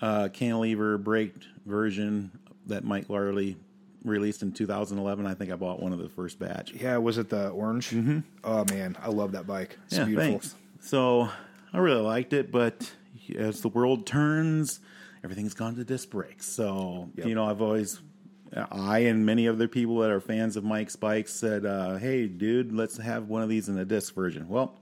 a 0.01 0.29
cantilever 0.29 0.97
braked 0.97 1.47
version 1.65 2.31
that 2.67 2.83
Mike 2.83 3.07
Varley 3.07 3.57
released 4.03 4.41
in 4.41 4.51
2011. 4.51 5.25
I 5.25 5.33
think 5.33 5.51
I 5.51 5.55
bought 5.55 5.81
one 5.81 5.93
of 5.93 5.99
the 5.99 6.09
first 6.09 6.39
batch. 6.39 6.71
Yeah, 6.73 6.97
was 6.97 7.17
it 7.17 7.29
the 7.29 7.49
orange? 7.49 7.89
Mm-hmm. 7.91 8.19
Oh 8.43 8.65
man, 8.69 8.97
I 9.01 9.09
love 9.09 9.31
that 9.33 9.47
bike. 9.47 9.77
It's 9.87 9.97
yeah, 9.97 10.05
beautiful. 10.05 10.31
thanks. 10.31 10.55
So 10.81 11.29
I 11.71 11.77
really 11.77 12.01
liked 12.01 12.33
it, 12.33 12.51
but 12.51 12.91
as 13.37 13.61
the 13.61 13.69
world 13.69 14.05
turns, 14.05 14.79
everything's 15.23 15.53
gone 15.53 15.75
to 15.75 15.83
disc 15.83 16.09
brakes. 16.09 16.45
So 16.45 17.09
Yep. 17.15 17.27
you 17.27 17.35
know, 17.35 17.45
I've 17.45 17.61
always, 17.61 18.01
I 18.71 18.99
and 18.99 19.25
many 19.25 19.47
other 19.47 19.67
people 19.67 19.97
that 19.99 20.11
are 20.11 20.19
fans 20.19 20.57
of 20.57 20.63
Mike's 20.63 20.95
bikes 20.95 21.33
said, 21.33 21.65
uh, 21.65 21.95
"Hey, 21.97 22.27
dude, 22.27 22.73
let's 22.73 22.97
have 22.97 23.29
one 23.29 23.41
of 23.41 23.49
these 23.49 23.69
in 23.69 23.77
a 23.77 23.85
disc 23.85 24.13
version." 24.13 24.47
Well, 24.49 24.77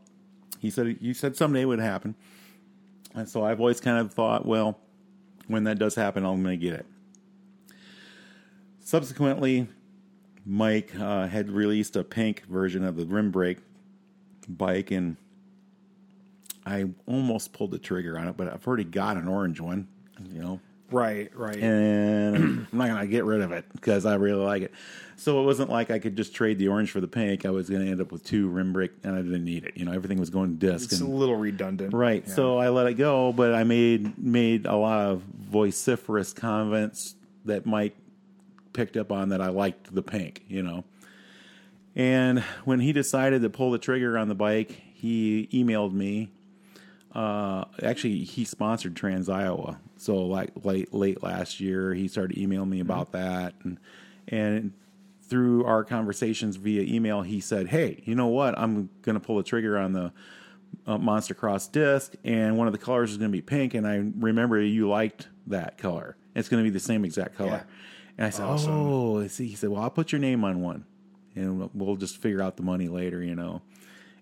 he 0.60 0.70
said 0.70 0.98
you 1.00 1.14
said 1.14 1.36
someday 1.38 1.62
it 1.62 1.66
would 1.66 1.80
happen, 1.80 2.16
and 3.14 3.30
so 3.30 3.44
I've 3.46 3.60
always 3.60 3.80
kind 3.80 4.00
of 4.00 4.14
thought, 4.14 4.46
well, 4.46 4.80
when 5.48 5.64
that 5.66 5.78
does 5.80 5.96
happen, 5.96 6.26
I'm 6.26 6.42
going 6.44 6.60
to 6.60 6.66
get 6.66 6.74
it. 6.74 6.86
Subsequently, 8.84 9.68
Mike 10.46 10.92
uh, 11.00 11.28
had 11.28 11.50
released 11.52 11.96
a 11.96 12.04
pink 12.04 12.44
version 12.48 12.84
of 12.84 12.96
the 12.98 13.06
rim 13.06 13.32
brake 13.32 13.60
bike, 14.50 14.92
and 14.92 15.18
I 16.66 16.86
almost 17.06 17.54
pulled 17.54 17.72
the 17.72 17.80
trigger 17.80 18.18
on 18.18 18.28
it, 18.28 18.38
but 18.38 18.52
I've 18.52 18.66
already 18.68 18.84
got 18.84 19.18
an 19.18 19.28
orange 19.28 19.60
one. 19.60 19.88
You 20.34 20.42
know, 20.42 20.60
Right, 20.92 21.32
right. 21.36 21.58
and 21.58 22.68
I'm 22.72 22.78
not 22.78 22.88
gonna 22.90 23.08
get 23.08 23.24
rid 23.26 23.42
of 23.42 23.52
it 23.52 23.66
because 23.74 24.06
I 24.06 24.16
really 24.16 24.44
like 24.44 24.64
it. 24.64 24.72
So 25.16 25.42
it 25.42 25.46
wasn't 25.46 25.70
like 25.70 25.90
I 25.90 26.00
could 26.00 26.16
just 26.18 26.34
trade 26.36 26.58
the 26.60 26.68
orange 26.68 26.92
for 26.92 27.00
the 27.02 27.08
pink. 27.08 27.46
I 27.46 27.50
was 27.52 27.70
gonna 27.70 27.86
end 27.86 28.02
up 28.02 28.12
with 28.12 28.24
two 28.24 28.48
rim 28.50 28.74
brake, 28.74 28.92
and 29.04 29.16
I 29.16 29.22
didn't 29.22 29.46
need 29.46 29.64
it. 29.66 29.78
You 29.78 29.86
know, 29.86 29.94
everything 29.94 30.20
was 30.20 30.30
going 30.30 30.58
to 30.60 30.72
disc. 30.72 30.92
it's 30.92 31.02
a 31.02 31.06
little 31.06 31.36
redundant. 31.38 31.94
right. 31.94 32.24
Yeah. 32.28 32.34
So 32.34 32.58
I 32.58 32.70
let 32.70 32.88
it 32.88 32.96
go, 32.96 33.32
but 33.32 33.54
I 33.54 33.64
made 33.64 34.18
made 34.18 34.66
a 34.66 34.76
lot 34.76 35.08
of 35.08 35.22
vociferous 35.22 36.34
comments 36.34 37.16
that 37.46 37.66
Mike 37.66 37.96
picked 38.74 38.98
up 38.98 39.12
on 39.12 39.30
that 39.30 39.42
I 39.42 39.50
liked 39.50 39.94
the 39.94 40.04
pink. 40.04 40.44
You 40.48 40.64
know. 40.64 40.84
And 41.96 42.40
when 42.64 42.80
he 42.80 42.94
decided 42.94 43.42
to 43.42 43.50
pull 43.50 43.72
the 43.72 43.78
trigger 43.78 44.18
on 44.18 44.30
the 44.30 44.36
bike, 44.36 44.82
he 44.94 45.50
emailed 45.52 45.92
me 45.92 46.32
uh, 47.14 47.66
actually 47.84 48.24
he 48.24 48.46
sponsored 48.46 48.96
Trans 48.96 49.28
Iowa. 49.28 49.80
So 49.98 50.26
like 50.26 50.52
late 50.64 50.94
late 50.94 51.22
last 51.22 51.60
year, 51.60 51.94
he 51.94 52.08
started 52.08 52.38
emailing 52.38 52.70
me 52.70 52.80
about 52.80 53.12
that, 53.12 53.54
and 53.64 53.78
and 54.28 54.74
through 55.28 55.66
our 55.66 55.84
conversations 55.84 56.56
via 56.56 56.82
email, 56.84 57.22
he 57.22 57.40
said, 57.42 57.68
"Hey, 57.68 58.02
you 58.06 58.16
know 58.16 58.28
what? 58.28 58.58
I'm 58.58 58.90
going 59.02 59.16
to 59.16 59.20
pull 59.20 59.38
the 59.38 59.44
trigger 59.44 59.78
on 59.78 59.92
the 59.94 60.14
uh, 60.88 60.98
Monster 60.98 61.34
Cross 61.34 61.68
disc, 61.70 62.14
and 62.24 62.58
one 62.58 62.68
of 62.68 62.74
the 62.74 62.80
colors 62.80 63.12
is 63.12 63.18
going 63.18 63.32
to 63.32 63.38
be 63.38 63.42
pink. 63.42 63.74
And 63.74 63.86
I 63.86 63.96
remember 64.18 64.62
you 64.62 64.88
liked 64.88 65.28
that 65.48 65.78
color. 65.78 66.16
It's 66.34 66.48
going 66.48 66.64
to 66.64 66.70
be 66.70 66.74
the 66.74 66.80
same 66.80 67.04
exact 67.04 67.36
color." 67.36 67.50
Yeah. 67.50 67.64
And 68.22 68.28
I 68.28 68.30
said, 68.30 68.44
Awesome. 68.46 68.72
"Oh, 68.72 69.20
I 69.22 69.26
see." 69.26 69.48
He 69.48 69.56
said, 69.56 69.72
"Well, 69.72 69.82
I'll 69.82 69.90
put 69.90 70.12
your 70.12 70.22
name 70.22 70.44
on 70.44 70.62
one, 70.62 70.86
and 71.36 71.58
we'll- 71.58 71.72
we'll 71.74 71.96
just 71.96 72.18
figure 72.18 72.40
out 72.40 72.56
the 72.56 72.62
money 72.62 72.88
later, 72.88 73.24
you 73.24 73.34
know." 73.34 73.64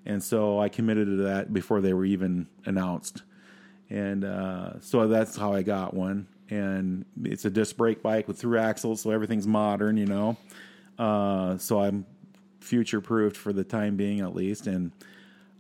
And 0.06 0.24
so 0.24 0.58
I 0.58 0.70
committed 0.70 1.08
to 1.08 1.16
that 1.24 1.52
before 1.54 1.82
they 1.82 1.94
were 1.94 2.06
even 2.06 2.48
announced. 2.64 3.24
And 3.90 4.24
uh, 4.24 4.80
so 4.80 5.06
that's 5.10 5.36
how 5.36 5.52
I 5.52 5.64
got 5.64 5.94
one. 5.94 6.28
And 6.50 7.04
it's 7.26 7.44
a 7.44 7.50
disc 7.50 7.76
brake 7.76 8.02
bike 8.02 8.30
with 8.30 8.40
through 8.40 8.60
axles, 8.60 9.02
so 9.02 9.12
everything's 9.12 9.46
modern, 9.46 9.98
you 9.98 10.06
know. 10.06 10.38
Uh, 10.98 11.58
so 11.58 11.82
I'm 11.82 12.06
future 12.62 13.02
proofed 13.02 13.36
for 13.36 13.52
the 13.52 13.66
time 13.66 13.98
being, 13.98 14.22
at 14.22 14.34
least. 14.34 14.66
And 14.66 14.94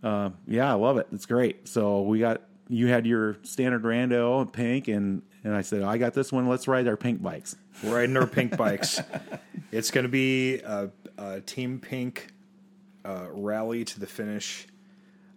uh, 0.01 0.29
yeah, 0.47 0.71
I 0.71 0.75
love 0.75 0.97
it. 0.97 1.07
It's 1.11 1.25
great. 1.25 1.67
So 1.67 2.03
we 2.03 2.19
got 2.19 2.41
you 2.69 2.87
had 2.87 3.05
your 3.05 3.37
standard 3.43 3.83
rando 3.83 4.51
pink, 4.51 4.87
and 4.87 5.21
and 5.43 5.55
I 5.55 5.61
said 5.61 5.81
I 5.81 5.97
got 5.97 6.13
this 6.13 6.31
one. 6.31 6.47
Let's 6.47 6.67
ride 6.67 6.87
our 6.87 6.97
pink 6.97 7.21
bikes. 7.21 7.55
We're 7.83 7.95
riding 7.97 8.15
our 8.17 8.27
pink 8.27 8.55
bikes. 8.57 9.01
It's 9.71 9.91
going 9.91 10.03
to 10.05 10.09
be 10.09 10.55
a, 10.61 10.89
a 11.19 11.41
Team 11.41 11.79
Pink 11.79 12.29
uh, 13.05 13.27
rally 13.29 13.85
to 13.85 13.99
the 13.99 14.07
finish. 14.07 14.65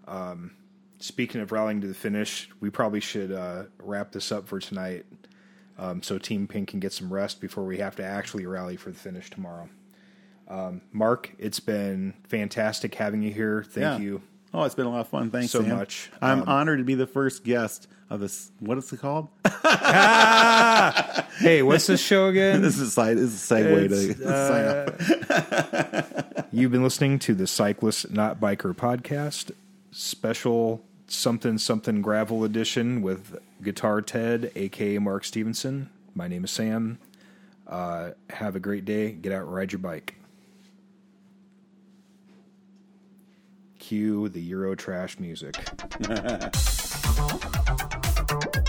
Um, 0.09 0.53
speaking 1.01 1.43
of 1.43 1.53
rallying 1.53 1.83
to 1.83 1.87
the 1.87 1.93
finish, 1.93 2.49
we 2.59 2.71
probably 2.71 3.01
should 3.01 3.31
uh, 3.31 3.65
wrap 3.79 4.11
this 4.13 4.33
up 4.33 4.49
for 4.49 4.59
tonight 4.59 5.05
um, 5.79 6.03
so 6.03 6.17
Team 6.17 6.47
Pink 6.47 6.69
can 6.71 6.81
get 6.81 6.95
some 6.95 7.13
rest 7.13 7.43
before 7.43 7.65
we 7.65 7.77
have 7.77 7.95
to 7.97 8.03
actually 8.05 8.47
rally 8.47 8.77
for 8.77 8.91
the 8.91 8.99
finish 8.99 9.29
tomorrow. 9.29 9.69
Um, 10.49 10.81
Mark, 10.93 11.33
it's 11.39 11.61
been 11.61 12.15
fantastic 12.27 12.95
having 12.95 13.21
you 13.21 13.33
here. 13.35 13.63
Thank 13.65 13.83
Yeah. 13.83 13.99
you. 13.99 14.23
Oh, 14.55 14.65
it's 14.65 14.75
been 14.75 14.87
a 14.87 14.91
lot 14.91 15.01
of 15.01 15.09
fun. 15.09 15.31
Thanks 15.31 15.51
So 15.51 15.63
Sam. 15.63 15.77
much. 15.77 16.11
I'm 16.21 16.43
Um, 16.43 16.49
honored 16.49 16.79
to 16.79 16.85
be 16.85 16.95
the 16.95 17.07
first 17.07 17.43
guest 17.45 17.89
of 18.11 18.21
this. 18.21 18.51
What 18.61 18.77
is 18.79 18.93
it 18.93 19.01
called? 19.01 19.29
Hey, 21.39 21.63
what's 21.63 21.87
this 21.87 22.01
show 22.01 22.29
again? 22.29 22.61
this 22.63 22.77
is 22.77 22.89
a 22.89 22.91
side. 22.91 23.17
This 23.17 23.31
is 23.33 23.51
a 23.51 23.55
segue 23.55 23.91
It's, 23.91 24.19
to 24.21 24.93
sign 26.29 26.35
up. 26.37 26.49
You've 26.53 26.71
been 26.71 26.83
listening 26.85 27.19
to 27.21 27.35
the 27.35 27.47
Cyclist 27.47 28.11
Not 28.11 28.39
Biker 28.41 28.75
podcast, 28.75 29.51
special 29.91 30.83
something 31.09 31.59
something 31.59 32.01
gravel 32.03 32.45
edition 32.45 33.03
with 33.03 33.39
Guitar 33.63 34.03
Ted, 34.03 34.53
aka 34.55 34.99
Mark 34.99 35.25
Stevenson. 35.25 35.89
My 36.15 36.29
name 36.29 36.45
is 36.45 36.51
Sam. 36.51 36.99
Uh, 37.67 38.11
have 38.31 38.55
a 38.55 38.61
great 38.61 38.85
day. 38.85 39.13
Get 39.13 39.33
out 39.33 39.45
and 39.47 39.55
ride 39.55 39.73
your 39.73 39.79
bike. 39.81 40.17
Cue 43.93 44.31
the 44.31 44.41
Euro 44.41 44.75
trash 44.75 45.19
music. 45.19 45.55